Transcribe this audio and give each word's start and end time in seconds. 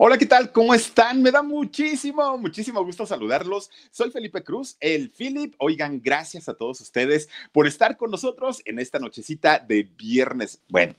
Hola, 0.00 0.16
¿qué 0.16 0.26
tal? 0.26 0.52
¿Cómo 0.52 0.74
están? 0.74 1.22
Me 1.22 1.32
da 1.32 1.42
muchísimo, 1.42 2.38
muchísimo 2.38 2.84
gusto 2.84 3.04
saludarlos. 3.04 3.68
Soy 3.90 4.12
Felipe 4.12 4.44
Cruz, 4.44 4.76
el 4.78 5.10
Philip. 5.10 5.56
Oigan, 5.58 6.00
gracias 6.00 6.48
a 6.48 6.54
todos 6.54 6.80
ustedes 6.80 7.28
por 7.50 7.66
estar 7.66 7.96
con 7.96 8.12
nosotros 8.12 8.62
en 8.64 8.78
esta 8.78 9.00
nochecita 9.00 9.58
de 9.58 9.82
viernes. 9.82 10.62
Bueno, 10.68 10.94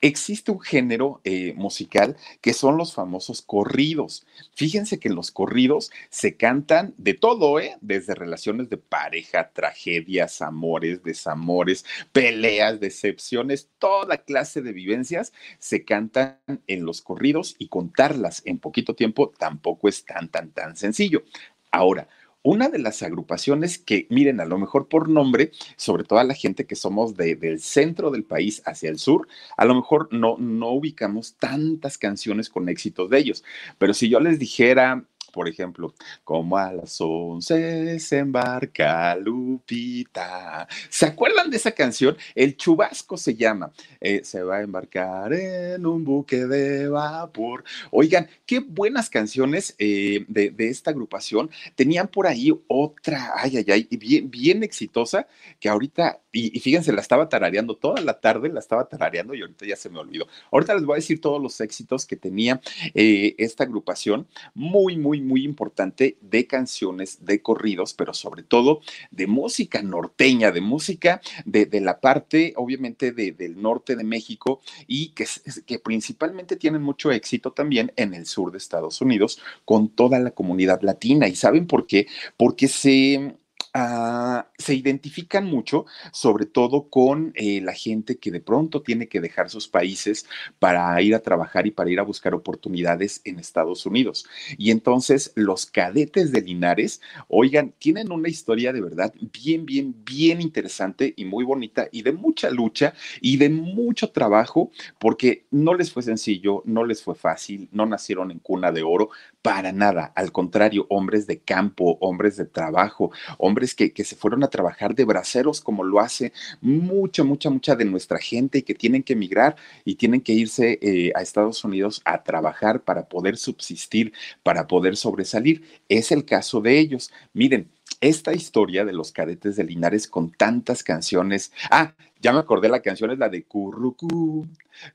existe 0.00 0.50
un 0.50 0.60
género 0.60 1.20
eh, 1.24 1.52
musical 1.58 2.16
que 2.40 2.54
son 2.54 2.78
los 2.78 2.94
famosos 2.94 3.42
corridos. 3.42 4.24
Fíjense 4.58 4.98
que 4.98 5.06
en 5.06 5.14
los 5.14 5.30
corridos 5.30 5.92
se 6.10 6.36
cantan 6.36 6.92
de 6.98 7.14
todo, 7.14 7.60
¿eh? 7.60 7.76
Desde 7.80 8.16
relaciones 8.16 8.68
de 8.68 8.76
pareja, 8.76 9.52
tragedias, 9.52 10.42
amores, 10.42 11.04
desamores, 11.04 11.84
peleas, 12.10 12.80
decepciones, 12.80 13.68
toda 13.78 14.16
clase 14.24 14.60
de 14.60 14.72
vivencias 14.72 15.32
se 15.60 15.84
cantan 15.84 16.40
en 16.66 16.84
los 16.84 17.02
corridos 17.02 17.54
y 17.60 17.68
contarlas 17.68 18.42
en 18.46 18.58
poquito 18.58 18.96
tiempo 18.96 19.32
tampoco 19.38 19.88
es 19.88 20.04
tan, 20.04 20.28
tan, 20.28 20.50
tan 20.50 20.74
sencillo. 20.74 21.22
Ahora, 21.70 22.08
una 22.42 22.68
de 22.68 22.78
las 22.78 23.02
agrupaciones 23.02 23.78
que, 23.78 24.06
miren, 24.10 24.40
a 24.40 24.44
lo 24.44 24.58
mejor 24.58 24.88
por 24.88 25.08
nombre, 25.08 25.50
sobre 25.76 26.04
todo 26.04 26.18
a 26.18 26.24
la 26.24 26.34
gente 26.34 26.66
que 26.66 26.76
somos 26.76 27.16
del 27.16 27.60
centro 27.60 28.10
del 28.10 28.24
país 28.24 28.62
hacia 28.64 28.90
el 28.90 28.98
sur, 28.98 29.28
a 29.56 29.64
lo 29.64 29.74
mejor 29.74 30.08
no, 30.12 30.36
no 30.38 30.70
ubicamos 30.70 31.34
tantas 31.34 31.98
canciones 31.98 32.48
con 32.48 32.68
éxitos 32.68 33.10
de 33.10 33.18
ellos. 33.18 33.44
Pero 33.78 33.92
si 33.92 34.08
yo 34.08 34.20
les 34.20 34.38
dijera 34.38 35.04
por 35.32 35.48
ejemplo, 35.48 35.94
como 36.24 36.56
a 36.58 36.72
las 36.72 37.00
once 37.00 37.98
se 38.00 38.18
embarca 38.18 39.16
Lupita. 39.16 40.66
¿Se 40.88 41.06
acuerdan 41.06 41.50
de 41.50 41.56
esa 41.56 41.72
canción? 41.72 42.16
El 42.34 42.56
chubasco 42.56 43.16
se 43.16 43.34
llama. 43.34 43.72
Eh, 44.00 44.22
se 44.24 44.42
va 44.42 44.56
a 44.56 44.62
embarcar 44.62 45.32
en 45.32 45.86
un 45.86 46.04
buque 46.04 46.46
de 46.46 46.88
vapor. 46.88 47.64
Oigan, 47.90 48.28
qué 48.46 48.60
buenas 48.60 49.10
canciones 49.10 49.74
eh, 49.78 50.24
de, 50.28 50.54
esta 50.58 50.90
agrupación. 50.90 51.50
Tenían 51.74 52.08
por 52.08 52.26
ahí 52.26 52.52
otra, 52.66 53.32
ay, 53.36 53.58
ay, 53.58 53.66
ay, 53.68 53.88
bien, 53.96 54.30
bien 54.30 54.62
exitosa, 54.62 55.26
que 55.60 55.68
ahorita, 55.68 56.20
y, 56.32 56.58
fíjense, 56.60 56.92
la 56.92 57.00
estaba 57.00 57.28
tarareando 57.28 57.76
toda 57.76 58.00
la 58.00 58.20
tarde, 58.20 58.48
la 58.48 58.60
estaba 58.60 58.88
tarareando 58.88 59.34
y 59.34 59.40
ahorita 59.40 59.66
ya 59.66 59.76
se 59.76 59.88
me 59.90 59.98
olvidó. 59.98 60.26
Ahorita 60.50 60.74
les 60.74 60.84
voy 60.84 60.94
a 60.94 60.96
decir 60.96 61.20
todos 61.20 61.40
los 61.40 61.60
éxitos 61.60 62.06
que 62.06 62.16
tenía 62.16 62.60
eh, 62.94 63.34
esta 63.38 63.64
agrupación. 63.64 64.26
Muy, 64.54 64.96
muy 64.96 65.17
muy, 65.20 65.44
importante 65.44 66.16
de 66.20 66.46
canciones, 66.46 67.24
de 67.24 67.40
corridos, 67.40 67.94
pero 67.94 68.12
sobre 68.12 68.42
todo 68.42 68.80
de 69.10 69.26
música 69.26 69.82
norteña, 69.82 70.50
de 70.50 70.60
música 70.60 71.20
de, 71.44 71.80
la 71.80 72.00
parte, 72.00 72.52
obviamente, 72.56 73.12
del 73.12 73.60
norte 73.60 73.96
de 73.96 74.04
México 74.04 74.60
y 74.86 75.10
que, 75.10 75.26
que 75.64 75.78
principalmente 75.78 76.56
tienen 76.56 76.82
mucho 76.82 77.12
éxito 77.12 77.52
también 77.52 77.92
en 77.96 78.14
el 78.14 78.26
sur 78.26 78.52
de 78.52 78.58
Estados 78.58 79.00
Unidos 79.00 79.40
con 79.64 79.88
toda 79.88 80.18
la 80.18 80.32
comunidad 80.32 80.82
latina. 80.82 81.28
¿Y 81.28 81.36
saben 81.36 81.66
por 81.66 81.86
qué? 81.86 82.06
Porque 82.36 82.68
se 82.68 83.36
Ah, 83.80 84.50
se 84.58 84.74
identifican 84.74 85.46
mucho, 85.46 85.86
sobre 86.12 86.46
todo 86.46 86.88
con 86.90 87.30
eh, 87.36 87.60
la 87.60 87.72
gente 87.74 88.18
que 88.18 88.32
de 88.32 88.40
pronto 88.40 88.82
tiene 88.82 89.06
que 89.08 89.20
dejar 89.20 89.50
sus 89.50 89.68
países 89.68 90.26
para 90.58 91.00
ir 91.00 91.14
a 91.14 91.20
trabajar 91.20 91.64
y 91.68 91.70
para 91.70 91.88
ir 91.88 92.00
a 92.00 92.02
buscar 92.02 92.34
oportunidades 92.34 93.20
en 93.24 93.38
Estados 93.38 93.86
Unidos. 93.86 94.26
Y 94.56 94.72
entonces 94.72 95.30
los 95.36 95.64
cadetes 95.66 96.32
de 96.32 96.40
Linares, 96.40 97.00
oigan, 97.28 97.72
tienen 97.78 98.10
una 98.10 98.28
historia 98.28 98.72
de 98.72 98.80
verdad 98.80 99.14
bien, 99.32 99.64
bien, 99.64 99.94
bien 100.04 100.40
interesante 100.40 101.14
y 101.16 101.24
muy 101.24 101.44
bonita 101.44 101.88
y 101.92 102.02
de 102.02 102.10
mucha 102.10 102.50
lucha 102.50 102.94
y 103.20 103.36
de 103.36 103.48
mucho 103.48 104.10
trabajo, 104.10 104.72
porque 104.98 105.46
no 105.52 105.74
les 105.74 105.92
fue 105.92 106.02
sencillo, 106.02 106.62
no 106.64 106.84
les 106.84 107.00
fue 107.00 107.14
fácil, 107.14 107.68
no 107.70 107.86
nacieron 107.86 108.32
en 108.32 108.40
cuna 108.40 108.72
de 108.72 108.82
oro, 108.82 109.10
para 109.48 109.72
nada. 109.72 110.12
Al 110.14 110.30
contrario, 110.30 110.84
hombres 110.90 111.26
de 111.26 111.38
campo, 111.38 111.96
hombres 112.02 112.36
de 112.36 112.44
trabajo, 112.44 113.10
hombres 113.38 113.74
que, 113.74 113.90
se 114.04 114.14
fueron 114.14 114.44
a 114.44 114.48
trabajar 114.48 114.94
de 114.94 115.06
braceros 115.06 115.62
como 115.62 115.84
lo 115.84 116.00
hace 116.00 116.34
mucha, 116.60 117.24
mucha, 117.24 117.48
mucha 117.48 117.74
de 117.74 117.86
nuestra 117.86 118.18
gente 118.18 118.58
y 118.58 118.62
que 118.62 118.74
tienen 118.74 119.02
que 119.02 119.14
emigrar 119.14 119.56
y 119.86 119.94
tienen 119.94 120.20
que 120.20 120.34
irse 120.34 120.78
eh, 120.82 121.12
a 121.14 121.22
Estados 121.22 121.64
Unidos 121.64 122.02
a 122.04 122.22
trabajar 122.24 122.82
para 122.82 123.08
poder 123.08 123.38
subsistir, 123.38 124.12
para 124.42 124.66
poder 124.66 124.98
sobresalir. 124.98 125.62
Es 125.88 126.12
el 126.12 126.26
caso 126.26 126.60
de 126.60 126.78
ellos. 126.78 127.10
Miren, 127.32 127.70
esta 128.02 128.34
historia 128.34 128.84
de 128.84 128.92
los 128.92 129.12
cadetes 129.12 129.56
de 129.56 129.64
Linares 129.64 130.08
con 130.08 130.30
tantas 130.30 130.82
canciones. 130.82 131.52
Ah, 131.70 131.94
ya 132.20 132.32
me 132.32 132.40
acordé, 132.40 132.68
la 132.68 132.82
canción 132.82 133.10
es 133.10 133.18
la 133.18 133.28
de 133.28 133.44
Currucú, 133.44 134.46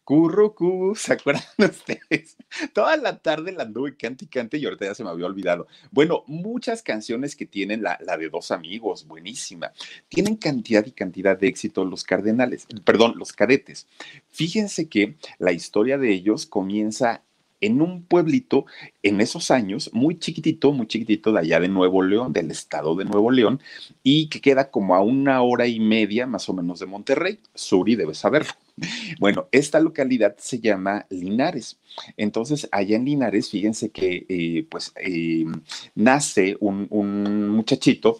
Currucú, 0.03 0.93
¿se 0.97 1.13
acuerdan 1.13 1.43
ustedes? 1.57 2.37
Toda 2.73 2.97
la 2.97 3.19
tarde 3.19 3.51
la 3.51 3.63
anduve 3.63 3.95
cante 3.95 4.25
y 4.25 4.27
cante 4.27 4.57
y 4.57 4.65
ahorita 4.65 4.85
ya 4.85 4.95
se 4.95 5.03
me 5.03 5.09
había 5.09 5.25
olvidado. 5.25 5.67
Bueno, 5.91 6.23
muchas 6.27 6.81
canciones 6.81 7.35
que 7.35 7.45
tienen 7.45 7.81
la, 7.81 7.97
la 8.05 8.17
de 8.17 8.29
dos 8.29 8.51
amigos, 8.51 9.07
buenísima. 9.07 9.71
Tienen 10.09 10.35
cantidad 10.35 10.85
y 10.85 10.91
cantidad 10.91 11.37
de 11.37 11.47
éxito 11.47 11.85
los 11.85 12.03
cardenales, 12.03 12.67
perdón, 12.83 13.13
los 13.17 13.33
cadetes. 13.33 13.87
Fíjense 14.29 14.89
que 14.89 15.15
la 15.39 15.51
historia 15.51 15.97
de 15.97 16.11
ellos 16.11 16.45
comienza 16.45 17.23
en 17.63 17.81
un 17.81 18.03
pueblito 18.03 18.65
en 19.01 19.21
esos 19.21 19.49
años, 19.51 19.89
muy 19.93 20.19
chiquitito, 20.19 20.71
muy 20.73 20.87
chiquitito 20.87 21.31
de 21.31 21.39
allá 21.39 21.59
de 21.59 21.69
Nuevo 21.69 22.03
León, 22.03 22.33
del 22.33 22.51
estado 22.51 22.95
de 22.95 23.05
Nuevo 23.05 23.31
León, 23.31 23.61
y 24.03 24.27
que 24.27 24.41
queda 24.41 24.69
como 24.69 24.95
a 24.95 25.01
una 25.01 25.41
hora 25.41 25.65
y 25.65 25.79
media 25.79 26.27
más 26.27 26.49
o 26.49 26.53
menos 26.53 26.79
de 26.79 26.85
Monterrey. 26.87 27.39
Suri 27.55 27.95
debe 27.95 28.13
saberlo. 28.13 28.51
Bueno, 29.19 29.47
esta 29.51 29.79
localidad 29.79 30.35
se 30.39 30.59
llama 30.59 31.05
Linares. 31.11 31.77
Entonces, 32.17 32.67
allá 32.71 32.95
en 32.95 33.05
Linares, 33.05 33.51
fíjense 33.51 33.91
que 33.91 34.25
eh, 34.27 34.65
pues 34.67 34.91
eh, 34.95 35.45
nace 35.93 36.57
un, 36.59 36.87
un 36.89 37.49
muchachito 37.49 38.19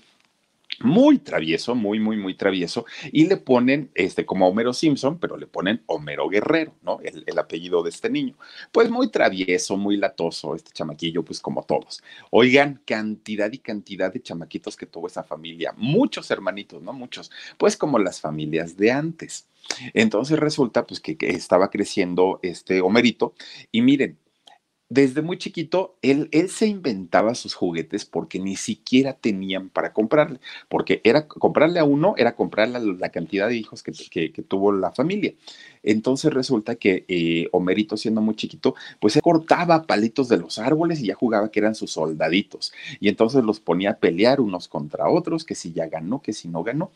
muy 0.82 1.20
travieso, 1.20 1.76
muy, 1.76 2.00
muy, 2.00 2.18
muy 2.18 2.36
travieso, 2.36 2.86
y 3.12 3.28
le 3.28 3.38
ponen, 3.38 3.92
este, 3.96 4.26
como 4.26 4.48
Homero 4.48 4.74
Simpson, 4.74 5.20
pero 5.20 5.38
le 5.38 5.48
ponen 5.48 5.84
Homero 5.86 6.28
Guerrero, 6.30 6.74
¿no? 6.82 7.00
El, 7.04 7.24
el, 7.26 7.40
apellido 7.40 7.84
de 7.84 7.90
este 7.90 8.10
niño. 8.10 8.36
Pues 8.72 8.90
muy 8.90 9.10
travieso, 9.10 9.78
muy 9.78 9.98
latoso, 9.98 10.56
este 10.56 10.72
chamaquillo, 10.72 11.24
pues 11.24 11.40
como 11.40 11.64
todos. 11.64 12.04
Oigan, 12.32 12.82
cantidad 12.86 13.52
y 13.52 13.60
cantidad 13.60 14.12
de 14.12 14.22
chamaquitos 14.22 14.78
que 14.78 14.86
tuvo 14.86 15.08
esa 15.08 15.24
familia, 15.24 15.74
muchos 15.78 16.32
hermanitos, 16.32 16.82
¿no? 16.82 16.94
Muchos, 16.94 17.32
pues 17.58 17.78
como 17.78 18.00
las 18.00 18.22
familias 18.22 18.78
de 18.78 18.92
antes. 18.92 19.48
Entonces 19.94 20.40
resulta, 20.40 20.86
pues, 20.86 21.00
que, 21.00 21.18
que 21.18 21.30
estaba 21.30 21.70
creciendo 21.70 22.40
este 22.44 22.82
Homerito, 22.82 23.34
y 23.72 23.82
miren, 23.82 24.18
desde 24.94 25.24
muy 25.24 25.40
chiquito, 25.40 25.95
él, 26.04 26.30
se 26.50 26.68
inventaba 26.68 27.34
sus 27.34 27.56
juguetes 27.56 28.06
porque 28.06 28.38
ni 28.38 28.56
siquiera 28.56 29.13
tenían 29.13 29.69
para 29.69 29.92
comprarle, 29.92 30.40
porque 30.69 31.01
era 31.04 31.28
comprarle 31.28 31.80
a 31.80 31.84
uno, 31.84 32.13
era 32.16 32.36
comprarle 32.36 32.80
la, 32.80 33.10
cantidad 33.10 33.48
de 33.48 33.56
hijos 33.56 33.81
que, 33.81 33.92
tuvo 34.48 34.72
la 34.72 34.92
familia. 34.92 35.34
Entonces 35.81 36.31
resulta 36.31 36.75
que 36.75 37.06
eh, 37.07 37.48
Homerito, 37.54 37.98
siendo 37.98 38.22
muy 38.22 38.36
chiquito, 38.36 38.75
pues 39.00 39.13
se 39.13 39.22
cortaba 39.22 39.88
palitos 39.88 40.30
de 40.30 40.38
los 40.38 40.60
árboles 40.60 41.01
y 41.01 41.07
ya 41.07 41.16
jugaba 41.16 41.50
que 41.50 41.60
eran 41.60 41.74
sus 41.74 41.92
soldaditos. 41.92 42.72
Y 43.00 43.10
entonces 43.10 43.44
los 43.44 43.60
ponía 43.60 43.92
a 43.92 43.98
pelear 43.98 44.42
unos 44.42 44.68
contra 44.68 45.10
otros, 45.10 45.44
que 45.44 45.56
si 45.56 45.74
ya 45.74 45.88
ganó, 45.88 46.22
que 46.22 46.34
si 46.34 46.48
no 46.50 46.63
ganó. 46.63 46.92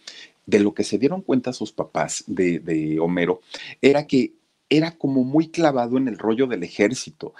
De 0.45 0.59
lo 0.59 0.75
que 0.75 0.83
se 0.83 0.99
dieron 0.99 1.23
cuenta 1.23 1.51
sus 1.51 1.71
papás 1.71 2.23
de, 2.27 2.59
de 2.59 2.99
Homero 2.99 3.41
era 3.81 4.05
que 4.05 4.33
era 4.69 4.91
como 4.91 5.23
muy 5.23 5.47
clavado 5.49 5.97
en 5.97 6.07
el 6.07 6.17
rollo 6.17 6.45
del 6.47 6.63
ejército 6.63 7.33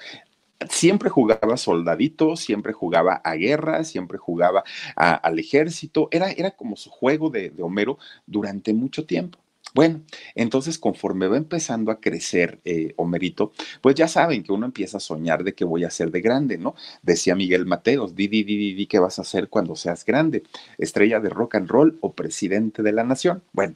siempre 0.69 1.09
jugaba 1.09 1.57
soldadito, 1.57 2.36
siempre 2.36 2.74
jugaba 2.74 3.15
a 3.24 3.36
guerra, 3.36 3.83
siempre 3.83 4.18
jugaba 4.18 4.63
al 4.95 5.39
ejército, 5.39 6.07
era, 6.12 6.31
era 6.31 6.51
como 6.51 6.75
su 6.75 6.89
juego 6.89 7.30
de, 7.30 7.54
Homero 7.62 7.98
durante 8.25 8.74
mucho 8.74 9.06
tiempo. 9.06 9.39
Bueno, 9.74 10.01
entonces 10.33 10.80
conforme 10.80 11.27
va 11.27 11.38
empezando 11.38 11.92
a 11.92 12.00
crecer 12.00 12.59
eh, 12.63 12.94
Homerito, 12.95 13.51
pues 13.81 13.95
ya 13.95 14.07
saben 14.07 14.42
que 14.42 14.54
uno 14.54 14.65
empieza 14.65 14.98
a 14.98 15.01
soñar 15.01 15.44
de 15.44 15.54
que 15.54 15.65
voy 15.65 15.83
a 15.83 15.89
ser 15.89 16.09
de 16.09 16.21
grande, 16.21 16.57
¿no? 16.57 16.74
Decía 17.04 17.36
Miguel 17.36 17.65
Mateos, 17.65 18.15
di, 18.15 18.27
di, 18.27 18.44
di, 18.44 18.74
di, 18.74 18.88
¿qué 18.88 18.98
vas 18.98 19.19
a 19.19 19.24
hacer 19.24 19.50
cuando 19.50 19.75
seas 19.75 20.06
grande? 20.06 20.44
¿Estrella 20.77 21.19
de 21.19 21.30
rock 21.30 21.56
and 21.56 21.69
roll 21.69 21.98
o 22.01 22.13
presidente 22.13 22.81
de 22.81 22.94
la 22.94 23.04
nación? 23.04 23.44
Bueno, 23.51 23.75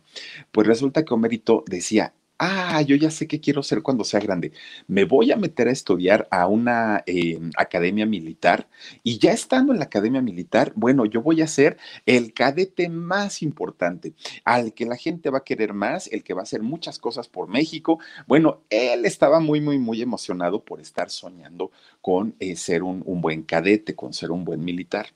pues 0.51 0.65
resulta 0.65 1.03
que 1.03 1.13
Homerito 1.13 1.63
decía, 1.67 2.13
ah, 2.41 2.81
yo 2.81 2.95
ya 2.95 3.11
sé 3.11 3.27
qué 3.27 3.39
quiero 3.39 3.61
ser 3.61 3.83
cuando 3.83 4.03
sea 4.03 4.19
grande. 4.19 4.51
Me 4.87 5.03
voy 5.05 5.31
a 5.31 5.37
meter 5.37 5.67
a 5.67 5.71
estudiar 5.71 6.27
a 6.31 6.47
una 6.47 7.03
eh, 7.05 7.39
academia 7.55 8.07
militar 8.07 8.67
y 9.03 9.19
ya 9.19 9.31
estando 9.31 9.71
en 9.73 9.79
la 9.79 9.85
academia 9.85 10.21
militar, 10.21 10.73
bueno, 10.75 11.05
yo 11.05 11.21
voy 11.21 11.41
a 11.41 11.47
ser 11.47 11.77
el 12.07 12.33
cadete 12.33 12.89
más 12.89 13.43
importante, 13.43 14.13
al 14.43 14.73
que 14.73 14.85
la 14.87 14.97
gente 14.97 15.29
va 15.29 15.39
a 15.39 15.43
querer 15.43 15.73
más, 15.73 16.07
el 16.07 16.23
que 16.23 16.33
va 16.33 16.41
a 16.41 16.43
hacer 16.43 16.63
muchas 16.63 16.97
cosas 16.97 17.27
por 17.27 17.47
México. 17.47 17.99
Bueno, 18.27 18.61
él 18.71 19.05
estaba 19.05 19.39
muy, 19.39 19.61
muy, 19.61 19.77
muy 19.77 20.01
emocionado 20.01 20.63
por 20.63 20.81
estar 20.81 21.11
soñando 21.11 21.71
con 22.01 22.35
eh, 22.39 22.55
ser 22.55 22.81
un, 22.81 23.03
un 23.05 23.21
buen 23.21 23.43
cadete, 23.43 23.95
con 23.95 24.13
ser 24.13 24.31
un 24.31 24.43
buen 24.45 24.63
militar. 24.65 25.07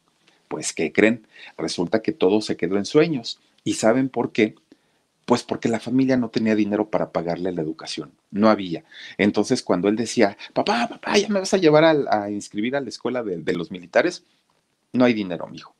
Pues, 0.47 0.73
¿qué 0.73 0.91
creen? 0.93 1.27
Resulta 1.57 2.01
que 2.03 2.11
todo 2.11 2.39
se 2.41 2.55
quedó 2.55 2.77
en 2.77 2.85
sueños. 2.85 3.39
¿Y 3.63 3.73
saben 3.73 4.09
por 4.09 4.31
qué? 4.31 4.53
Pues 5.25 5.41
porque 5.43 5.69
la 5.69 5.79
familia 5.79 6.17
no 6.17 6.29
tenía 6.29 6.55
dinero 6.55 6.89
para 6.89 7.11
pagarle 7.11 7.51
la 7.51 7.61
educación, 7.61 8.11
no 8.29 8.49
había. 8.49 8.83
Entonces, 9.17 9.63
cuando 9.63 9.87
él 9.89 9.95
decía, 9.95 10.37
papá, 10.53 10.87
papá, 10.87 11.17
ya 11.17 11.29
me 11.29 11.39
vas 11.39 11.53
a 11.53 11.57
llevar 11.57 11.83
a, 11.83 12.29
inscribir 12.29 12.75
a 12.75 12.81
la 12.81 12.89
escuela 12.89 13.23
de, 13.23 13.53
los 13.53 13.71
militares, 13.71 14.23
no 14.93 15.03
hay 15.03 15.13
dinero, 15.13 15.47
mijo. 15.47 15.75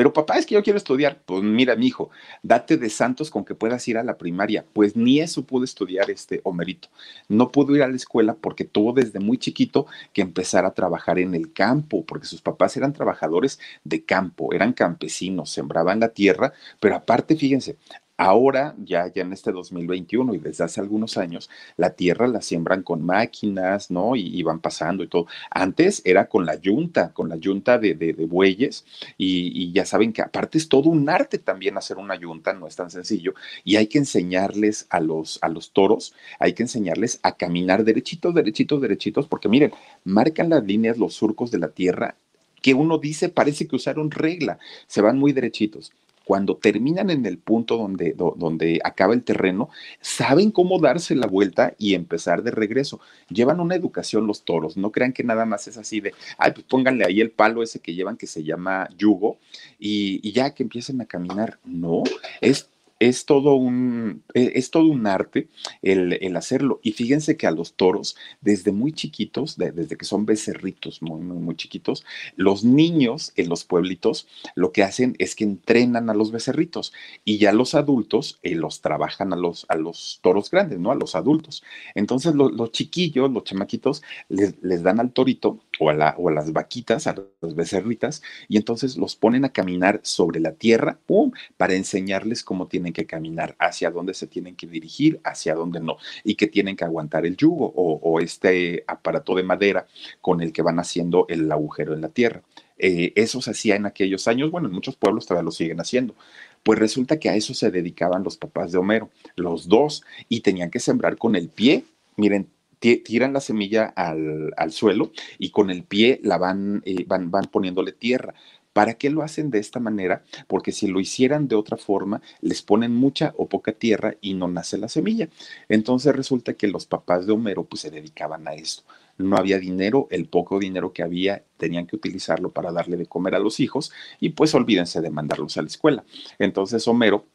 Pero 0.00 0.12
papá, 0.12 0.38
es 0.38 0.46
que 0.46 0.54
yo 0.54 0.62
quiero 0.62 0.78
estudiar. 0.78 1.20
Pues 1.26 1.42
mira, 1.42 1.76
mijo, 1.76 2.10
date 2.42 2.76
de 2.78 2.88
santos 2.88 3.28
con 3.28 3.44
que 3.44 3.54
puedas 3.54 3.86
ir 3.88 3.98
a 3.98 4.04
la 4.04 4.16
primaria. 4.16 4.64
Pues 4.72 4.96
ni 4.96 5.20
eso 5.20 5.44
pudo 5.44 5.64
estudiar 5.64 6.10
este 6.10 6.40
Homerito. 6.44 6.88
No 7.28 7.50
pudo 7.50 7.76
ir 7.76 7.82
a 7.82 7.88
la 7.88 7.96
escuela 7.96 8.34
porque 8.34 8.64
tuvo 8.64 8.94
desde 8.94 9.18
muy 9.18 9.36
chiquito 9.36 9.86
que 10.14 10.22
empezar 10.22 10.64
a 10.64 10.72
trabajar 10.72 11.18
en 11.18 11.34
el 11.34 11.52
campo, 11.52 12.06
porque 12.06 12.26
sus 12.26 12.40
papás 12.40 12.76
eran 12.78 12.94
trabajadores 12.94 13.58
de 13.84 14.04
campo, 14.04 14.54
eran 14.54 14.72
campesinos, 14.72 15.50
sembraban 15.50 16.00
la 16.00 16.08
tierra, 16.08 16.54
pero 16.78 16.94
aparte, 16.94 17.36
fíjense, 17.36 17.76
Ahora, 18.22 18.74
ya, 18.84 19.10
ya 19.10 19.22
en 19.22 19.32
este 19.32 19.50
2021 19.50 20.34
y 20.34 20.38
desde 20.38 20.64
hace 20.64 20.78
algunos 20.78 21.16
años, 21.16 21.48
la 21.78 21.94
tierra 21.94 22.26
la 22.26 22.42
siembran 22.42 22.82
con 22.82 23.02
máquinas, 23.02 23.90
¿no? 23.90 24.14
Y, 24.14 24.42
van 24.42 24.60
pasando 24.60 25.02
y 25.02 25.08
todo. 25.08 25.26
Antes 25.50 26.02
era 26.04 26.28
con 26.28 26.44
la 26.44 26.56
yunta, 26.56 27.14
con 27.14 27.30
la 27.30 27.36
yunta 27.36 27.78
de, 27.78 27.94
de, 27.94 28.12
bueyes, 28.26 28.84
y, 29.16 29.72
ya 29.72 29.86
saben 29.86 30.12
que 30.12 30.20
aparte 30.20 30.58
es 30.58 30.68
todo 30.68 30.90
un 30.90 31.08
arte 31.08 31.38
también 31.38 31.78
hacer 31.78 31.96
una 31.96 32.14
yunta, 32.14 32.52
no 32.52 32.66
es 32.66 32.76
tan 32.76 32.90
sencillo, 32.90 33.32
y 33.64 33.76
hay 33.76 33.86
que 33.86 33.96
enseñarles 33.96 34.86
a 34.90 35.00
los, 35.00 35.38
a 35.40 35.48
los 35.48 35.72
toros, 35.72 36.12
hay 36.38 36.52
que 36.52 36.64
enseñarles 36.64 37.20
a 37.22 37.36
caminar 37.36 37.84
derechitos, 37.84 38.34
derechitos, 38.34 38.82
derechitos, 38.82 39.28
porque 39.28 39.48
miren, 39.48 39.72
marcan 40.04 40.50
las 40.50 40.62
líneas, 40.62 40.98
los 40.98 41.14
surcos 41.14 41.50
de 41.50 41.58
la 41.58 41.68
tierra 41.68 42.16
que 42.60 42.74
uno 42.74 42.98
dice 42.98 43.30
parece 43.30 43.66
que 43.66 43.76
usaron 43.76 44.10
regla, 44.10 44.58
se 44.86 45.00
van 45.00 45.18
muy 45.18 45.32
derechitos 45.32 45.90
cuando 46.24 46.56
terminan 46.56 47.10
en 47.10 47.26
el 47.26 47.38
punto 47.38 47.76
donde, 47.76 48.14
donde 48.14 48.80
acaba 48.84 49.14
el 49.14 49.22
terreno, 49.22 49.68
saben 50.00 50.50
cómo 50.50 50.78
darse 50.78 51.14
la 51.16 51.26
vuelta 51.26 51.74
y 51.78 51.94
empezar 51.94 52.42
de 52.42 52.50
regreso. 52.50 53.00
Llevan 53.28 53.60
una 53.60 53.74
educación 53.74 54.26
los 54.26 54.44
toros, 54.44 54.76
no 54.76 54.92
crean 54.92 55.12
que 55.12 55.24
nada 55.24 55.44
más 55.44 55.66
es 55.68 55.76
así 55.76 56.00
de, 56.00 56.14
ay, 56.38 56.52
pues 56.52 56.64
pónganle 56.66 57.04
ahí 57.04 57.20
el 57.20 57.30
palo 57.30 57.62
ese 57.62 57.80
que 57.80 57.94
llevan 57.94 58.16
que 58.16 58.26
se 58.26 58.44
llama 58.44 58.88
yugo 58.96 59.38
y, 59.78 60.20
y 60.22 60.32
ya 60.32 60.54
que 60.54 60.62
empiecen 60.62 61.00
a 61.00 61.06
caminar. 61.06 61.58
No, 61.64 62.02
es 62.40 62.68
es 63.00 63.24
todo 63.24 63.54
un, 63.54 64.22
e, 64.34 64.52
es 64.54 64.70
todo 64.70 64.84
un 64.84 65.06
arte 65.06 65.48
el, 65.82 66.36
hacerlo. 66.36 66.80
Y 66.82 66.92
fíjense 66.92 67.36
que 67.36 67.46
a 67.46 67.50
los 67.50 67.74
toros, 67.74 68.16
desde 68.40 68.72
muy 68.72 68.92
chiquitos, 68.92 69.56
desde 69.56 69.96
que 69.96 70.04
son 70.04 70.26
becerritos 70.26 71.02
muy, 71.02 71.20
muy, 71.20 71.38
muy 71.38 71.56
chiquitos, 71.56 72.04
los 72.36 72.62
niños 72.62 73.32
en 73.36 73.48
los 73.48 73.64
pueblitos 73.64 74.28
lo 74.54 74.72
que 74.72 74.84
hacen 74.84 75.16
es 75.18 75.34
que 75.34 75.44
entrenan 75.44 76.10
a 76.10 76.14
los 76.14 76.30
becerritos 76.30 76.92
y 77.24 77.38
ya 77.38 77.52
los 77.52 77.74
adultos 77.74 78.38
eh, 78.42 78.54
los 78.54 78.80
trabajan 78.80 79.32
a 79.32 79.36
los, 79.36 79.66
a 79.68 79.76
los 79.76 80.20
toros 80.22 80.50
grandes, 80.50 80.78
¿no? 80.78 80.92
A 80.92 80.94
los 80.94 81.14
adultos. 81.14 81.64
Entonces 81.94 82.34
los 82.34 82.72
chiquillos, 82.72 83.30
los 83.30 83.44
chamaquitos, 83.44 84.02
les, 84.28 84.54
les 84.62 84.82
dan 84.82 85.00
al 85.00 85.12
torito 85.12 85.60
o 85.80 85.88
a, 85.88 85.94
las 86.30 86.52
vaquitas, 86.52 87.06
a 87.06 87.16
las 87.40 87.54
becerritas, 87.54 88.22
y 88.48 88.58
entonces 88.58 88.98
los 88.98 89.16
ponen 89.16 89.46
a 89.46 89.52
caminar 89.52 90.00
sobre 90.02 90.38
la 90.38 90.52
tierra, 90.52 90.98
¡pum! 91.06 91.32
para 91.56 91.74
enseñarles 91.74 92.44
cómo 92.44 92.68
tienen 92.68 92.92
que 92.92 93.06
caminar, 93.06 93.56
hacia 93.58 93.90
dónde 93.90 94.12
se 94.12 94.26
tienen 94.26 94.56
que 94.56 94.66
dirigir, 94.66 95.20
hacia 95.24 95.54
dónde 95.54 95.80
no, 95.80 95.96
y 96.22 96.34
que 96.34 96.46
tienen 96.46 96.76
que 96.76 96.84
aguantar 96.84 97.24
el 97.24 97.36
yugo 97.36 97.72
o, 97.74 98.20
este 98.20 98.84
aparato 98.86 99.34
de 99.34 99.42
madera 99.42 99.86
con 100.20 100.42
el 100.42 100.52
que 100.52 100.60
van 100.60 100.78
haciendo 100.78 101.24
el 101.28 101.50
agujero 101.50 101.94
en 101.94 102.02
la 102.02 102.10
tierra. 102.10 102.42
Eh, 102.76 103.12
eso 103.16 103.40
se 103.40 103.50
hacía 103.50 103.76
en 103.76 103.86
aquellos 103.86 104.28
años, 104.28 104.50
bueno, 104.50 104.68
en 104.68 104.74
muchos 104.74 104.96
pueblos 104.96 105.26
todavía 105.26 105.44
lo 105.44 105.50
siguen 105.50 105.80
haciendo. 105.80 106.14
Pues 106.62 106.78
resulta 106.78 107.18
que 107.18 107.30
a 107.30 107.36
eso 107.36 107.54
se 107.54 107.70
dedicaban 107.70 108.22
los 108.22 108.36
papás 108.36 108.72
de 108.72 108.78
Homero, 108.78 109.08
los 109.36 109.68
dos, 109.68 110.04
y 110.28 110.40
tenían 110.40 110.70
que 110.70 110.80
sembrar 110.80 111.16
con 111.16 111.36
el 111.36 111.48
pie. 111.48 111.84
Miren, 112.16 112.48
tiran 112.80 113.32
la 113.32 113.40
semilla 113.40 113.84
al, 113.84 114.72
suelo 114.72 115.12
y 115.38 115.50
con 115.50 115.70
el 115.70 115.84
pie 115.84 116.20
la 116.22 116.38
van, 116.38 116.82
eh, 116.84 117.04
van, 117.06 117.30
van 117.30 117.44
poniéndole 117.44 117.92
tierra 117.92 118.34
¿Para 118.72 118.94
qué 118.94 119.10
lo 119.10 119.22
hacen 119.22 119.50
de 119.50 119.58
esta 119.58 119.80
manera? 119.80 120.22
Porque 120.46 120.70
si 120.70 120.86
lo 120.86 121.00
hicieran 121.00 121.48
de 121.48 121.56
otra 121.56 121.76
forma, 121.76 122.22
les 122.40 122.62
ponen 122.62 122.94
mucha 122.94 123.34
o 123.36 123.48
poca 123.48 123.72
tierra 123.72 124.14
y 124.20 124.34
no 124.34 124.46
nace 124.46 124.78
la 124.78 124.88
semilla. 124.88 125.28
Entonces 125.68 126.14
resulta 126.14 126.54
que 126.54 126.68
los 126.68 126.86
papás 126.86 127.26
de 127.26 127.32
Homero 127.32 127.64
pues 127.64 127.82
se 127.82 127.90
dedicaban 127.90 128.46
a 128.46 128.54
esto. 128.54 128.84
No 129.18 129.36
había 129.36 129.58
dinero, 129.58 130.06
el 130.10 130.26
poco 130.26 130.58
dinero 130.60 130.92
que 130.92 131.02
había 131.02 131.42
tenían 131.56 131.86
que 131.86 131.96
utilizarlo 131.96 132.52
para 132.52 132.72
darle 132.72 132.96
de 132.96 133.06
comer 133.06 133.34
a 133.34 133.40
los 133.40 133.58
hijos 133.60 133.92
y 134.20 134.30
pues 134.30 134.54
olvídense 134.54 135.00
de 135.00 135.10
mandarlos 135.10 135.56
a 135.56 135.62
la 135.62 135.68
escuela. 135.68 136.04
Entonces 136.38 136.86
Homero 136.86 137.26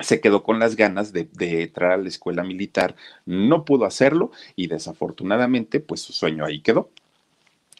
se 0.00 0.20
quedó 0.20 0.42
con 0.42 0.58
las 0.58 0.76
ganas 0.76 1.12
de, 1.12 1.28
entrar 1.62 1.92
a 1.92 1.96
la 1.96 2.08
escuela 2.08 2.42
militar, 2.42 2.96
no 3.24 3.64
pudo 3.64 3.84
hacerlo 3.84 4.30
y 4.54 4.66
desafortunadamente 4.66 5.80
pues 5.80 6.02
su 6.02 6.12
sueño 6.12 6.44
ahí 6.44 6.60
quedó. 6.60 6.90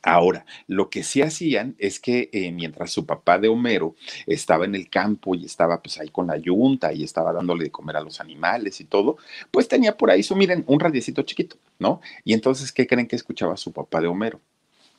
Ahora, 0.02 0.46
lo 0.68 0.88
que 0.88 1.02
sí 1.02 1.20
hacían 1.20 1.74
es 1.78 1.98
que 1.98 2.30
eh, 2.32 2.52
mientras 2.52 2.92
su 2.92 3.06
papá 3.06 3.40
de 3.40 3.48
Homero 3.48 3.96
estaba 4.26 4.64
en 4.64 4.76
el 4.76 4.88
campo 4.88 5.34
y 5.34 5.44
estaba 5.44 5.82
pues 5.82 5.98
ahí 5.98 6.10
con 6.10 6.28
la 6.28 6.36
yunta 6.36 6.92
y 6.92 7.02
estaba 7.02 7.32
dándole 7.32 7.64
de 7.64 7.70
comer 7.72 7.96
a 7.96 8.02
los 8.02 8.20
animales 8.20 8.80
y 8.80 8.84
todo, 8.84 9.16
pues 9.50 9.66
tenía 9.66 9.96
por 9.96 10.10
ahí 10.10 10.22
su, 10.22 10.36
miren, 10.36 10.62
un 10.68 10.78
radiecito 10.78 11.22
chiquito, 11.22 11.56
¿no? 11.80 12.00
Y 12.24 12.34
entonces, 12.34 12.70
¿qué 12.70 12.86
creen 12.86 13.08
que 13.08 13.16
escuchaba 13.16 13.56
su 13.56 13.72
papá 13.72 14.00
de 14.00 14.06
Homero? 14.06 14.40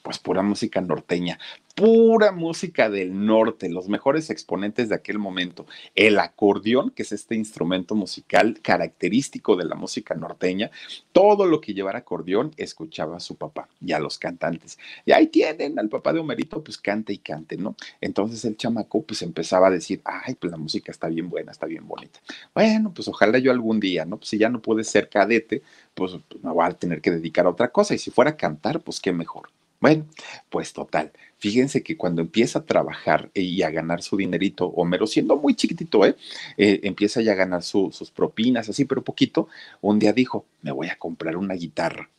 Pues 0.08 0.20
pura 0.20 0.42
música 0.42 0.80
norteña, 0.80 1.38
pura 1.76 2.32
música 2.32 2.90
del 2.90 3.26
norte, 3.26 3.68
los 3.68 3.90
mejores 3.90 4.30
exponentes 4.30 4.88
de 4.88 4.96
aquel 4.96 5.20
momento. 5.20 5.66
El 5.96 6.18
acordeón, 6.20 6.92
que 6.92 7.02
es 7.04 7.12
este 7.12 7.36
instrumento 7.36 7.94
musical 7.94 8.58
característico 8.62 9.58
de 9.58 9.66
la 9.66 9.76
música 9.76 10.16
norteña, 10.16 10.72
todo 11.12 11.46
lo 11.46 11.60
que 11.60 11.74
llevara 11.74 12.00
acordeón 12.00 12.54
escuchaba 12.56 13.18
a 13.18 13.20
su 13.20 13.36
papá 13.36 13.68
y 13.82 13.92
a 13.92 14.00
los 14.00 14.18
cantantes. 14.18 14.80
Y 15.06 15.12
ahí 15.12 15.28
tienen 15.28 15.78
al 15.78 15.90
papá 15.90 16.14
de 16.14 16.22
Homerito, 16.22 16.64
pues 16.64 16.78
cante 16.78 17.12
y 17.12 17.18
cante, 17.18 17.58
¿no? 17.58 17.76
Entonces 18.00 18.46
el 18.46 18.56
chamaco 18.56 19.04
pues 19.04 19.22
empezaba 19.24 19.68
a 19.68 19.72
decir, 19.72 20.00
ay, 20.06 20.36
pues 20.36 20.52
la 20.52 20.58
música 20.58 20.90
está 20.90 21.10
bien 21.10 21.30
buena, 21.30 21.52
está 21.52 21.66
bien 21.66 21.86
bonita. 21.86 22.22
Bueno, 22.56 22.94
pues 22.94 23.10
ojalá 23.10 23.40
yo 23.40 23.52
algún 23.52 23.82
día, 23.82 24.06
¿no? 24.06 24.16
Pues 24.20 24.30
si 24.30 24.38
ya 24.38 24.48
no 24.48 24.62
puede 24.62 24.86
ser 24.86 25.10
cadete, 25.10 25.64
pues 25.94 26.14
me 26.42 26.52
voy 26.54 26.66
a 26.66 26.72
tener 26.72 27.02
que 27.02 27.12
dedicar 27.12 27.46
a 27.46 27.50
otra 27.50 27.74
cosa 27.74 27.94
y 27.94 27.98
si 27.98 28.10
fuera 28.10 28.32
a 28.32 28.38
cantar, 28.38 28.80
pues 28.80 29.02
qué 29.02 29.12
mejor. 29.12 29.50
Bueno, 29.80 30.08
pues 30.50 30.74
total. 30.74 31.12
Fíjense 31.38 31.84
que 31.84 31.98
cuando 31.98 32.22
empieza 32.22 32.60
a 32.60 32.66
trabajar 32.66 33.30
y 33.34 33.62
a 33.62 33.70
ganar 33.70 34.02
su 34.02 34.18
dinerito, 34.18 34.68
Homero, 34.68 35.06
siendo 35.06 35.38
muy 35.38 35.56
chiquitito, 35.56 36.04
¿eh? 36.06 36.16
eh 36.58 36.80
empieza 36.84 37.22
ya 37.22 37.34
a 37.34 37.36
ganar 37.36 37.62
sus 37.64 38.12
propinas, 38.12 38.70
así, 38.70 38.86
pero 38.86 39.04
poquito, 39.04 39.48
un 39.82 40.00
día 40.00 40.14
dijo, 40.14 40.46
me 40.64 40.72
voy 40.72 40.88
a 40.88 40.98
comprar 40.98 41.38
una 41.38 41.54
guitarra 41.54 42.10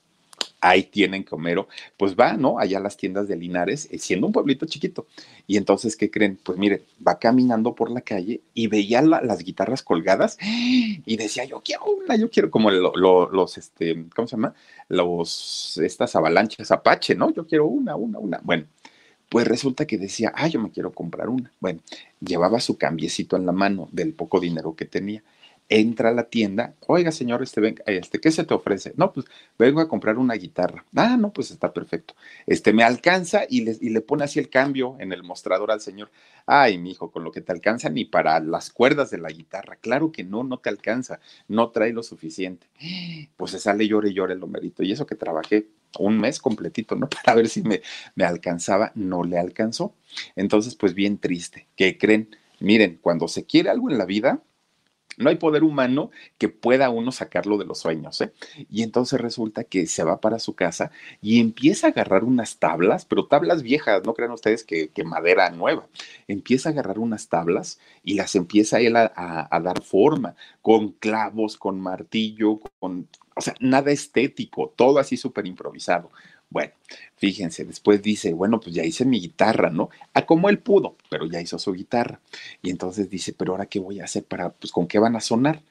ahí 0.60 0.84
tienen 0.84 1.24
que 1.24 1.34
Homero, 1.34 1.68
pues 1.96 2.16
va, 2.16 2.34
¿no? 2.34 2.58
Allá 2.58 2.78
a 2.78 2.80
las 2.80 2.96
tiendas 2.96 3.28
de 3.28 3.36
Linares, 3.36 3.88
eh, 3.90 3.98
siendo 3.98 4.26
un 4.26 4.32
pueblito 4.32 4.66
chiquito. 4.66 5.06
Y 5.46 5.56
entonces, 5.56 5.96
¿qué 5.96 6.10
creen? 6.10 6.38
Pues 6.42 6.58
mire, 6.58 6.82
va 7.06 7.18
caminando 7.18 7.74
por 7.74 7.90
la 7.90 8.00
calle 8.00 8.40
y 8.54 8.66
veía 8.66 9.02
las 9.02 9.42
guitarras 9.44 9.82
colgadas 9.82 10.36
y 10.40 11.16
decía, 11.16 11.44
yo 11.44 11.62
quiero 11.64 11.84
una, 11.84 12.16
yo 12.16 12.30
quiero, 12.30 12.50
como 12.50 12.70
los, 12.70 13.58
este, 13.58 14.06
¿cómo 14.14 14.26
se 14.26 14.36
llama? 14.36 14.54
Los, 14.88 15.78
estas 15.78 16.16
avalanchas 16.16 16.70
Apache, 16.70 17.14
¿no? 17.14 17.32
Yo 17.32 17.46
quiero 17.46 17.66
una, 17.66 17.96
una, 17.96 18.18
una. 18.18 18.40
Bueno, 18.42 18.64
pues 19.28 19.46
resulta 19.46 19.86
que 19.86 19.98
decía, 19.98 20.32
ah, 20.34 20.48
yo 20.48 20.60
me 20.60 20.70
quiero 20.70 20.92
comprar 20.92 21.28
una. 21.28 21.52
Bueno, 21.60 21.80
llevaba 22.20 22.60
su 22.60 22.78
cambiecito 22.78 23.36
en 23.36 23.46
la 23.46 23.52
mano 23.52 23.88
del 23.92 24.12
poco 24.12 24.40
dinero 24.40 24.74
que 24.74 24.86
tenía 24.86 25.22
entra 25.68 26.08
a 26.08 26.12
la 26.12 26.24
tienda, 26.24 26.74
oiga 26.86 27.12
señor, 27.12 27.42
este, 27.42 27.74
este, 27.86 28.20
¿qué 28.20 28.30
se 28.30 28.44
te 28.44 28.54
ofrece? 28.54 28.94
No, 28.96 29.12
pues 29.12 29.26
vengo 29.58 29.80
a 29.80 29.88
comprar 29.88 30.16
una 30.16 30.34
guitarra. 30.34 30.84
Ah, 30.96 31.16
no, 31.18 31.32
pues 31.32 31.50
está 31.50 31.72
perfecto. 31.72 32.14
Este 32.46 32.72
me 32.72 32.84
alcanza 32.84 33.42
y 33.48 33.62
le, 33.62 33.76
y 33.80 33.90
le 33.90 34.00
pone 34.00 34.24
así 34.24 34.38
el 34.38 34.48
cambio 34.48 34.96
en 34.98 35.12
el 35.12 35.22
mostrador 35.22 35.70
al 35.70 35.80
señor. 35.80 36.10
Ay, 36.46 36.78
mi 36.78 36.92
hijo, 36.92 37.10
con 37.10 37.22
lo 37.22 37.32
que 37.32 37.42
te 37.42 37.52
alcanza 37.52 37.90
ni 37.90 38.06
para 38.06 38.40
las 38.40 38.70
cuerdas 38.70 39.10
de 39.10 39.18
la 39.18 39.28
guitarra. 39.28 39.76
Claro 39.76 40.10
que 40.10 40.24
no, 40.24 40.42
no 40.42 40.58
te 40.58 40.70
alcanza, 40.70 41.20
no 41.48 41.70
trae 41.70 41.92
lo 41.92 42.02
suficiente. 42.02 42.66
Pues 43.36 43.50
se 43.50 43.58
sale 43.58 43.86
llore 43.86 44.10
y 44.10 44.14
llore 44.14 44.34
el 44.34 44.42
homerito. 44.42 44.82
Y 44.82 44.92
eso 44.92 45.06
que 45.06 45.16
trabajé 45.16 45.66
un 45.98 46.18
mes 46.18 46.38
completito, 46.38 46.96
¿no? 46.96 47.08
Para 47.24 47.34
ver 47.34 47.48
si 47.48 47.62
me, 47.62 47.82
me 48.14 48.24
alcanzaba, 48.24 48.92
no 48.94 49.22
le 49.24 49.38
alcanzó. 49.38 49.94
Entonces, 50.34 50.74
pues 50.74 50.94
bien 50.94 51.18
triste. 51.18 51.66
¿Qué 51.76 51.98
creen? 51.98 52.30
Miren, 52.60 52.98
cuando 53.00 53.28
se 53.28 53.44
quiere 53.44 53.70
algo 53.70 53.90
en 53.90 53.98
la 53.98 54.04
vida, 54.04 54.42
no 55.18 55.30
hay 55.30 55.36
poder 55.36 55.64
humano 55.64 56.10
que 56.38 56.48
pueda 56.48 56.90
uno 56.90 57.12
sacarlo 57.12 57.58
de 57.58 57.64
los 57.64 57.78
sueños, 57.78 58.20
¿eh? 58.20 58.32
Y 58.70 58.82
entonces 58.82 59.20
resulta 59.20 59.64
que 59.64 59.86
se 59.86 60.04
va 60.04 60.20
para 60.20 60.38
su 60.38 60.54
casa 60.54 60.90
y 61.20 61.40
empieza 61.40 61.88
a 61.88 61.90
agarrar 61.90 62.24
unas 62.24 62.58
tablas, 62.58 63.04
pero 63.04 63.26
tablas 63.26 63.62
viejas, 63.62 64.02
no 64.04 64.14
crean 64.14 64.30
ustedes 64.32 64.64
que, 64.64 64.90
madera 65.04 65.50
nueva. 65.50 65.86
Empieza 66.26 66.68
a 66.68 66.72
agarrar 66.72 66.98
unas 66.98 67.28
tablas 67.28 67.78
y 68.02 68.14
las 68.14 68.34
empieza 68.34 68.80
él 68.80 68.96
a, 68.96 69.10
a 69.50 69.60
dar 69.60 69.82
forma, 69.82 70.34
con 70.60 70.90
clavos, 70.92 71.56
con 71.56 71.80
martillo, 71.80 72.60
con, 72.78 73.08
o 73.38 73.40
sea, 73.40 73.54
nada 73.60 73.92
estético, 73.92 74.74
todo 74.76 74.98
así 74.98 75.16
súper 75.16 75.46
improvisado. 75.46 76.10
Bueno, 76.50 76.72
fíjense, 77.16 77.64
después 77.66 78.02
dice, 78.02 78.32
bueno, 78.32 78.58
pues 78.60 78.74
ya 78.74 78.82
hice 78.84 79.04
mi 79.04 79.20
guitarra, 79.20 79.68
¿no? 79.70 79.90
A 80.14 80.24
como 80.24 80.48
él 80.48 80.58
pudo, 80.60 80.96
pero 81.10 81.26
ya 81.26 81.40
hizo 81.40 81.58
su 81.58 81.74
guitarra. 81.74 82.20
Y 82.62 82.70
entonces 82.70 83.10
dice, 83.10 83.34
pero 83.34 83.52
ahora 83.52 83.66
qué 83.66 83.78
voy 83.80 84.00
a 84.00 84.04
hacer 84.04 84.24
para, 84.24 84.50
pues, 84.50 84.72
¿con 84.72 84.86
qué 84.88 84.98
van 84.98 85.14
a 85.16 85.20
sonar? 85.20 85.62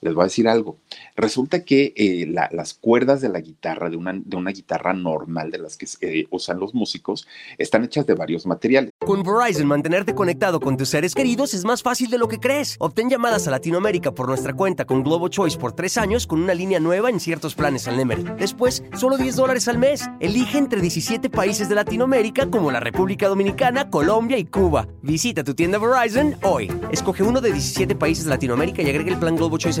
Les 0.00 0.14
voy 0.14 0.22
a 0.22 0.26
decir 0.26 0.48
algo. 0.48 0.78
Resulta 1.16 1.64
que 1.64 1.92
eh, 1.96 2.26
las 2.26 2.74
cuerdas 2.74 3.20
de 3.20 3.28
la 3.28 3.40
guitarra, 3.40 3.90
de 3.90 3.96
una, 3.96 4.12
de 4.12 4.36
una 4.36 4.50
guitarra 4.50 4.92
normal, 4.92 5.50
de 5.50 5.58
las 5.58 5.76
que 5.76 5.86
eh, 6.00 6.26
usan 6.30 6.58
los 6.58 6.74
músicos, 6.74 7.26
están 7.58 7.84
hechas 7.84 8.06
de 8.06 8.14
varios 8.14 8.46
materiales. 8.46 8.90
Con 8.98 9.22
Verizon, 9.22 9.66
mantenerte 9.66 10.14
conectado 10.14 10.60
con 10.60 10.76
tus 10.76 10.88
seres 10.88 11.14
queridos 11.14 11.54
es 11.54 11.64
más 11.64 11.82
fácil 11.82 12.10
de 12.10 12.18
lo 12.18 12.28
que 12.28 12.38
crees. 12.38 12.76
Obtén 12.78 13.08
llamadas 13.08 13.46
a 13.48 13.50
Latinoamérica 13.50 14.12
por 14.12 14.28
nuestra 14.28 14.52
cuenta 14.52 14.84
con 14.84 15.02
Globo 15.02 15.28
Choice 15.28 15.58
por 15.58 15.72
tres 15.72 15.96
años 15.96 16.26
con 16.26 16.42
una 16.42 16.54
línea 16.54 16.80
nueva 16.80 17.10
en 17.10 17.20
ciertos 17.20 17.54
planes 17.54 17.88
al 17.88 17.96
Nemer. 17.96 18.36
Después, 18.36 18.84
solo 18.96 19.16
10 19.16 19.36
dólares 19.36 19.68
al 19.68 19.78
mes. 19.78 20.08
Elige 20.20 20.58
entre 20.58 20.80
17 20.80 21.30
países 21.30 21.68
de 21.68 21.74
Latinoamérica 21.74 22.50
como 22.50 22.70
la 22.70 22.80
República 22.80 23.28
Dominicana, 23.28 23.90
Colombia 23.90 24.38
y 24.38 24.44
Cuba. 24.44 24.88
Visita 25.02 25.44
tu 25.44 25.54
tienda 25.54 25.78
Verizon 25.78 26.36
hoy. 26.42 26.70
Escoge 26.90 27.22
uno 27.22 27.40
de 27.40 27.52
17 27.52 27.94
países 27.94 28.24
de 28.24 28.30
Latinoamérica 28.30 28.82
y 28.82 28.90
agrega 28.90 29.10
el 29.10 29.18
plan 29.18 29.36
Globo 29.36 29.58
Choice 29.58 29.80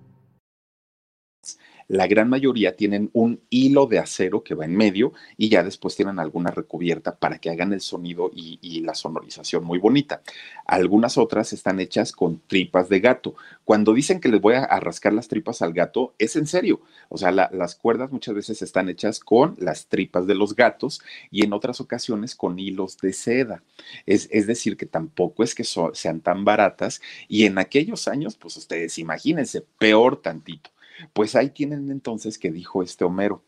la 1.91 2.07
gran 2.07 2.29
mayoría 2.29 2.77
tienen 2.77 3.09
un 3.11 3.41
hilo 3.49 3.85
de 3.85 3.99
acero 3.99 4.45
que 4.45 4.55
va 4.55 4.63
en 4.63 4.77
medio 4.77 5.11
y 5.35 5.49
ya 5.49 5.61
después 5.61 5.93
tienen 5.93 6.19
alguna 6.19 6.49
recubierta 6.49 7.17
para 7.17 7.37
que 7.37 7.49
hagan 7.49 7.73
el 7.73 7.81
sonido 7.81 8.31
y, 8.33 8.79
la 8.81 8.95
sonorización 8.95 9.65
muy 9.65 9.77
bonita. 9.77 10.21
Algunas 10.65 11.17
otras 11.17 11.51
están 11.51 11.81
hechas 11.81 12.13
con 12.13 12.39
tripas 12.47 12.87
de 12.87 13.01
gato. 13.01 13.35
Cuando 13.65 13.93
dicen 13.93 14.21
que 14.21 14.29
les 14.29 14.39
voy 14.39 14.53
a, 14.53 14.67
rascar 14.79 15.11
las 15.11 15.27
tripas 15.27 15.61
al 15.61 15.73
gato, 15.73 16.15
es 16.17 16.37
en 16.37 16.47
serio. 16.47 16.79
O 17.09 17.17
sea, 17.17 17.31
las 17.31 17.75
cuerdas 17.75 18.09
muchas 18.09 18.35
veces 18.35 18.61
están 18.61 18.87
hechas 18.87 19.19
con 19.19 19.57
las 19.59 19.87
tripas 19.87 20.25
de 20.27 20.35
los 20.35 20.55
gatos 20.55 21.01
y 21.29 21.43
en 21.43 21.51
otras 21.51 21.81
ocasiones 21.81 22.35
con 22.35 22.57
hilos 22.57 22.99
de 22.99 23.11
seda. 23.11 23.63
Es, 24.05 24.29
decir, 24.47 24.77
que 24.77 24.85
tampoco 24.85 25.43
es 25.43 25.53
que 25.53 25.65
sean 25.65 26.21
tan 26.21 26.45
baratas 26.45 27.01
y 27.27 27.45
en 27.45 27.57
aquellos 27.57 28.07
años, 28.07 28.37
pues 28.37 28.55
ustedes 28.55 28.97
imagínense, 28.97 29.65
peor 29.77 30.21
tantito. 30.21 30.69
Pues 31.13 31.35
ahí 31.35 31.49
tienen 31.49 31.89
entonces 31.91 32.37
que 32.37 32.51
dijo 32.51 32.83
este 32.83 33.03
Homero, 33.05 33.43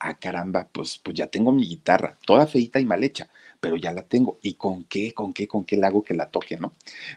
ah 0.00 0.18
caramba, 0.18 0.68
pues, 0.72 0.98
pues 0.98 1.16
ya 1.16 1.28
tengo 1.28 1.52
mi 1.52 1.66
guitarra, 1.68 2.18
toda 2.26 2.46
feita 2.46 2.80
y 2.80 2.86
mal 2.86 3.04
hecha, 3.04 3.28
pero 3.60 3.76
ya 3.76 3.92
la 3.92 4.02
tengo. 4.02 4.38
¿Y 4.42 4.54
con 4.54 4.84
qué, 4.84 5.12
con 5.14 5.32
qué, 5.32 5.46
con 5.46 5.64
qué 5.64 5.76
le 5.76 5.86
hago 5.86 6.02
que 6.02 6.14
la 6.14 6.30
toque, 6.30 6.56
no? 6.56 6.74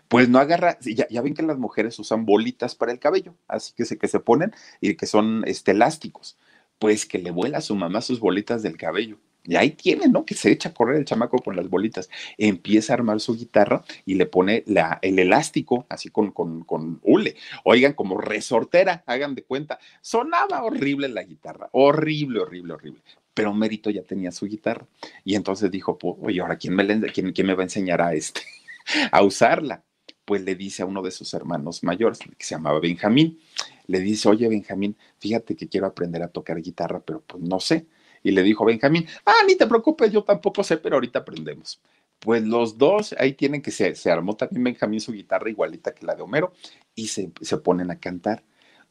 Pues 0.08 0.30
no 0.30 0.40
agarra, 0.40 0.78
ya, 0.82 1.08
ya 1.10 1.22
ven 1.22 1.34
que 1.34 1.44
las 1.44 1.58
mujeres 1.58 1.98
usan 2.00 2.26
bolitas 2.26 2.76
para 2.76 2.92
el 2.92 3.00
cabello, 3.00 3.36
así 3.48 3.74
que 3.74 3.86
se, 3.86 3.98
que 3.98 4.08
se 4.08 4.20
ponen 4.20 4.54
y 4.82 4.96
que 4.96 5.06
son 5.08 5.44
este, 5.48 5.72
elásticos. 5.72 6.38
Pues 6.80 7.06
que 7.06 7.20
le 7.20 7.32
vuela 7.32 7.60
a 7.60 7.62
su 7.62 7.76
mamá 7.76 8.02
sus 8.02 8.20
bolitas 8.20 8.62
del 8.62 8.78
cabello. 8.78 9.18
Y 9.46 9.56
ahí 9.58 9.72
tiene, 9.72 10.08
¿no? 10.08 10.26
Que 10.26 10.36
se 10.36 10.52
echa 10.52 10.70
a 10.70 10.74
correr 10.74 10.98
el 10.98 11.06
chamaco 11.06 11.38
con 11.40 11.56
las 11.56 11.70
bolitas. 11.70 12.10
Empieza 12.38 12.94
a 12.94 12.96
armar 12.96 13.20
su 13.20 13.36
guitarra 13.36 13.84
y 14.06 14.16
le 14.16 14.26
pone 14.26 14.64
la, 14.68 15.00
el 15.02 15.20
elástico, 15.20 15.86
así 15.90 16.10
con, 16.10 16.32
con, 16.32 16.64
con 16.64 17.00
hule. 17.04 17.36
Oigan, 17.66 17.94
como 17.94 18.18
resortera, 18.18 19.04
hagan 19.06 19.36
de 19.36 19.44
cuenta. 19.44 19.80
Sonaba 20.02 20.64
horrible 20.64 21.10
la 21.10 21.24
guitarra. 21.24 21.70
Horrible, 21.74 22.40
horrible, 22.40 22.74
horrible. 22.74 23.02
Pero 23.34 23.54
Mérito 23.54 23.90
ya 23.90 24.04
tenía 24.04 24.32
su 24.32 24.46
guitarra. 24.46 24.88
Y 25.26 25.36
entonces 25.36 25.70
dijo, 25.70 25.98
oye, 26.02 26.40
ahora, 26.40 26.58
¿quién 26.58 26.76
me, 26.76 26.88
quién, 27.12 27.34
quién 27.34 27.48
me 27.48 27.54
va 27.54 27.64
a 27.64 27.66
enseñar 27.66 28.02
a 28.02 28.14
este? 28.14 28.42
a 29.12 29.24
usarla. 29.24 29.84
Pues 30.24 30.42
le 30.44 30.56
dice 30.56 30.84
a 30.84 30.86
uno 30.86 31.02
de 31.02 31.12
sus 31.12 31.34
hermanos 31.34 31.84
mayores, 31.84 32.20
que 32.20 32.46
se 32.46 32.56
llamaba 32.56 32.80
Benjamín, 32.80 33.42
le 33.88 34.00
dice, 34.00 34.30
oye, 34.30 34.48
Benjamín, 34.48 34.96
fíjate 35.20 35.58
que 35.58 35.68
quiero 35.68 35.86
aprender 35.86 36.24
a 36.24 36.30
tocar 36.30 36.62
guitarra, 36.62 37.02
pero 37.02 37.20
pues 37.20 37.44
no 37.44 37.60
sé 37.60 37.88
y 38.24 38.32
le 38.32 38.42
dijo 38.44 38.66
Benjamín, 38.66 39.06
ah, 39.26 39.44
ni 39.46 39.56
te 39.56 39.68
preocupes, 39.68 40.12
yo 40.12 40.24
tampoco 40.24 40.64
sé, 40.64 40.78
pero 40.78 40.96
ahorita 40.96 41.20
aprendemos. 41.20 41.82
Pues 42.20 42.44
los 42.44 42.78
dos 42.78 43.14
ahí 43.20 43.34
tienen 43.34 43.62
que 43.62 43.72
se, 43.72 43.96
se 43.96 44.10
armó 44.10 44.36
también 44.36 44.64
Benjamín 44.64 45.02
su 45.02 45.12
guitarra 45.12 45.50
igualita 45.50 45.94
que 45.94 46.06
la 46.06 46.16
de 46.16 46.22
Homero 46.22 46.54
y 46.96 47.08
se, 47.08 47.32
se 47.42 47.58
ponen 47.58 47.92
a 47.92 48.00
cantar 48.00 48.44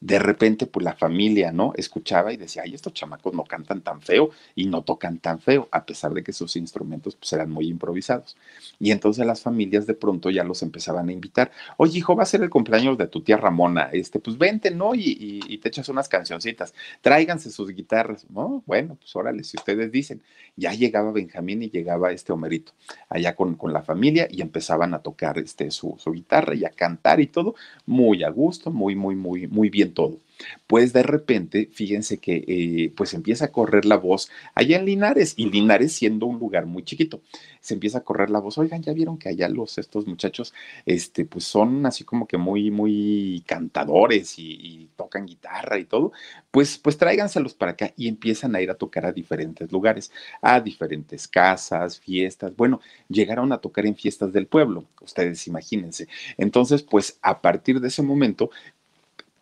de 0.02 0.18
repente, 0.18 0.66
pues 0.66 0.82
la 0.82 0.94
familia, 0.94 1.52
¿no? 1.52 1.72
Escuchaba 1.76 2.32
y 2.32 2.36
decía, 2.36 2.62
ay, 2.64 2.74
estos 2.74 2.92
chamacos 2.92 3.34
no 3.34 3.44
cantan 3.44 3.82
tan 3.82 4.02
feo 4.02 4.30
y 4.56 4.66
no 4.66 4.82
tocan 4.82 5.18
tan 5.18 5.38
feo, 5.38 5.68
a 5.70 5.86
pesar 5.86 6.12
de 6.12 6.24
que 6.24 6.32
sus 6.32 6.56
instrumentos 6.56 7.14
pues 7.14 7.32
eran 7.32 7.52
muy 7.52 7.68
improvisados. 7.68 8.36
Y 8.80 8.90
entonces 8.90 9.24
las 9.24 9.42
familias 9.42 9.86
de 9.86 9.94
pronto 9.94 10.30
ya 10.30 10.42
los 10.42 10.64
empezaban 10.64 11.08
a 11.08 11.12
invitar, 11.12 11.52
oye, 11.76 11.98
hijo, 11.98 12.16
va 12.16 12.24
a 12.24 12.26
ser 12.26 12.42
el 12.42 12.50
cumpleaños 12.50 12.98
de 12.98 13.06
tu 13.06 13.20
tía 13.22 13.36
Ramona, 13.36 13.90
este, 13.92 14.18
pues 14.18 14.36
vente, 14.36 14.72
¿no? 14.72 14.96
Y, 14.96 15.40
y, 15.46 15.58
te 15.58 15.68
echas 15.68 15.88
unas 15.88 16.08
cancioncitas, 16.08 16.74
tráiganse 17.00 17.52
sus 17.52 17.70
guitarras, 17.70 18.28
¿no? 18.28 18.64
Bueno, 18.66 18.96
pues 18.96 19.14
órale, 19.14 19.44
si 19.44 19.56
ustedes 19.56 19.92
dicen. 19.92 20.20
Ya 20.56 20.72
llegaba 20.74 21.12
Benjamín 21.12 21.62
y 21.62 21.70
llegaba 21.70 22.12
este 22.12 22.32
Homerito, 22.32 22.72
allá 23.08 23.34
con, 23.34 23.54
con 23.54 23.72
la 23.72 23.82
familia 23.82 24.28
y 24.30 24.42
empezaban 24.42 24.92
a 24.92 24.98
tocar 24.98 25.38
este, 25.38 25.70
su, 25.70 25.94
su 25.98 26.12
guitarra 26.12 26.54
y 26.54 26.64
a 26.64 26.70
cantar 26.70 27.20
y 27.20 27.28
todo, 27.28 27.54
muy 27.86 28.22
a 28.22 28.28
gusto, 28.28 28.70
muy, 28.70 28.94
muy, 28.94 29.14
muy, 29.14 29.46
muy 29.46 29.70
bien 29.70 29.91
todo. 29.92 30.20
Pues 30.66 30.92
de 30.92 31.02
repente, 31.02 31.68
fíjense 31.72 32.18
que 32.18 32.44
eh, 32.46 32.92
pues 32.96 33.14
empieza 33.14 33.46
a 33.46 33.52
correr 33.52 33.84
la 33.84 33.96
voz 33.96 34.30
allá 34.54 34.78
en 34.78 34.86
Linares 34.86 35.34
y 35.36 35.50
Linares 35.50 35.92
siendo 35.92 36.26
un 36.26 36.38
lugar 36.38 36.66
muy 36.66 36.84
chiquito, 36.84 37.20
se 37.60 37.74
empieza 37.74 37.98
a 37.98 38.04
correr 38.04 38.30
la 38.30 38.40
voz, 38.40 38.58
oigan, 38.58 38.82
ya 38.82 38.92
vieron 38.92 39.18
que 39.18 39.28
allá 39.28 39.48
los, 39.48 39.78
estos 39.78 40.06
muchachos, 40.06 40.52
este, 40.86 41.24
pues 41.24 41.44
son 41.44 41.86
así 41.86 42.04
como 42.04 42.26
que 42.26 42.38
muy, 42.38 42.70
muy 42.70 43.44
cantadores 43.46 44.38
y, 44.38 44.88
tocan 44.96 45.26
guitarra 45.26 45.78
y 45.78 45.84
todo, 45.84 46.12
pues, 46.50 46.78
pues 46.78 46.96
tráiganselos 46.98 47.54
para 47.54 47.72
acá 47.72 47.92
y 47.96 48.08
empiezan 48.08 48.54
a 48.54 48.60
ir 48.60 48.70
a 48.70 48.74
tocar 48.74 49.06
a 49.06 49.12
diferentes 49.12 49.70
lugares, 49.72 50.12
a 50.40 50.60
diferentes 50.60 51.28
casas, 51.28 51.98
fiestas, 51.98 52.54
bueno, 52.56 52.80
llegaron 53.08 53.52
a 53.52 53.58
tocar 53.58 53.86
en 53.86 53.96
fiestas 53.96 54.32
del 54.32 54.46
pueblo, 54.46 54.84
ustedes 55.00 55.46
imagínense. 55.46 56.08
Entonces, 56.36 56.82
pues 56.82 57.18
a 57.22 57.40
partir 57.40 57.80
de 57.80 57.88
ese 57.88 58.02
momento, 58.02 58.50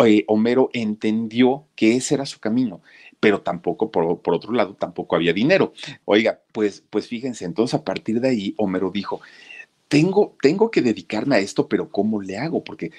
eh, 0.04 0.24
Homero 0.28 0.70
entendió 0.72 1.66
que 1.76 1.96
ese 1.96 2.14
era 2.14 2.26
su 2.26 2.40
camino, 2.40 2.82
pero 3.20 3.42
tampoco, 3.42 3.90
por, 3.90 4.34
otro 4.34 4.52
lado, 4.52 4.74
tampoco 4.74 5.16
había 5.16 5.32
dinero. 5.32 5.72
Oiga, 6.04 6.40
pues, 6.52 6.82
pues 6.88 7.06
fíjense, 7.06 7.44
entonces 7.44 7.74
a 7.74 7.84
partir 7.84 8.20
de 8.20 8.28
ahí, 8.28 8.54
Homero 8.56 8.90
dijo, 8.90 9.20
tengo, 9.88 10.36
tengo 10.40 10.70
que 10.70 10.82
dedicarme 10.82 11.36
a 11.36 11.40
esto, 11.40 11.68
pero 11.68 11.90
¿cómo 11.90 12.22
le 12.22 12.38
hago? 12.38 12.64
Porque 12.64 12.92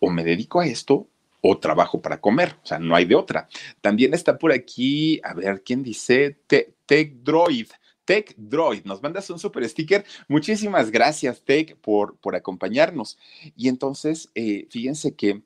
o 0.00 0.10
me 0.10 0.24
dedico 0.24 0.60
a 0.60 0.66
esto 0.66 1.06
o 1.42 1.58
trabajo 1.58 2.00
para 2.02 2.20
comer, 2.20 2.56
o 2.62 2.66
sea, 2.66 2.78
no 2.78 2.94
hay 2.96 3.04
de 3.04 3.14
otra. 3.14 3.48
También 3.80 4.12
está 4.14 4.36
por 4.38 4.52
aquí, 4.52 5.20
a 5.22 5.34
ver, 5.34 5.62
¿quién 5.62 5.82
dice? 5.82 6.36
Tech 6.46 7.12
Droid. 7.22 7.68
Tech 8.04 8.34
Droid, 8.36 8.84
nos 8.84 9.00
mandas 9.02 9.30
un 9.30 9.38
super 9.38 9.66
sticker. 9.68 10.04
Muchísimas 10.26 10.90
gracias, 10.90 11.42
Tech, 11.42 11.76
por, 11.76 12.16
por 12.16 12.34
acompañarnos. 12.34 13.18
Y 13.56 13.68
entonces, 13.68 14.30
eh, 14.34 14.66
fíjense 14.68 15.14
que 15.14 15.42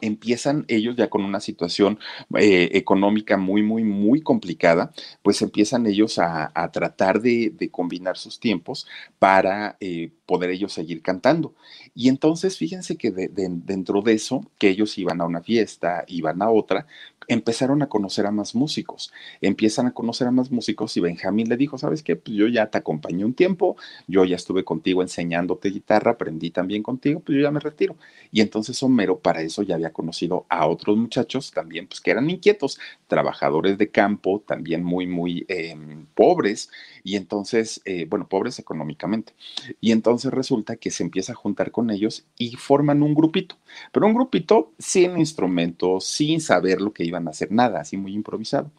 empiezan 0.00 0.64
ellos 0.68 0.96
ya 0.96 1.08
con 1.08 1.24
una 1.24 1.40
situación 1.40 1.98
eh, 2.38 2.70
económica 2.72 3.36
muy, 3.36 3.62
muy, 3.62 3.84
muy 3.84 4.20
complicada, 4.20 4.92
pues 5.22 5.42
empiezan 5.42 5.86
ellos 5.86 6.18
a, 6.18 6.50
tratar 6.72 7.20
de, 7.20 7.52
combinar 7.70 8.16
sus 8.16 8.40
tiempos 8.40 8.86
para 9.18 9.76
eh, 9.80 10.10
poder 10.26 10.50
ellos 10.50 10.72
seguir 10.72 11.02
cantando. 11.02 11.54
Y 11.94 12.08
entonces 12.08 12.56
fíjense 12.58 12.96
que 12.96 13.10
dentro 13.10 14.02
de 14.02 14.14
eso, 14.14 14.44
que 14.58 14.68
ellos 14.68 14.96
iban 14.98 15.20
a 15.20 15.26
una 15.26 15.42
fiesta, 15.42 16.04
iban 16.08 16.42
a 16.42 16.50
otra, 16.50 16.86
empezaron 17.28 17.82
a 17.82 17.88
conocer 17.88 18.26
a 18.26 18.30
más 18.30 18.54
músicos, 18.54 19.12
empiezan 19.40 19.86
a 19.86 19.92
conocer 19.92 20.26
a 20.26 20.30
más 20.30 20.50
músicos 20.50 20.96
y 20.96 21.00
Benjamín 21.00 21.48
le 21.48 21.56
dijo, 21.56 21.78
¿sabes 21.78 22.02
qué? 22.02 22.16
Pues 22.16 22.36
yo 22.36 22.46
ya 22.48 22.70
te 22.70 22.78
acompañé 22.78 23.24
un 23.24 23.34
tiempo, 23.34 23.76
yo 24.06 24.24
ya 24.24 24.36
estuve 24.36 24.64
contigo 24.64 25.02
enseñándote 25.02 25.70
guitarra, 25.70 26.12
aprendí 26.12 26.50
también 26.50 26.82
contigo, 26.82 27.20
pues 27.20 27.36
yo 27.36 27.42
ya 27.42 27.50
me 27.50 27.60
retiro. 27.60 27.96
Y 28.30 28.40
entonces 28.40 28.82
Homero 28.82 29.18
para 29.18 29.42
eso 29.42 29.62
ya 29.62 29.74
había 29.74 29.92
conocido 29.92 30.46
a 30.48 30.66
otros 30.66 30.96
muchachos 30.96 31.50
también, 31.52 31.86
pues 31.86 32.00
que 32.00 32.10
eran 32.10 32.28
inquietos, 32.30 32.78
trabajadores 33.06 33.78
de 33.78 33.90
campo, 33.90 34.42
también 34.46 34.84
muy, 34.84 35.06
muy 35.06 35.44
em, 35.48 36.06
pobres, 36.14 36.70
y 37.02 37.16
entonces, 37.16 37.80
eh, 37.84 38.06
bueno, 38.08 38.28
pobres 38.28 38.58
económicamente. 38.58 39.32
Y 39.80 39.92
entonces 39.92 40.32
resulta 40.32 40.76
que 40.76 40.90
se 40.90 41.02
empieza 41.04 41.32
a 41.32 41.36
juntar 41.36 41.70
con 41.70 41.90
ellos 41.90 42.26
y 42.36 42.56
forman 42.56 43.02
un 43.02 43.14
grupito, 43.14 43.56
pero 43.92 44.06
un 44.06 44.14
grupito 44.14 44.72
sin 44.78 45.18
instrumentos, 45.18 46.06
sin 46.06 46.40
saber 46.40 46.80
lo 46.80 46.92
que 46.92 47.04
iba 47.04 47.15
a 47.26 47.30
hacer 47.30 47.52
nada, 47.52 47.80
así 47.80 47.96
muy 47.96 48.12
improvisado. 48.14 48.70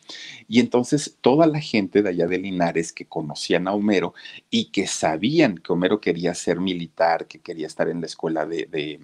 Y 0.48 0.60
entonces 0.60 1.18
toda 1.22 1.48
la 1.48 1.60
gente 1.60 2.02
de 2.02 2.10
allá 2.10 2.28
de 2.28 2.38
Linares 2.38 2.94
que 2.94 3.06
conocían 3.06 3.68
a 3.68 3.74
Homero 3.74 4.14
y 4.50 4.66
que 4.66 4.88
sabían 4.88 5.58
que 5.58 5.74
Homero 5.74 6.00
quería 6.02 6.34
ser 6.34 6.60
militar, 6.60 7.28
que 7.28 7.40
quería 7.40 7.68
estar 7.68 7.90
en 7.90 8.02
la 8.02 8.08
escuela 8.08 8.46
de, 8.46 9.00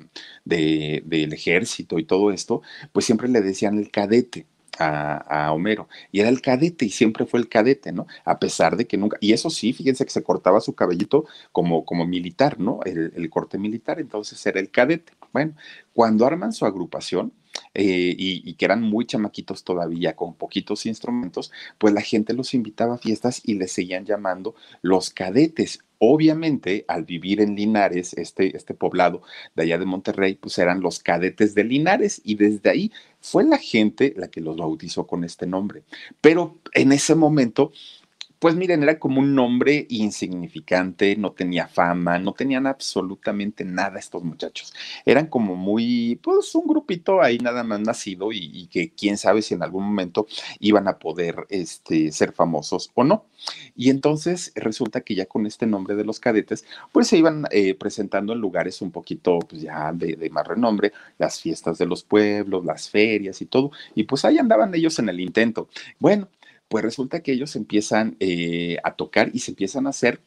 del 0.45 1.33
ejército 1.33 1.99
y 1.99 2.05
todo 2.05 2.31
esto, 2.31 2.61
pues 2.91 3.05
siempre 3.05 3.27
le 3.29 3.41
decían 3.41 3.77
el 3.77 3.91
cadete. 3.91 4.45
A, 4.79 5.51
Homero. 5.53 5.87
Y 6.11 6.19
era 6.19 6.29
el 6.29 6.41
cadete 6.41 6.85
y 6.85 6.89
siempre 6.89 7.27
fue 7.27 7.39
el 7.39 7.47
cadete, 7.47 7.91
¿no? 7.91 8.07
A 8.25 8.39
pesar 8.39 8.75
de 8.75 8.87
que 8.87 8.97
nunca, 8.97 9.17
y 9.21 9.31
eso 9.33 9.51
sí, 9.51 9.71
fíjense 9.71 10.03
que 10.03 10.09
se 10.09 10.23
cortaba 10.23 10.61
su 10.61 10.73
cabellito 10.73 11.25
como, 11.51 11.85
como 11.85 12.07
militar, 12.07 12.59
¿no? 12.59 12.79
El, 12.83 13.13
el 13.15 13.29
corte 13.29 13.59
militar, 13.59 13.99
entonces 13.99 14.43
era 14.47 14.59
el 14.59 14.71
cadete. 14.71 15.13
Bueno, 15.31 15.53
cuando 15.93 16.25
arman 16.25 16.53
su 16.53 16.65
agrupación, 16.65 17.33
eh, 17.75 18.13
y, 18.17 18.53
que 18.53 18.65
eran 18.65 18.81
muy 18.81 19.05
chamaquitos 19.05 19.63
todavía, 19.63 20.15
con 20.15 20.35
poquitos 20.35 20.85
instrumentos, 20.85 21.51
pues 21.77 21.93
la 21.93 22.01
gente 22.01 22.33
los 22.33 22.53
invitaba 22.53 22.95
a 22.95 22.97
fiestas 22.99 23.41
y 23.43 23.55
les 23.55 23.71
seguían 23.71 24.05
llamando 24.05 24.55
los 24.81 25.09
cadetes. 25.09 25.79
Obviamente, 25.97 26.85
al 26.87 27.05
vivir 27.05 27.41
en 27.41 27.55
Linares, 27.55 28.13
este, 28.13 28.55
este 28.55 28.73
poblado 28.73 29.23
de 29.55 29.63
allá 29.63 29.77
de 29.77 29.85
Monterrey, 29.85 30.35
pues 30.35 30.57
eran 30.59 30.81
los 30.81 30.99
cadetes 30.99 31.55
de 31.55 31.63
Linares 31.63 32.21
y 32.23 32.35
desde 32.35 32.69
ahí 32.69 32.91
fue 33.21 33.43
la 33.45 33.57
gente 33.57 34.13
la 34.17 34.27
que 34.27 34.41
los 34.41 34.57
bautizó 34.57 35.07
con 35.07 35.23
este 35.23 35.47
nombre. 35.47 35.83
Pero 36.21 36.59
en 36.73 36.91
ese 36.91 37.15
momento 37.15 37.71
pues 38.43 38.57
miren, 38.57 38.83
era 38.83 38.99
como 38.99 39.21
un 39.21 39.35
nombre 39.35 39.87
insignificante, 39.89 41.15
no 41.15 41.31
tenía 41.31 41.65
fama, 41.69 42.19
no 42.19 42.33
tenían 42.33 42.67
absolutamente 42.67 43.63
nada 43.63 43.97
estos 43.97 44.21
muchachos. 44.21 44.73
Eran 45.05 45.27
como 45.27 45.55
muy, 45.55 46.19
pues 46.21 46.53
un 46.53 46.67
grupito 46.67 47.21
ahí 47.21 47.37
nada 47.37 47.63
más 47.63 47.79
nacido 47.79 48.33
y, 48.33 48.67
que 48.67 48.91
quién 48.91 49.17
sabe 49.17 49.41
si 49.41 49.53
en 49.53 49.63
algún 49.63 49.85
momento 49.85 50.27
iban 50.59 50.89
a 50.89 50.99
poder 50.99 51.47
este, 51.47 52.11
ser 52.11 52.33
famosos 52.33 52.91
o 52.95 53.05
no. 53.05 53.27
Y 53.77 53.89
entonces 53.89 54.51
resulta 54.55 54.99
que 54.99 55.15
ya 55.15 55.25
con 55.25 55.45
este 55.45 55.65
nombre 55.65 55.95
de 55.95 56.03
los 56.03 56.19
cadetes, 56.19 56.65
pues 56.91 57.07
se 57.07 57.17
iban 57.17 57.45
eh, 57.49 57.75
presentando 57.75 58.33
en 58.33 58.39
lugares 58.39 58.81
un 58.81 58.91
poquito 58.91 59.39
pues 59.39 59.61
ya 59.61 59.93
de, 59.93 60.17
de 60.17 60.29
más 60.29 60.45
renombre, 60.45 60.91
las 61.17 61.39
fiestas 61.39 61.77
de 61.77 61.85
los 61.85 62.03
pueblos, 62.03 62.65
las 62.65 62.89
ferias 62.89 63.41
y 63.41 63.45
todo. 63.45 63.71
Y 63.95 64.03
pues 64.03 64.25
ahí 64.25 64.37
andaban 64.37 64.75
ellos 64.75 64.99
en 64.99 65.07
el 65.07 65.21
intento. 65.21 65.69
Bueno, 65.97 66.27
pues 66.67 66.83
resulta 66.83 67.21
que 67.21 67.33
ellos 67.33 67.55
empiezan 67.55 68.15
eh, 68.19 68.77
a 68.83 68.95
tocar 68.95 69.29
y 69.33 69.39
se 69.39 69.51
empiezan 69.51 69.87
a 69.87 69.91
hacer 69.91 70.21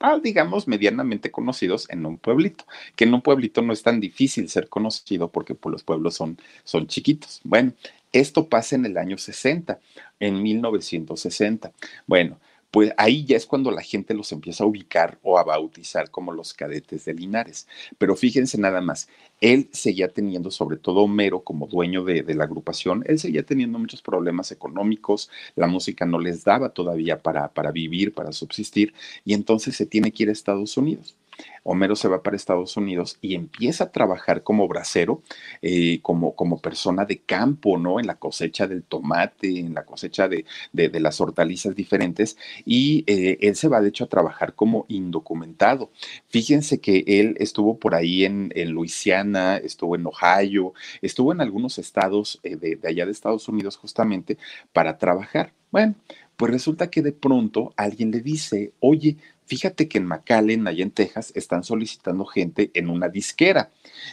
ah, 0.00 0.18
digamos, 0.22 0.66
medianamente 0.66 1.30
conocidos 1.30 1.88
en 1.90 2.04
un 2.06 2.18
pueblito, 2.18 2.64
que 2.96 3.04
en 3.04 3.14
un 3.14 3.22
pueblito 3.22 3.62
no 3.62 3.72
es 3.72 3.82
tan 3.82 4.00
difícil 4.00 4.48
ser 4.48 4.68
conocido 4.68 5.30
porque 5.30 5.54
pues, 5.54 5.72
los 5.72 5.84
pueblos 5.84 6.14
son, 6.14 6.38
son 6.64 6.86
chiquitos. 6.88 7.40
Bueno, 7.44 7.74
esto 8.12 8.48
pasa 8.48 8.74
en 8.74 8.86
el 8.86 8.96
año 8.96 9.18
60, 9.18 9.78
en 10.18 10.42
1960. 10.42 11.72
Bueno, 12.06 12.40
pues 12.70 12.92
ahí 12.96 13.24
ya 13.24 13.36
es 13.36 13.46
cuando 13.46 13.70
la 13.70 13.82
gente 13.82 14.14
los 14.14 14.32
empieza 14.32 14.64
a 14.64 14.66
ubicar 14.66 15.18
o 15.22 15.38
a 15.38 15.44
bautizar 15.44 16.10
como 16.10 16.32
los 16.32 16.54
cadetes 16.54 17.04
de 17.04 17.14
Linares. 17.14 17.66
Pero 17.98 18.16
fíjense 18.16 18.58
nada 18.58 18.80
más, 18.80 19.08
él 19.40 19.68
seguía 19.72 20.08
teniendo, 20.08 20.50
sobre 20.50 20.76
todo 20.76 21.00
Homero 21.00 21.42
como 21.42 21.66
dueño 21.66 22.04
de, 22.04 22.22
la 22.34 22.44
agrupación, 22.44 23.04
él 23.06 23.18
seguía 23.18 23.44
teniendo 23.44 23.78
muchos 23.78 24.02
problemas 24.02 24.52
económicos, 24.52 25.30
la 25.56 25.66
música 25.66 26.06
no 26.06 26.18
les 26.18 26.44
daba 26.44 26.70
todavía 26.70 27.18
para, 27.18 27.48
para 27.48 27.72
vivir, 27.72 28.14
para 28.14 28.32
subsistir, 28.32 28.94
y 29.24 29.34
entonces 29.34 29.76
se 29.76 29.86
tiene 29.86 30.12
que 30.12 30.24
ir 30.24 30.28
a 30.28 30.32
Estados 30.32 30.76
Unidos. 30.76 31.16
Homero 31.62 31.96
se 31.96 32.08
va 32.08 32.22
para 32.22 32.36
Estados 32.36 32.76
Unidos 32.76 33.18
y 33.20 33.34
empieza 33.34 33.84
a 33.84 33.92
trabajar 33.92 34.42
como 34.42 34.66
bracero, 34.66 35.22
eh, 35.62 36.00
como, 36.02 36.34
como 36.34 36.60
persona 36.60 37.04
de 37.04 37.18
campo, 37.18 37.78
¿no? 37.78 38.00
En 38.00 38.06
la 38.06 38.16
cosecha 38.16 38.66
del 38.66 38.82
tomate, 38.82 39.60
en 39.60 39.74
la 39.74 39.84
cosecha 39.84 40.28
de, 40.28 40.44
de, 40.72 41.00
las 41.00 41.20
hortalizas 41.20 41.74
diferentes, 41.74 42.36
y 42.64 43.04
eh, 43.06 43.38
él 43.40 43.56
se 43.56 43.68
va 43.68 43.80
de 43.80 43.88
hecho 43.88 44.04
a 44.04 44.08
trabajar 44.08 44.54
como 44.54 44.86
indocumentado. 44.88 45.90
Fíjense 46.28 46.80
que 46.80 47.04
él 47.06 47.36
estuvo 47.38 47.78
por 47.78 47.94
ahí 47.94 48.24
en, 48.24 48.52
en 48.54 48.70
Luisiana, 48.70 49.56
estuvo 49.56 49.96
en 49.96 50.06
Ohio, 50.06 50.74
estuvo 51.02 51.32
en 51.32 51.40
algunos 51.40 51.78
estados 51.78 52.40
eh, 52.42 52.56
de, 52.56 52.76
de 52.76 52.88
allá 52.88 53.06
de 53.06 53.12
Estados 53.12 53.48
Unidos 53.48 53.76
justamente 53.76 54.38
para 54.72 54.98
trabajar. 54.98 55.52
Bueno, 55.70 55.94
pues 56.36 56.52
resulta 56.52 56.90
que 56.90 57.02
de 57.02 57.12
pronto 57.12 57.74
alguien 57.76 58.10
le 58.10 58.20
dice, 58.20 58.72
oye, 58.80 59.18
fíjate 59.50 59.88
que 59.88 59.98
en 59.98 60.06
McAllen, 60.06 60.68
allá 60.68 60.84
en 60.84 60.92
Texas, 60.92 61.32
están 61.34 61.64
solicitando 61.64 62.24
gente 62.24 62.70
en 62.72 62.88
una 62.88 63.08
disquera. 63.08 63.72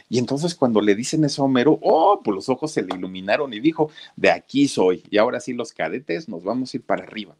Y 0.09 0.17
entonces 0.17 0.55
cuando 0.55 0.81
le 0.81 0.95
dicen 0.95 1.23
eso 1.25 1.43
a 1.43 1.45
Homero, 1.45 1.77
oh, 1.83 2.21
pues 2.23 2.33
los 2.33 2.49
ojos 2.49 2.71
se 2.71 2.81
le 2.81 2.95
iluminaron 2.95 3.53
y 3.53 3.59
dijo, 3.59 3.91
de 4.15 4.31
aquí 4.31 4.67
soy. 4.67 5.03
Y 5.11 5.19
ahora 5.19 5.39
sí 5.39 5.53
los 5.53 5.73
cadetes 5.73 6.27
nos 6.27 6.43
vamos 6.43 6.73
a 6.73 6.77
ir 6.77 6.83
para 6.83 7.03
arriba 7.03 7.35